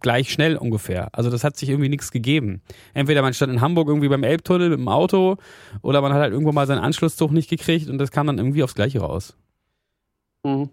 [0.00, 1.08] gleich schnell ungefähr.
[1.12, 2.60] Also das hat sich irgendwie nichts gegeben.
[2.94, 5.36] Entweder man stand in Hamburg irgendwie beim Elbtunnel mit dem Auto
[5.82, 8.62] oder man hat halt irgendwo mal seinen Anschlusszug nicht gekriegt und das kam dann irgendwie
[8.62, 9.36] aufs Gleiche raus.
[10.44, 10.70] Mhm.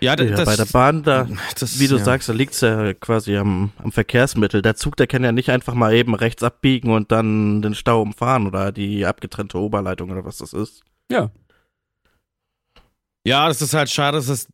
[0.00, 1.28] Ja, d- Ja, das, bei der Bahn, da,
[1.58, 2.04] das, wie du ja.
[2.04, 4.60] sagst, da liegt's ja quasi am, am Verkehrsmittel.
[4.62, 8.02] Der Zug, der kann ja nicht einfach mal eben rechts abbiegen und dann den Stau
[8.02, 10.82] umfahren oder die abgetrennte Oberleitung oder was das ist.
[11.10, 11.30] Ja.
[13.26, 14.48] Ja, das ist halt schade, dass es,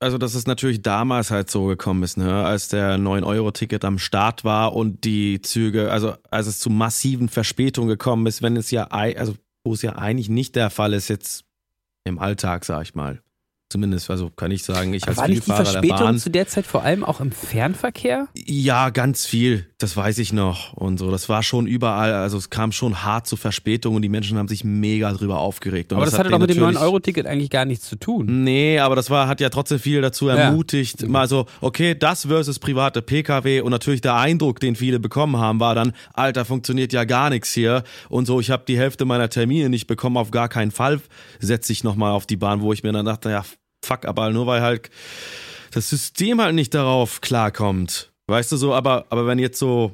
[0.00, 2.44] also dass es natürlich damals halt so gekommen ist, ne?
[2.44, 7.88] als der 9-Euro-Ticket am Start war und die Züge, also als es zu massiven Verspätungen
[7.88, 11.44] gekommen ist, wenn es ja, also wo es ja eigentlich nicht der Fall ist jetzt
[12.04, 13.22] im Alltag, sag ich mal.
[13.68, 16.18] Zumindest, also kann ich sagen, ich als war nicht die Vielfahrer der Verspätung Bahn.
[16.18, 18.26] zu der Zeit vor allem auch im Fernverkehr?
[18.34, 19.69] Ja, ganz viel.
[19.80, 20.74] Das weiß ich noch.
[20.74, 21.10] Und so.
[21.10, 22.12] Das war schon überall.
[22.12, 25.90] Also es kam schon hart zu Verspätungen und die Menschen haben sich mega drüber aufgeregt.
[25.90, 27.96] Und aber das, hatte hat doch mit dem denen natürlich- 9-Euro-Ticket eigentlich gar nichts zu
[27.96, 28.44] tun.
[28.44, 31.08] Nee, aber das war, hat ja trotzdem viel dazu ermutigt.
[31.08, 35.60] Mal so, okay, das versus private Pkw und natürlich der Eindruck, den viele bekommen haben,
[35.60, 37.82] war dann, Alter, funktioniert ja gar nichts hier.
[38.10, 41.00] Und so, ich habe die Hälfte meiner Termine nicht bekommen, auf gar keinen Fall
[41.38, 43.46] setze ich nochmal auf die Bahn, wo ich mir dann dachte, ja,
[43.82, 44.90] fuck, aber nur weil halt
[45.72, 48.08] das System halt nicht darauf klarkommt.
[48.30, 49.90] Weißt du so, aber, aber wenn jetzt so,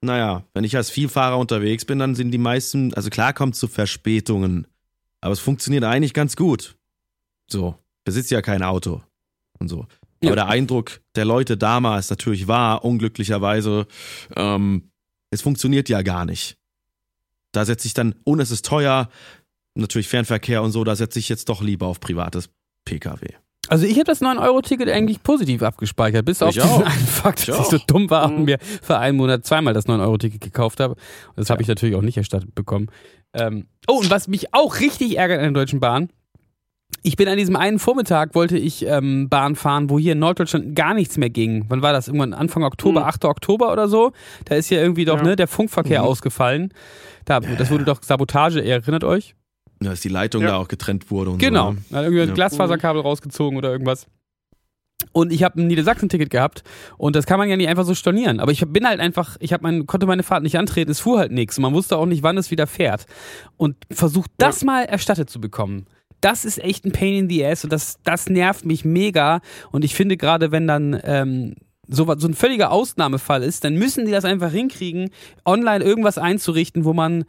[0.00, 3.68] naja, wenn ich als Vielfahrer unterwegs bin, dann sind die meisten, also klar kommt zu
[3.68, 4.66] Verspätungen.
[5.20, 6.78] Aber es funktioniert eigentlich ganz gut.
[7.46, 9.02] So, besitzt ja kein Auto
[9.58, 9.86] und so.
[10.22, 10.30] Ja.
[10.30, 13.86] Aber der Eindruck der Leute damals natürlich war, unglücklicherweise,
[14.34, 14.90] ähm,
[15.30, 16.56] es funktioniert ja gar nicht.
[17.52, 19.10] Da setze ich dann, und es ist teuer,
[19.74, 22.48] natürlich Fernverkehr und so, da setze ich jetzt doch lieber auf privates
[22.86, 23.34] Pkw.
[23.68, 26.86] Also ich habe das 9-Euro-Ticket eigentlich positiv abgespeichert, bis auf Ich diesen auch.
[26.86, 28.44] einen Fakt, Ich dass ich so dumm war und Mhm.
[28.44, 30.96] mir für einen Monat zweimal das 9-Euro-Ticket gekauft habe.
[31.36, 32.88] Das habe ich natürlich auch nicht erstattet bekommen.
[33.32, 36.10] Ähm, oh, und was mich auch richtig ärgert an der Deutschen Bahn,
[37.02, 40.76] ich bin an diesem einen Vormittag, wollte ich ähm, Bahn fahren, wo hier in Norddeutschland
[40.76, 41.64] gar nichts mehr ging.
[41.68, 42.06] Wann war das?
[42.08, 43.06] Irgendwann Anfang Oktober, Mhm.
[43.06, 43.24] 8.
[43.24, 44.12] Oktober oder so?
[44.44, 45.22] Da ist ja irgendwie doch Ja.
[45.22, 46.06] ne, der Funkverkehr Mhm.
[46.08, 46.72] ausgefallen.
[47.24, 49.34] Da, das wurde doch Sabotage, erinnert euch?
[49.82, 50.48] Ja, dass die Leitung Ja.
[50.50, 51.68] da auch getrennt wurde und Genau.
[51.68, 51.72] so.
[51.72, 51.84] ne?
[51.90, 52.34] Da hat irgendwie ein Ja.
[52.34, 54.06] Glasfaserkabel rausgezogen oder irgendwas.
[55.12, 56.62] Und ich habe ein Niedersachsen-Ticket gehabt
[56.96, 58.40] und das kann man ja nicht einfach so stornieren.
[58.40, 61.18] Aber ich bin halt einfach, ich hab mein, konnte meine Fahrt nicht antreten, es fuhr
[61.18, 63.06] halt nichts und man wusste auch nicht, wann es wieder fährt.
[63.56, 65.86] Und versucht das mal erstattet zu bekommen.
[66.20, 69.40] Das ist echt ein Pain in the Ass und das, das nervt mich mega.
[69.72, 71.54] Und ich finde gerade, wenn dann ähm,
[71.86, 75.10] so, so ein völliger Ausnahmefall ist, dann müssen die das einfach hinkriegen,
[75.44, 77.24] online irgendwas einzurichten, wo man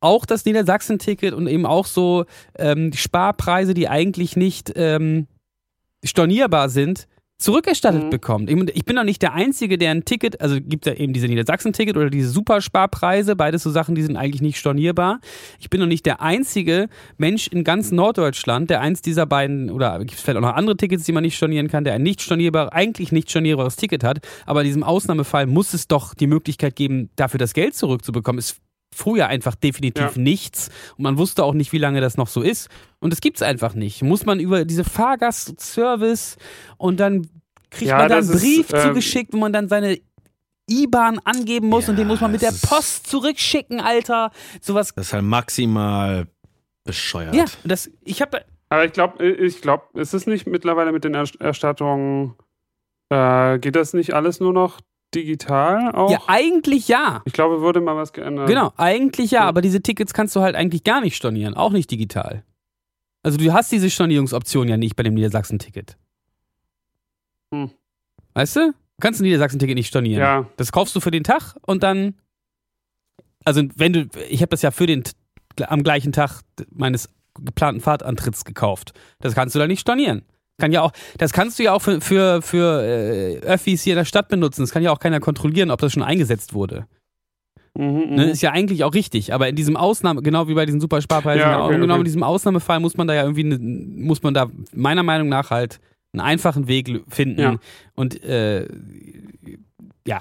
[0.00, 2.24] auch das Niedersachsen-Ticket und eben auch so
[2.58, 5.26] ähm, die Sparpreise, die eigentlich nicht ähm,
[6.04, 7.08] stornierbar sind,
[7.38, 8.10] zurückerstattet Mhm.
[8.10, 8.50] bekommt.
[8.50, 11.94] Ich bin doch nicht der Einzige, der ein Ticket, also gibt ja eben diese Niedersachsen-Ticket
[11.94, 15.20] oder diese Supersparpreise, beides so Sachen, die sind eigentlich nicht stornierbar.
[15.58, 19.98] Ich bin doch nicht der einzige Mensch in ganz Norddeutschland, der eins dieser beiden, oder
[19.98, 22.22] gibt es vielleicht auch noch andere Tickets, die man nicht stornieren kann, der ein nicht
[22.22, 26.74] stornierbar, eigentlich nicht stornierbares Ticket hat, aber in diesem Ausnahmefall muss es doch die Möglichkeit
[26.74, 28.38] geben, dafür das Geld zurückzubekommen.
[28.38, 28.56] Ist
[28.96, 30.22] früher einfach definitiv Ja.
[30.22, 32.68] nichts und man wusste auch nicht, wie lange das noch so ist.
[32.98, 34.02] Und das gibt's einfach nicht.
[34.02, 36.36] Muss man über diese Fahrgastservice
[36.78, 37.28] und dann
[37.70, 39.98] kriegt Ja, man da einen das ist, Brief ähm, zugeschickt, wo man dann seine
[40.68, 44.32] IBAN angeben muss und den Ja, muss man mit der es Post zurückschicken, Alter.
[44.60, 44.92] Sowas.
[44.94, 46.26] Das ist halt maximal
[46.84, 47.34] bescheuert.
[47.34, 51.14] Ja, das, ich habe Aber ich glaube, ich glaube, ist es nicht mittlerweile mit den
[51.14, 52.34] Erst- Erstattungen,
[53.10, 54.80] äh, geht das nicht alles nur noch
[55.16, 56.10] digital auch?
[56.10, 57.22] ja eigentlich ja.
[57.24, 58.46] Ich glaube, wurde mal was geändert.
[58.48, 59.48] Genau, eigentlich ja, Ja.
[59.48, 62.44] aber diese Tickets kannst du halt eigentlich gar nicht stornieren, auch nicht digital.
[63.22, 65.96] Also du hast diese Stornierungsoption ja nicht bei dem Niedersachsen-Ticket.
[67.52, 67.70] Hm.
[68.34, 68.60] Weißt du?
[68.70, 70.20] Du kannst ein Niedersachsen-Ticket nicht stornieren.
[70.20, 72.14] Ja, Das kaufst du für den Tag und dann.
[73.44, 75.04] Also wenn du, ich habe das ja für den
[75.66, 78.92] am gleichen Tag meines geplanten Fahrtantritts gekauft.
[79.20, 80.22] Das kannst du da nicht stornieren.
[80.58, 83.98] Kann ja auch, das kannst du ja auch für, für, für äh, Öffis hier in
[83.98, 84.62] der Stadt benutzen.
[84.62, 86.86] Das kann ja auch keiner kontrollieren, ob das schon eingesetzt wurde.
[87.74, 88.30] mhm, Ne, mhm.
[88.32, 91.52] ist ja eigentlich auch richtig, aber in diesem Ausnahme, genau wie bei diesen Supersparpreisen, Ja,
[91.56, 92.00] genau, okay, genau okay.
[92.00, 95.50] in diesem Ausnahmefall muss man da ja irgendwie, ne, muss man da meiner Meinung nach
[95.50, 95.78] halt
[96.14, 97.40] einen einfachen Weg finden.
[97.40, 97.56] Ja.
[97.94, 98.66] Und äh,
[100.06, 100.20] ja,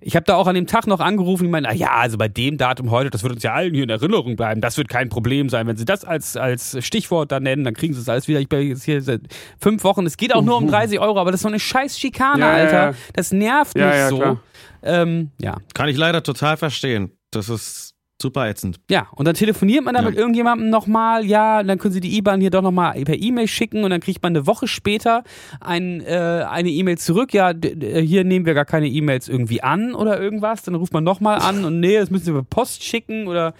[0.00, 2.28] ich habe da auch an dem Tag noch angerufen, ich meine, ah ja, also bei
[2.28, 5.08] dem Datum heute, das wird uns ja allen hier in Erinnerung bleiben, das wird kein
[5.08, 5.66] Problem sein.
[5.66, 8.40] Wenn Sie das als, als Stichwort da nennen, dann kriegen Sie es alles wieder.
[8.40, 9.22] Ich bin jetzt hier seit
[9.58, 11.98] fünf Wochen, es geht auch nur um 30 Euro, aber das ist so eine scheiß
[11.98, 12.90] Schikane, Ja, ja, Alter.
[12.90, 12.94] ja.
[13.14, 14.38] Das nervt Ja, mich ja, so.
[14.82, 15.56] Ähm, ja.
[15.74, 17.12] Kann ich leider total verstehen.
[17.30, 17.91] Das ist
[18.22, 18.80] super ätzend.
[18.90, 20.10] Ja, und dann telefoniert man dann Ja.
[20.10, 23.46] mit irgendjemandem nochmal, ja, und dann können sie die IBAN hier doch nochmal per E-Mail
[23.48, 25.24] schicken und dann kriegt man eine Woche später
[25.60, 30.18] ein, äh, eine E-Mail zurück, ja, hier nehmen wir gar keine E-Mails irgendwie an oder
[30.18, 33.52] irgendwas, dann ruft man nochmal an und nee, das müssen sie über Post schicken oder,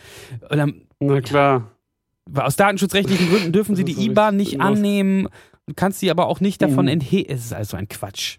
[0.51, 0.69] oder
[1.01, 1.69] Na klar.
[2.35, 4.79] aus datenschutzrechtlichen Gründen dürfen sie die IBAN nicht sinnlos.
[4.79, 5.29] annehmen,
[5.67, 6.93] du kannst sie aber auch nicht davon Mhm.
[6.93, 8.39] entheben, es ist also ein Quatsch.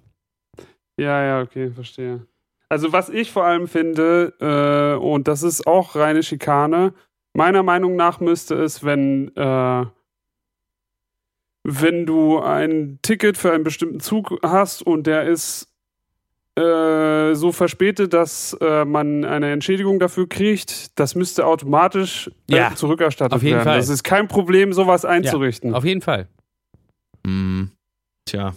[1.00, 2.26] Ja, ja, okay, verstehe.
[2.74, 6.95] Also was ich vor allem finde, äh, und das ist auch reine Schikane,
[7.34, 9.86] meiner Meinung nach müsste es, wenn, äh,
[11.64, 15.68] wenn du ein Ticket für einen bestimmten Zug hast und der ist
[16.56, 22.76] äh, so verspätet, dass äh, man eine Entschädigung dafür kriegt, das müsste automatisch äh, Ja,
[22.76, 23.66] zurückerstattet auf jeden werden.
[23.66, 23.78] Fall.
[23.78, 25.76] Das ist kein Problem, sowas einzurichten.
[25.76, 26.28] Auf jeden Fall.
[27.24, 27.70] Hm.
[28.26, 28.56] Tja.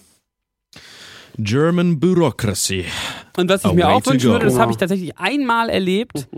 [1.36, 2.86] German Bureaucracy.
[3.36, 6.28] Und was ich A mir auch to wünschen würde, das habe ich tatsächlich einmal erlebt,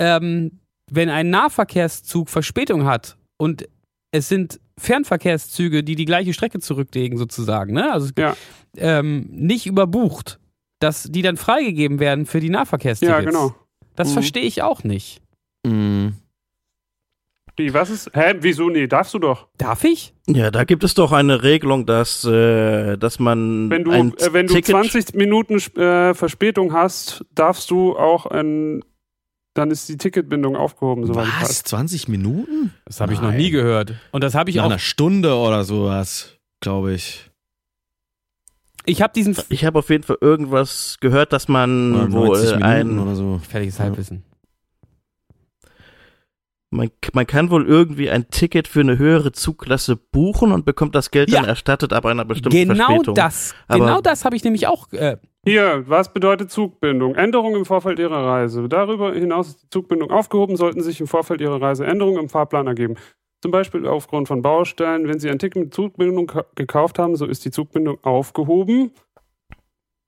[0.00, 0.60] ähm,
[0.90, 3.68] wenn ein Nahverkehrszug Verspätung hat und
[4.12, 7.92] es sind Fernverkehrszüge, die die gleiche Strecke zurücklegen sozusagen, ne?
[7.92, 8.36] also Ja.
[8.76, 10.38] ähm, nicht überbucht,
[10.80, 13.18] dass die dann freigegeben werden für die Nahverkehrstickets.
[13.24, 13.54] Ja, genau.
[13.94, 14.12] Das Mhm.
[14.14, 15.22] verstehe ich auch nicht.
[15.66, 16.14] Hm.
[17.56, 18.10] Wie, was ist?
[18.14, 18.70] Hä, wieso?
[18.70, 19.48] Nee, darfst du doch.
[19.58, 20.14] Darf ich?
[20.26, 24.32] Ja, da gibt es doch eine Regelung, dass, äh, dass man Wenn du, ein äh,
[24.32, 28.82] wenn du Ticket 20 Minuten äh, Verspätung hast, darfst du auch ein.
[29.54, 31.48] Dann ist die Ticketbindung aufgehoben, soweit ich Was?
[31.50, 31.62] weiß.
[31.64, 32.72] 20 Minuten?
[32.86, 33.92] Das habe ich noch nie gehört.
[34.10, 34.70] Und das habe ich Nach auch.
[34.70, 37.30] einer Stunde oder sowas, glaube ich.
[38.86, 42.46] Ich habe diesen Ich habe auf jeden Fall irgendwas gehört, dass man Oder wohl 90
[42.46, 43.32] Minuten ein, oder so.
[43.42, 43.92] gefährliches Ja.
[46.74, 51.10] Man, man kann wohl irgendwie ein Ticket für eine höhere Zugklasse buchen und bekommt das
[51.10, 51.50] Geld dann Ja.
[51.50, 53.14] erstattet ab einer bestimmten Genau Verspätung.
[53.14, 53.54] das.
[53.68, 54.90] Aber- genau das habe ich nämlich auch.
[54.92, 57.14] Äh, Hier, was bedeutet Zugbindung?
[57.14, 58.68] Änderung im Vorfeld Ihrer Reise.
[58.68, 62.66] Darüber hinaus ist die Zugbindung aufgehoben, sollten sich im Vorfeld Ihrer Reise Änderungen im Fahrplan
[62.66, 62.94] ergeben.
[63.42, 65.08] Zum Beispiel aufgrund von Baustellen.
[65.08, 68.92] Wenn Sie ein Ticket mit Zugbindung ka- gekauft haben, so ist die Zugbindung aufgehoben.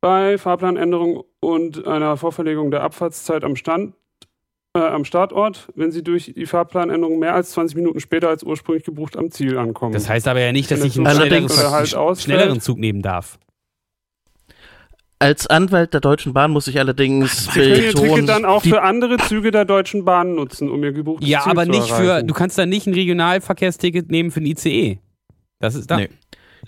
[0.01, 3.95] Bei Fahrplanänderung und einer Vorverlegung der Abfahrtszeit am Stand
[4.76, 8.84] äh, am Startort, wenn Sie durch die Fahrplanänderung mehr als 20 Minuten später als ursprünglich
[8.84, 9.92] gebucht am Ziel ankommen.
[9.92, 13.38] das heißt aber ja nicht, dass Wenn ich einen schnelleren, halt schnelleren Zug nehmen darf.
[15.20, 18.62] Als Anwalt der Deutschen Bahn muss ich allerdings Sie können Ihr betonen, Ticket dann auch
[18.62, 21.90] für andere Züge der Deutschen Bahn nutzen, um Ihr gebuchtes Ja, Ziel aber zu nicht
[21.90, 22.26] für, erreichen.
[22.26, 24.98] du kannst da nicht ein Regionalverkehrsticket nehmen für ein ICE.
[25.60, 25.96] Das ist da.
[25.98, 26.10] Nee.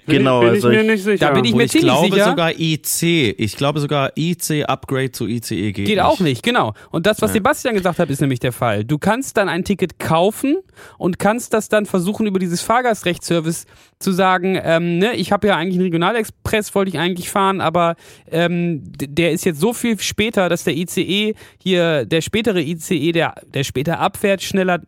[0.06, 1.26] Bin genau, ich, bin also ich mir ich- nicht sicher.
[1.26, 2.24] Da bin ich mir ich ziemlich glaube sicher.
[2.30, 3.34] sogar IC.
[3.38, 6.74] Ich glaube sogar IC-Upgrade zu ICE geht, Geht auch nicht, genau.
[6.90, 7.34] Und das, was Ja.
[7.34, 8.84] Sebastian gesagt hat, ist nämlich der Fall.
[8.84, 10.56] Du kannst dann ein Ticket kaufen
[10.98, 13.66] und kannst das dann versuchen, über dieses Fahrgastrechtsservice
[13.98, 17.96] zu sagen, ähm, ne, ich habe ja eigentlich einen Regionalexpress, wollte ich eigentlich fahren, aber
[18.30, 23.34] ähm, der ist jetzt so viel später, dass der ICE hier, der spätere ICE, der,
[23.54, 24.80] der später abfährt, schneller,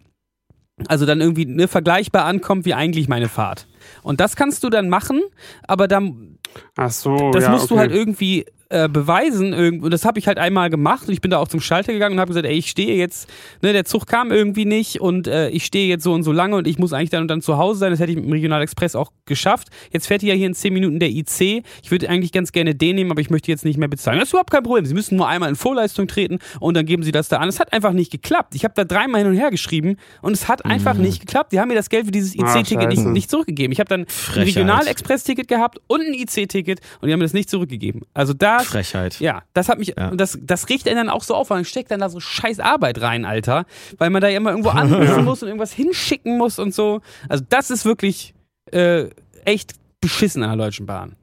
[0.87, 3.67] also dann irgendwie ne, vergleichbar ankommt wie eigentlich meine Fahrt.
[4.09, 5.21] Und das kannst du dann machen,
[5.67, 6.38] aber dann,
[6.77, 7.81] Ach so, das ja, musst du okay.
[7.81, 9.55] halt irgendwie äh, beweisen.
[9.55, 11.91] irgend- Und das habe ich halt einmal gemacht und ich bin da auch zum Schalter
[11.91, 13.27] gegangen und habe gesagt, ey, ich stehe jetzt,
[13.63, 16.55] ne, der Zug kam irgendwie nicht und äh, ich stehe jetzt so und so lange
[16.55, 17.93] und ich muss eigentlich dann und dann zu Hause sein.
[17.93, 19.69] Das hätte ich mit dem Regionalexpress auch geschafft.
[19.91, 21.65] Jetzt fährt ja hier in 10 Minuten der IC.
[21.83, 24.19] Ich würde eigentlich ganz gerne den nehmen, aber ich möchte jetzt nicht mehr bezahlen.
[24.19, 24.85] Das ist überhaupt kein Problem.
[24.85, 27.49] Sie müssen nur einmal in Vorleistung treten und dann geben sie das da an.
[27.49, 28.55] Es hat einfach nicht geklappt.
[28.55, 31.53] Ich habe da dreimal hin und her geschrieben und es hat einfach nicht geklappt.
[31.53, 32.45] Die haben mir das Geld für dieses Mhm.
[32.45, 33.73] Ah, IC-Ticket nicht, nicht zurückgegeben.
[33.73, 34.47] Ich habe dann ein Frechheit.
[34.57, 38.03] Regionalexpress-Ticket gehabt und ein IC-Ticket und die haben mir das nicht zurückgegeben.
[38.15, 39.20] Also das, Frechheit.
[39.20, 40.11] ja, das hat mich, Ja.
[40.15, 42.61] das, das riecht einen dann auch so auf, weil man steckt dann da so scheiß
[42.61, 43.66] Arbeit rein, Alter.
[43.99, 47.01] Weil man da ja immer irgendwo anrufen muss und irgendwas hinschicken muss und so.
[47.29, 48.35] Also das ist wirklich
[48.73, 49.09] äh,
[49.45, 51.16] echt beschissen an der Deutschen Bahn.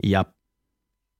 [0.00, 0.26] Ja.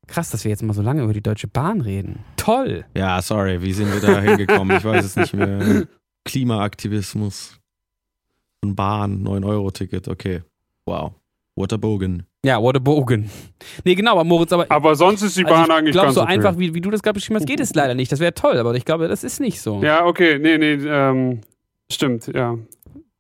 [0.09, 2.19] Krass, dass wir jetzt mal so lange über die Deutsche Bahn reden.
[2.37, 2.85] Toll.
[2.97, 4.77] Ja, sorry, wie sind wir da hingekommen?
[4.77, 5.87] Ich weiß es nicht mehr.
[6.25, 7.59] Klimaaktivismus.
[8.65, 10.43] Ein Bahn, 9-Euro-Ticket, okay.
[10.87, 11.15] Wow.
[11.57, 12.25] What a bogen.
[12.45, 13.31] Ja, what a bogen.
[13.85, 16.15] Nee, genau, aber Moritz, aber, Aber sonst ist die also Bahn ich eigentlich glaube, ganz
[16.17, 16.33] so okay.
[16.33, 18.11] einfach, wie, wie du das gerade beschrieben hast, geht es leider nicht.
[18.11, 19.81] Das wäre toll, aber ich glaube, das ist nicht so.
[19.81, 21.43] Ja, okay, nee, nee, ähm,
[21.91, 22.59] stimmt, ja.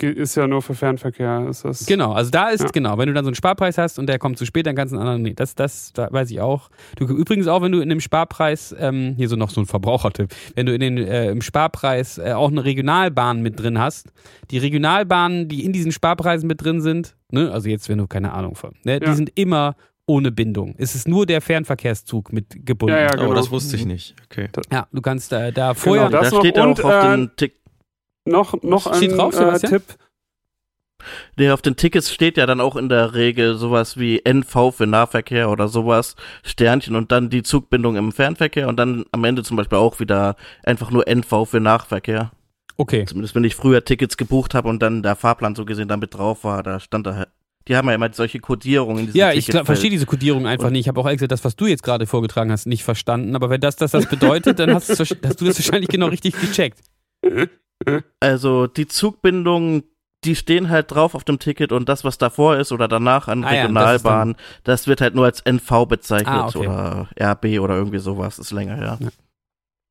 [0.01, 1.47] Ist ja nur für Fernverkehr.
[1.48, 2.70] Ist das Genau, also da ist, Ja.
[2.73, 4.93] genau, wenn du dann so einen Sparpreis hast und der kommt zu spät, dann kannst
[4.93, 6.70] du einen anderen, nee, das, das, da weiß ich auch.
[6.97, 10.35] Du, übrigens auch, wenn du in dem Sparpreis, ähm, hier so noch so ein Verbrauchertipp,
[10.56, 14.09] wenn du in den, äh, im Sparpreis äh, auch eine Regionalbahn mit drin hast,
[14.51, 18.32] die Regionalbahnen, die in diesen Sparpreisen mit drin sind, ne, also jetzt, wenn du keine
[18.32, 19.14] Ahnung von, ne, die Ja.
[19.14, 20.74] sind immer ohne Bindung.
[20.78, 22.97] Es ist nur der Fernverkehrszug mit gebunden.
[22.97, 23.35] Ja, ja, Oh, genau.
[23.35, 24.16] das wusste ich nicht.
[24.28, 24.48] Okay.
[24.73, 27.31] Ja, du kannst äh, da vorher, Genau, das da steht und, auch auf äh, den
[27.36, 27.55] Tick
[28.24, 29.58] Noch, noch ein drauf, äh?
[29.58, 29.82] Tipp.
[31.36, 34.86] Nee, auf den Tickets steht ja dann auch in der Regel sowas wie NV für
[34.86, 39.56] Nahverkehr oder sowas, Sternchen und dann die Zugbindung im Fernverkehr und dann am Ende zum
[39.56, 42.30] Beispiel auch wieder einfach nur NV für Nachverkehr.
[42.76, 43.04] okay.
[43.04, 46.44] Zumindest wenn ich früher Tickets gebucht habe und dann der Fahrplan so gesehen damit drauf
[46.44, 47.28] war, da stand da halt.
[47.68, 50.72] Die haben ja immer solche Kodierungen in diesem Ja, ich verstehe diese Kodierung einfach Und-
[50.72, 50.82] nicht.
[50.82, 53.34] Ich habe auch extra das, was du jetzt gerade vorgetragen hast, nicht verstanden.
[53.36, 56.78] Aber wenn das das, das bedeutet, dann hast, hast du das wahrscheinlich genau richtig gecheckt.
[58.20, 59.84] Also die Zugbindungen,
[60.24, 63.42] die stehen halt drauf auf dem Ticket und das, was davor ist oder danach an
[63.44, 64.02] Ah ja, das
[64.64, 66.59] das, wird halt nur als NV bezeichnet Ah, okay.
[66.59, 68.98] oder RB oder irgendwie sowas, ist länger her.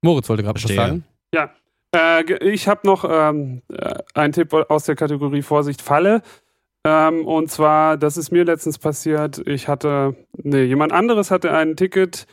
[0.01, 1.03] Moritz wollte gerade was sagen.
[1.93, 6.21] Äh, ge- ich habe noch ähm, äh, einen Tipp aus der Kategorie Vorsicht Falle.
[6.85, 9.45] Ähm, und zwar, das ist mir letztens passiert.
[9.45, 12.27] Ich hatte, nee, jemand anderes hatte ein Ticket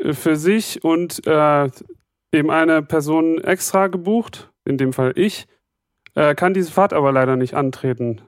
[0.00, 1.70] äh, für sich und äh,
[2.32, 5.46] eben eine Person extra gebucht, in dem Fall ich,
[6.14, 8.20] äh, kann diese Fahrt aber leider nicht antreten.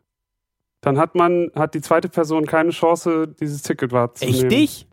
[0.81, 4.39] Dann hat man, hat die zweite Person keine Chance, dieses Ticket wahrzunehmen.
[4.39, 4.89] Echt nicht?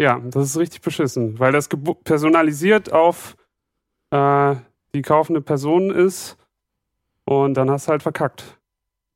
[0.00, 1.68] Ja, das ist richtig beschissen, weil das
[2.04, 3.36] personalisiert auf
[4.10, 4.56] äh,
[4.94, 6.36] die kaufende Person ist
[7.26, 8.58] und dann hast du halt verkackt.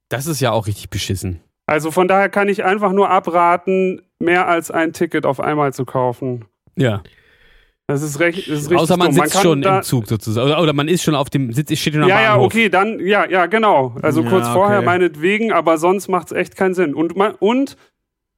[0.09, 1.41] Das ist ja auch richtig beschissen.
[1.67, 5.85] Also von daher kann ich einfach nur abraten, mehr als ein Ticket auf einmal zu
[5.85, 6.45] kaufen.
[6.77, 7.03] Ja.
[7.87, 9.17] Das ist, recht, das ist richtig Außer man dumm.
[9.17, 10.47] sitzt kann schon da, im Zug sozusagen.
[10.49, 12.47] Oder, oder man ist schon auf dem Sitz, steht schon am Ja, ja, Bahnhof.
[12.47, 13.95] okay, dann, ja, ja, genau.
[14.01, 14.87] Also Ja, kurz vorher okay.
[14.87, 16.95] meinetwegen, aber sonst macht es echt keinen Sinn.
[16.95, 17.77] Und, man, und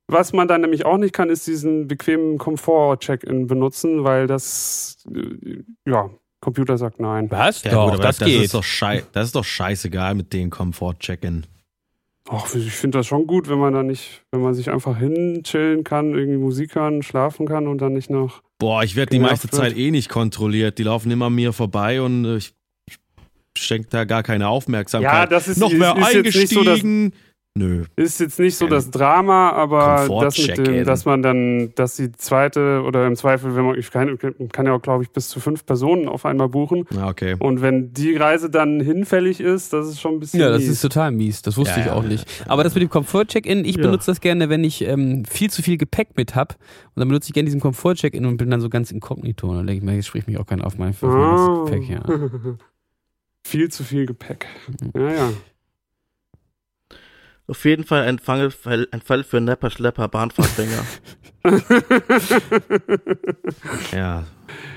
[0.09, 5.63] was man dann nämlich auch nicht kann, ist diesen bequemen Komfort-Check-In benutzen, weil das, äh,
[5.89, 6.11] ja,
[6.41, 7.31] Computer sagt nein.
[7.31, 7.63] Was?
[7.63, 8.43] Ja, doch, gut, das, das geht.
[8.43, 11.47] Ist doch schei das ist doch scheißegal mit den Komfort-Check-In.
[12.29, 15.85] Ach, ich finde das schon gut, wenn man da nicht, wenn man sich einfach hinchillen
[15.85, 18.43] kann, irgendwie Musik hören, schlafen kann und dann nicht noch.
[18.59, 19.55] Boah, ich werde die meiste wird.
[19.55, 20.79] Zeit eh nicht kontrolliert.
[20.79, 22.53] Die laufen immer mir vorbei und äh, ich
[23.57, 25.13] schenke da gar keine Aufmerksamkeit.
[25.13, 27.13] Ja, das ist, Noch ist, mehr ist nicht so eingestiegen.
[27.57, 27.85] Nö.
[27.97, 32.13] Ist jetzt nicht so das Drama, aber das mit dem, dass man dann, dass die
[32.13, 34.19] zweite oder im Zweifel, wenn man, ich kann,
[34.53, 36.85] kann ja auch, glaube ich, bis zu fünf Personen auf einmal buchen.
[36.95, 37.35] Ja, okay.
[37.39, 40.41] Und wenn die Reise dann hinfällig ist, das ist schon ein bisschen.
[40.41, 40.71] Ja, das mies.
[40.71, 41.41] ist total mies.
[41.41, 42.27] Das wusste Ja, ich auch ja, nicht.
[42.47, 43.83] Aber das mit dem Komfort-Check-In, ich Ja.
[43.83, 46.55] benutze das gerne, wenn ich ähm, viel zu viel Gepäck mit habe.
[46.95, 49.49] Und dann benutze ich gerne diesen Komfort-Check-In und bin dann so ganz inkognito.
[49.49, 51.89] Und dann denke ich mir, jetzt spricht mich auch keiner auf mein, auf ganzes Gepäck.
[51.89, 52.03] Ja.
[53.47, 54.47] Viel zu viel Gepäck.
[54.95, 55.33] Ja, ja.
[57.49, 58.53] Auf jeden Fall ein Fall,
[58.91, 60.85] ein Fall für Nepper, Schlepper, Bahnfahrtgänger.
[63.93, 64.25] Ja.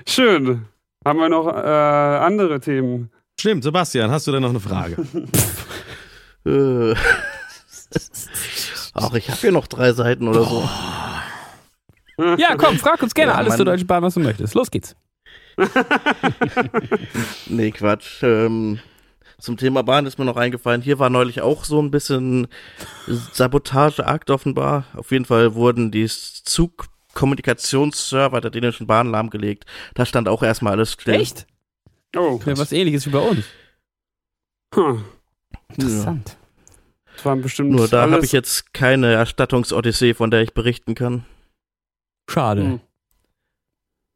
[0.08, 0.66] Schön.
[1.04, 3.10] Haben wir noch äh, andere Themen?
[3.40, 4.98] Stimmt, Sebastian, hast du denn noch eine Frage?
[6.46, 6.94] Äh.
[8.94, 10.70] Ach, ich habe hier noch drei Seiten oder so.
[12.38, 14.54] ja, komm, frag uns gerne Ja, alles zur Deutschen Bahn, was du möchtest.
[14.54, 14.96] Los geht's.
[17.48, 18.22] Nee, Quatsch.
[18.24, 18.80] Ähm,
[19.40, 20.82] zum Thema Bahn ist mir noch eingefallen.
[20.82, 22.48] Hier war neulich auch so ein bisschen
[23.08, 24.86] Sabotageakt offenbar.
[24.96, 29.66] Auf jeden Fall wurden die Zugkommunikationsserver der dänischen Bahn lahmgelegt.
[29.96, 31.16] Da stand auch erstmal alles still.
[31.16, 31.48] Echt?
[32.16, 32.40] Oh.
[32.46, 33.46] Ja, was ähnliches wie bei uns.
[34.76, 35.04] Hm.
[35.70, 36.38] Interessant.
[37.16, 41.26] Das waren bestimmt Nur da habe ich jetzt keine Erstattungsodyssee, von der ich berichten kann.
[42.30, 42.64] Schade.
[42.64, 42.80] Hm.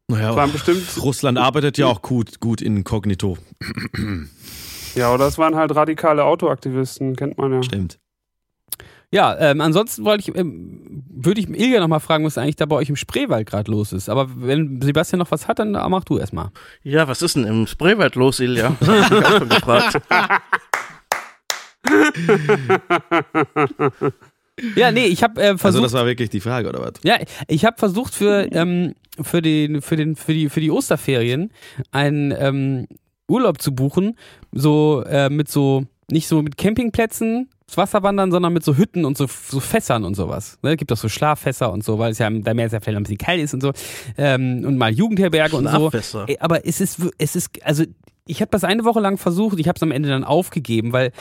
[0.07, 3.37] Naja, waren bestimmt, Russland arbeitet ja auch gut, gut inkognito.
[4.95, 7.63] Ja, oder es waren halt radikale Autoaktivisten, kennt man ja.
[7.63, 7.99] Stimmt.
[9.11, 12.75] Ja, ähm, ansonsten wollte ich, ähm, würde ich Ilja nochmal fragen, was eigentlich da bei
[12.75, 14.09] euch im Spreewald gerade los ist.
[14.09, 16.49] Aber wenn Sebastian noch was hat, dann mach du erstmal.
[16.81, 18.75] Ja, was ist denn im Spreewald los, Ilja?
[18.79, 20.01] Das hab ich auch schon gefragt.
[24.75, 25.85] Ja, nee, ich habe äh, Also versucht.
[25.85, 26.93] das war wirklich die Frage, oder was?
[27.03, 27.17] Ja,
[27.47, 31.51] ich habe versucht für, ähm, für, den, für, den, für, die, für die Osterferien
[31.91, 32.87] einen ähm,
[33.27, 34.17] Urlaub zu buchen,
[34.51, 39.17] so äh, mit so, nicht so mit Campingplätzen, das Wasserwandern, sondern mit so Hütten und
[39.17, 40.59] so, so Fässern und sowas.
[40.61, 40.75] Ne?
[40.75, 43.17] Gibt auch so Schlaffässer und so, weil es ja da mehr sehr vielleicht ein bisschen
[43.17, 43.71] kalt ist und so.
[44.17, 45.89] Ähm, und mal Jugendherberge und so.
[46.39, 47.83] Aber es ist, es ist, also
[48.25, 51.11] ich habe das eine Woche lang versucht, ich habe es am Ende dann aufgegeben, weil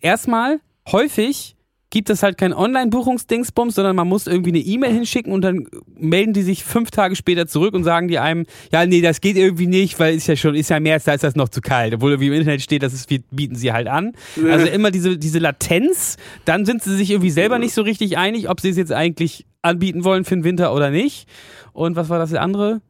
[0.00, 0.60] erstmal
[0.90, 1.55] häufig
[1.96, 5.66] gibt es halt kein Online-Buchungsdingsbums, sondern man muss irgendwie eine E-Mail hinschicken und dann
[5.98, 9.38] melden die sich fünf Tage später zurück und sagen die einem, ja, nee, das geht
[9.38, 11.94] irgendwie nicht, weil ist ja schon, ist ja März, da ist das noch zu kalt.
[11.94, 14.12] Obwohl irgendwie im Internet steht, das ist, wir bieten sie halt an.
[14.46, 18.50] Also immer diese, diese Latenz, dann sind sie sich irgendwie selber nicht so richtig einig,
[18.50, 21.26] ob sie es jetzt eigentlich anbieten wollen für den Winter oder nicht.
[21.72, 22.82] Und was war das andere?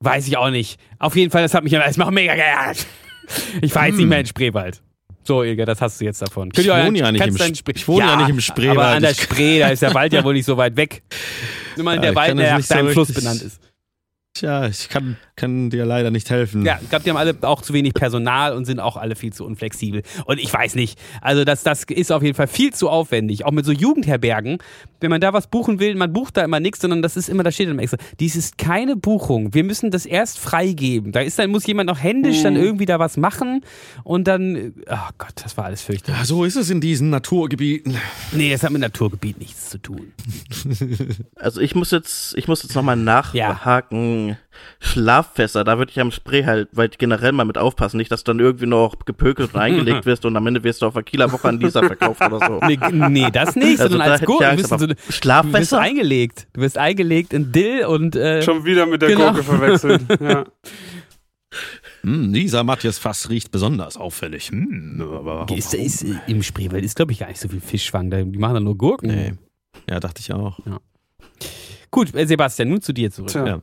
[0.00, 0.78] Weiß ich auch nicht.
[0.98, 2.86] Auf jeden Fall, das hat mich das macht mega geärgert.
[3.62, 4.82] Ich fahre jetzt nicht mehr in Spreewald.
[5.26, 6.50] So, Ilge, das hast du jetzt davon.
[6.54, 8.78] Ich wohne ja nicht im deinen Sp- ich wohne ja nicht im Spreewald.
[8.78, 11.02] Aber an der Spree, da ist der Wald ja wohl nicht so weit weg.
[11.76, 13.60] Nur mal Ja, der Wald, der nach nicht so deinem Fluss benannt ist.
[14.34, 16.64] Tja, ich kann, kann dir leider nicht helfen.
[16.64, 19.32] Ja, ich glaube, die haben alle auch zu wenig Personal und sind auch alle viel
[19.32, 20.02] zu unflexibel.
[20.26, 20.98] Und ich weiß nicht.
[21.20, 23.44] Also das, das ist auf jeden Fall viel zu aufwendig.
[23.44, 24.58] Auch mit so Jugendherbergen.
[25.00, 27.42] Wenn man da was buchen will, man bucht da immer nichts, sondern das ist immer,
[27.42, 29.52] da steht immer extra, dies ist keine Buchung.
[29.54, 31.12] Wir müssen das erst freigeben.
[31.12, 33.62] Da ist dann, muss jemand noch händisch dann irgendwie da was machen
[34.04, 36.20] und dann, oh Gott, das war alles fürchterlich.
[36.20, 37.96] Ja, so ist es in diesen Naturgebieten.
[38.32, 40.12] Nee, das hat mit Naturgebiet nichts zu tun.
[41.36, 44.36] Also ich muss jetzt, ich muss jetzt nochmal nachhaken.
[44.80, 48.32] Schlaffässer, da würde ich am Spree halt, weil generell mal mit aufpassen, nicht, dass du
[48.32, 51.30] dann irgendwie noch gepökelt und eingelegt wirst und am Ende wirst du auf der Kieler
[51.32, 52.60] Woche an dieser verkauft oder so.
[52.66, 52.78] Nee,
[53.08, 54.50] nee das nicht, Also sondern als Gurken.
[54.50, 55.80] Du bist, so eine, du wirst Schlaffässer?
[55.80, 56.46] eingelegt.
[56.52, 59.32] Du wirst eingelegt in Dill und äh, Schon wieder mit der Genau.
[59.32, 60.02] Gurke verwechselt.
[60.20, 60.44] Ja.
[62.02, 64.48] Hm, dieser Matthias Fass riecht besonders auffällig.
[64.50, 65.56] Hm, aber warum?
[65.56, 68.10] Ist, ist, Im Spreewald ist, glaube ich, gar nicht so viel Fischfang.
[68.10, 69.08] Da- Die machen da nur Gurken.
[69.08, 69.34] Nee.
[69.88, 70.58] Ja, dachte ich auch.
[71.90, 73.30] Gut, äh, Sebastian, nun zu dir zurück.
[73.30, 73.46] Tja.
[73.46, 73.62] Ja.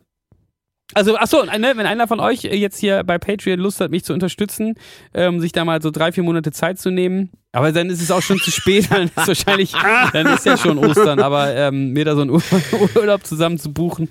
[0.94, 4.14] Also, achso, ne, wenn einer von euch jetzt hier bei Patreon Lust hat, mich zu
[4.14, 4.76] unterstützen,
[5.14, 8.12] ähm, sich da mal so drei, vier Monate Zeit zu nehmen, aber dann ist es
[8.12, 9.74] auch schon zu spät, dann ist wahrscheinlich,
[10.14, 12.42] dann ist ja schon Ostern, aber ähm, mir da so einen Ur
[12.96, 14.10] Urlaub zusammen zu buchen.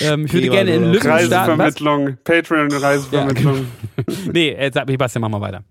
[0.00, 1.10] Ähm, ich würde gerne in Lücken?
[1.10, 3.66] Reisevermittlung, Patreon-Reisevermittlung.
[4.32, 5.64] Nee, äh, sag, Sebastian, mach mal weiter.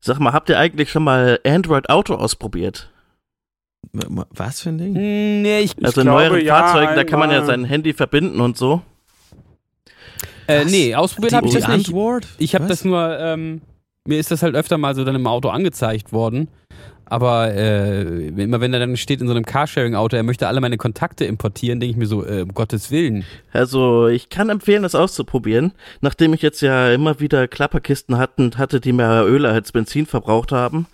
[0.00, 2.90] Sag mal, habt ihr eigentlich schon mal Android Auto ausprobiert?
[3.92, 4.94] Was für ein Ding?
[4.94, 7.46] Hm, Nee, ich, Also in glaube, neueren ja, Fahrzeugen, da kann man ja einmal.
[7.46, 8.82] sein Handy verbinden und so.
[10.60, 11.88] Äh, nee, ausprobiert habe ich das nicht.
[11.88, 12.26] Antwort?
[12.38, 13.62] Ich habe das nur, ähm,
[14.06, 16.48] mir ist das halt öfter mal so dann im Auto angezeigt worden.
[17.12, 20.78] Aber äh, immer wenn er dann steht in so einem Carsharing-Auto, er möchte alle meine
[20.78, 23.24] Kontakte importieren, denke ich mir so, äh, um Gottes Willen.
[23.52, 25.72] Also ich kann empfehlen, das auszuprobieren.
[26.00, 30.52] Nachdem ich jetzt ja immer wieder Klapperkisten hatten, hatte, die mehr Öl als Benzin verbraucht
[30.52, 30.86] haben,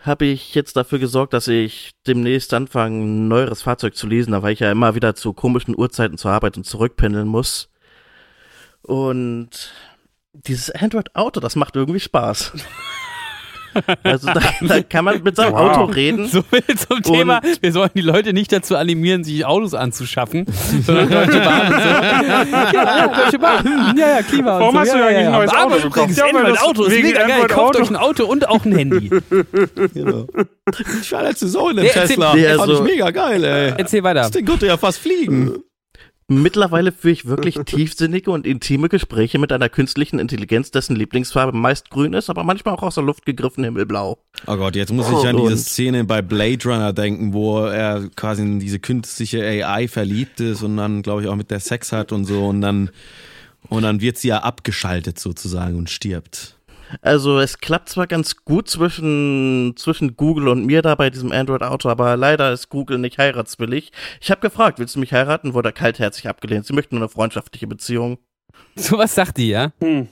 [0.00, 4.42] habe ich jetzt dafür gesorgt, dass ich demnächst anfange, ein neueres Fahrzeug zu leasen, da
[4.42, 7.68] weil ich ja immer wieder zu komischen Uhrzeiten zur Arbeit und zurückpendeln muss.
[8.82, 9.72] Und
[10.32, 12.52] dieses Android-Auto, das macht irgendwie Spaß.
[14.02, 15.76] Also da, da kann man mit seinem Wow.
[15.76, 16.26] Auto reden.
[16.26, 20.44] So viel zum Thema, wir sollen die Leute nicht dazu animieren, sich Autos anzuschaffen,
[20.84, 21.88] sondern Deutsche Bahn und so.
[22.76, 24.80] Ja, Deutsche Bahn, ja, ja, Klima und Warum so.
[24.80, 25.26] hast ja, du ja, eigentlich ja.
[25.28, 26.16] ein neues Auto übrigens, gekauft?
[26.16, 27.82] Ja, Android Auto ist mega geil, Android kauft Auto.
[27.84, 29.10] euch ein Auto und auch ein Handy.
[29.94, 30.26] Genau.
[31.00, 32.34] Ich war letzte Saison in erzähl- Tesla.
[32.34, 33.74] Nee, Das fand ich mega geil, ey.
[33.78, 34.20] Erzähl weiter.
[34.22, 35.62] Das Ding konnte ja fast fliegen.
[36.32, 41.90] Mittlerweile führe ich wirklich tiefsinnige und intime Gespräche mit einer künstlichen Intelligenz, dessen Lieblingsfarbe meist
[41.90, 44.16] grün ist, aber manchmal auch aus der Luft gegriffen himmelblau.
[44.46, 48.42] Oh Gott, jetzt muss ich an diese Szene bei Blade Runner denken, wo er quasi
[48.42, 52.12] in diese künstliche AI verliebt ist und dann, glaube ich, auch mit der Sex hat
[52.12, 52.90] und so und dann
[53.68, 56.56] und dann wird sie ja abgeschaltet sozusagen und stirbt.
[57.02, 61.88] Also es klappt zwar ganz gut zwischen, zwischen Google und mir da bei diesem Android-Auto,
[61.88, 63.92] aber leider ist Google nicht heiratswillig.
[64.20, 65.54] Ich habe gefragt, willst du mich heiraten?
[65.54, 66.66] Wurde kaltherzig abgelehnt.
[66.66, 68.18] Sie möchten nur eine freundschaftliche Beziehung.
[68.76, 69.72] So was sagt die, ja?
[69.80, 70.08] Hm.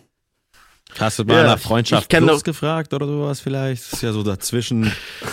[0.99, 3.85] Hast du mal Ja, nach Freundschaft Plus gefragt oder sowas vielleicht?
[3.85, 4.91] Das ist ja so dazwischen.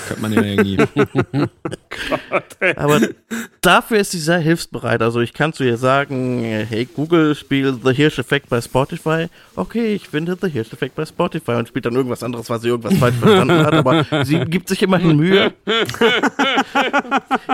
[0.08, 0.78] Könnte man ja irgendwie.
[2.76, 3.02] Aber
[3.62, 5.02] dafür ist sie sehr hilfsbereit.
[5.02, 9.28] Also ich kann zu ihr sagen, hey Google, spiel The Hirsch-Effekt bei Spotify.
[9.56, 12.98] Okay, ich finde The Hirsch-Effekt bei Spotify und spielt dann irgendwas anderes, weil sie irgendwas
[12.98, 13.74] falsch verstanden hat.
[13.74, 15.54] Aber sie gibt sich immerhin Mühe.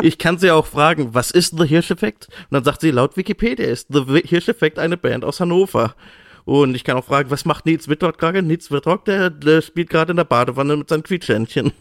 [0.02, 2.28] Ich kann sie auch fragen, was ist The Hirsch-Effekt?
[2.30, 5.96] Und dann sagt sie, laut Wikipedia ist The Hirsch-Effekt eine Band aus Hannover.
[6.46, 8.42] Und ich kann auch fragen, was macht Nils Wittrock gerade?
[8.42, 11.72] Nils Wittrock, der, der spielt gerade in der Badewanne mit seinem Quietschhändchen.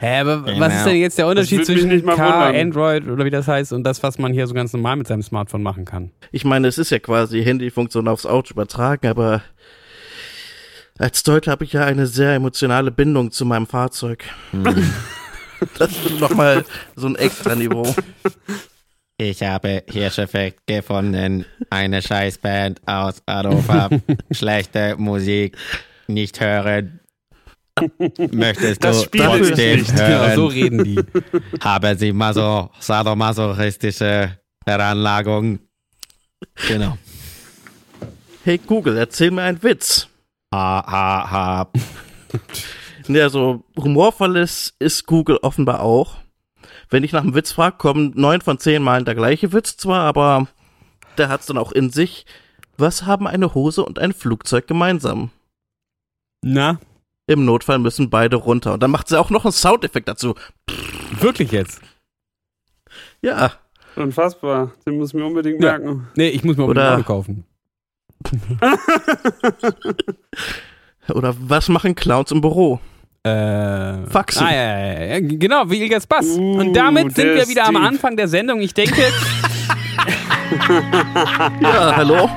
[0.00, 0.60] Hä, aber Genau.
[0.60, 2.16] was ist denn jetzt der Unterschied zwischen Car,
[2.48, 2.56] wundern.
[2.56, 5.22] Android oder wie das heißt und das, was man hier so ganz normal mit seinem
[5.22, 6.10] Smartphone machen kann?
[6.32, 9.42] Ich meine, es ist ja quasi Handyfunktion aufs Auto übertragen, aber
[10.98, 14.24] als Deutscher habe ich ja eine sehr emotionale Bindung zu meinem Fahrzeug.
[15.76, 16.64] Das ist nochmal
[16.94, 17.82] so ein extra Niveau.
[19.20, 21.44] Ich habe Hirscheffekt gefunden.
[21.70, 23.90] Eine Scheißband aus Hannover.
[24.30, 25.56] Schlechte Musik.
[26.06, 27.00] Nicht hören.
[28.32, 29.90] Möchtest Das du Spiel trotzdem nicht.
[29.90, 30.34] Genau, hören?
[30.36, 31.00] so reden die.
[31.60, 35.58] Haben sie maso sadomasochistische Veranlagung?
[36.68, 36.96] Genau.
[38.44, 40.08] Hey Google, erzähl mir einen Witz.
[40.54, 41.68] Ha, ha, ha.
[43.10, 46.16] Ja, so humorvolles ist Google offenbar auch.
[46.90, 50.00] Wenn ich nach einem Witz frage, kommen neun von zehn Malen der gleiche Witz zwar,
[50.04, 50.48] aber
[51.18, 52.24] der hat's dann auch in sich.
[52.76, 55.30] Was haben eine Hose und ein Flugzeug gemeinsam?
[56.42, 56.78] Na,
[57.26, 58.72] Im Notfall müssen beide runter.
[58.74, 60.34] Und dann macht sie auch noch einen Soundeffekt dazu.
[61.20, 61.80] wirklich jetzt?
[63.22, 63.52] Ja,
[63.96, 64.72] Unfassbar.
[64.86, 65.72] Den muss ich mir unbedingt Ja.
[65.76, 66.06] merken.
[66.14, 67.44] Nee, ich muss mir Oder- Oder kaufen.
[71.12, 72.80] Oder was machen Clowns im Büro?
[73.24, 74.46] Äh, Faxen.
[74.46, 76.26] Ah, ja, ja, ja, genau, wie Ilgas Bass.
[76.26, 77.84] Uh, Und damit sind wir wieder am deep.
[77.84, 78.60] Anfang der Sendung.
[78.60, 79.02] Ich denke,
[81.60, 82.28] Ja, hallo?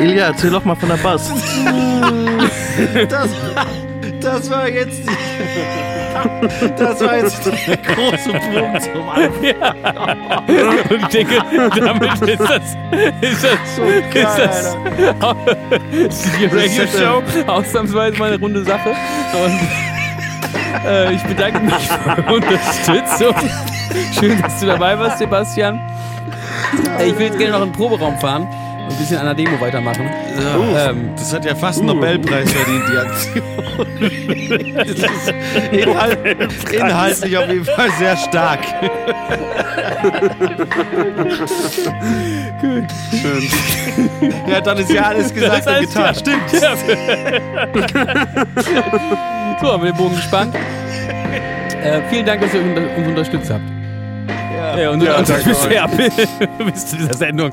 [0.00, 1.30] Ilja, erzähl doch mal von der Bass.
[3.08, 3.28] Das,
[4.20, 5.12] das war jetzt die,
[6.76, 9.32] Das war jetzt der große Punkt zum Anfang.
[10.90, 11.38] und ich denke,
[11.78, 12.76] damit ist das,
[13.20, 13.78] ist das,
[14.14, 14.76] ist das,
[15.92, 18.90] ist die Radio Show ausnahmsweise mal eine runde Sache.
[18.90, 19.60] Und
[20.86, 23.34] äh, ich bedanke mich für eure Unterstützung.
[24.18, 25.80] Schön, dass du dabei warst, Sebastian.
[27.04, 28.46] Ich will jetzt gerne noch in den Proberaum fahren
[28.90, 30.08] ein bisschen an der Demo weitermachen.
[30.76, 33.44] Ähm, Das hat ja fast einen Nobelpreis verdient, die Aktion.
[34.76, 35.32] Das ist
[35.72, 36.18] inhalt,
[36.72, 38.60] inhaltlich auf jeden Fall sehr stark.
[42.60, 42.86] Schön.
[44.48, 46.04] Ja, dann ist ja alles gesagt und getan.
[46.04, 46.14] ja.
[46.14, 46.50] Stimmt.
[49.60, 50.54] so, haben wir den Bogen gespannt.
[51.82, 53.62] Äh, vielen Dank, dass ihr uns uns unterstützt habt.
[54.78, 55.88] Ja, und, Ja, und danke bisher
[56.64, 57.50] bis zu dieser Sendung.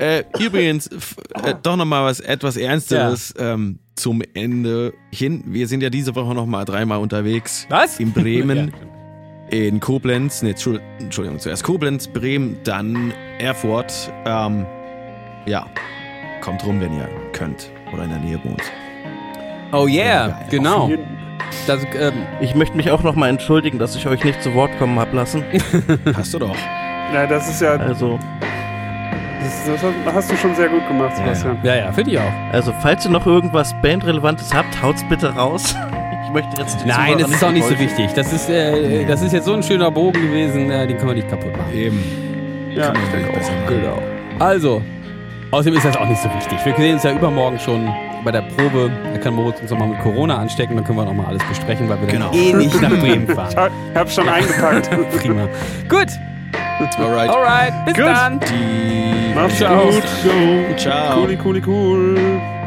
[0.00, 5.44] Äh, übrigens, äh, doch nochmal was etwas Ernsteres ähm, zum Ende hin.
[5.46, 7.66] Wir sind ja diese Woche nochmal dreimal unterwegs.
[7.68, 8.00] Was?
[8.00, 8.72] In Bremen,
[9.50, 13.92] in Koblenz, nee, Entschuld- Entschuldigung, zuerst Koblenz, Bremen, dann Erfurt.
[14.24, 14.64] Ähm,
[15.46, 15.66] ja,
[16.40, 18.62] kommt rum, wenn ihr könnt oder in der Nähe wohnt.
[19.72, 20.90] Oh yeah, genau.
[21.66, 24.98] Das, ähm, Ich möchte mich auch nochmal entschuldigen, dass ich euch nicht zu Wort kommen
[24.98, 25.44] hab lassen.
[26.14, 26.56] Hast du doch.
[27.12, 28.20] Ja, das ist ja, Also,
[29.40, 31.58] das, das hast du schon sehr gut gemacht, Sebastian.
[31.62, 32.32] ja, ja, finde ich auch.
[32.52, 35.74] also falls ihr noch irgendwas Bandrelevantes habt, haut's bitte raus.
[36.22, 38.12] Ich möchte jetzt die Nein, das ist auch nicht so wichtig.
[38.14, 41.14] Das ist, äh, das ist jetzt so ein schöner Bogen gewesen, äh, den können wir
[41.16, 41.72] nicht kaputt machen.
[41.74, 42.04] Eben.
[42.72, 43.68] Ja, Kann man ich denke nicht besser auch.
[43.68, 43.98] Genau.
[44.38, 44.82] Also,
[45.50, 46.56] außerdem ist das auch nicht so wichtig.
[46.64, 47.92] Wir sehen uns ja übermorgen schon
[48.24, 48.92] bei der Probe.
[49.12, 52.00] Da kann Moritz uns nochmal mit Corona anstecken, dann können wir nochmal alles besprechen, weil
[52.00, 52.26] wir Genau.
[52.30, 53.72] dann eh nicht nach Bremen fahren.
[53.92, 54.88] Ich hab schon eingepackt.
[55.20, 55.48] Prima.
[55.88, 56.10] Gut,
[56.98, 57.30] Alright.
[57.30, 58.06] alright, bis Gut.
[58.06, 58.40] dann.
[58.40, 59.90] Die Macht's Ciao.
[59.90, 60.78] gut.
[60.78, 61.20] Ciao.
[61.20, 62.59] Cooli, cooli, cool.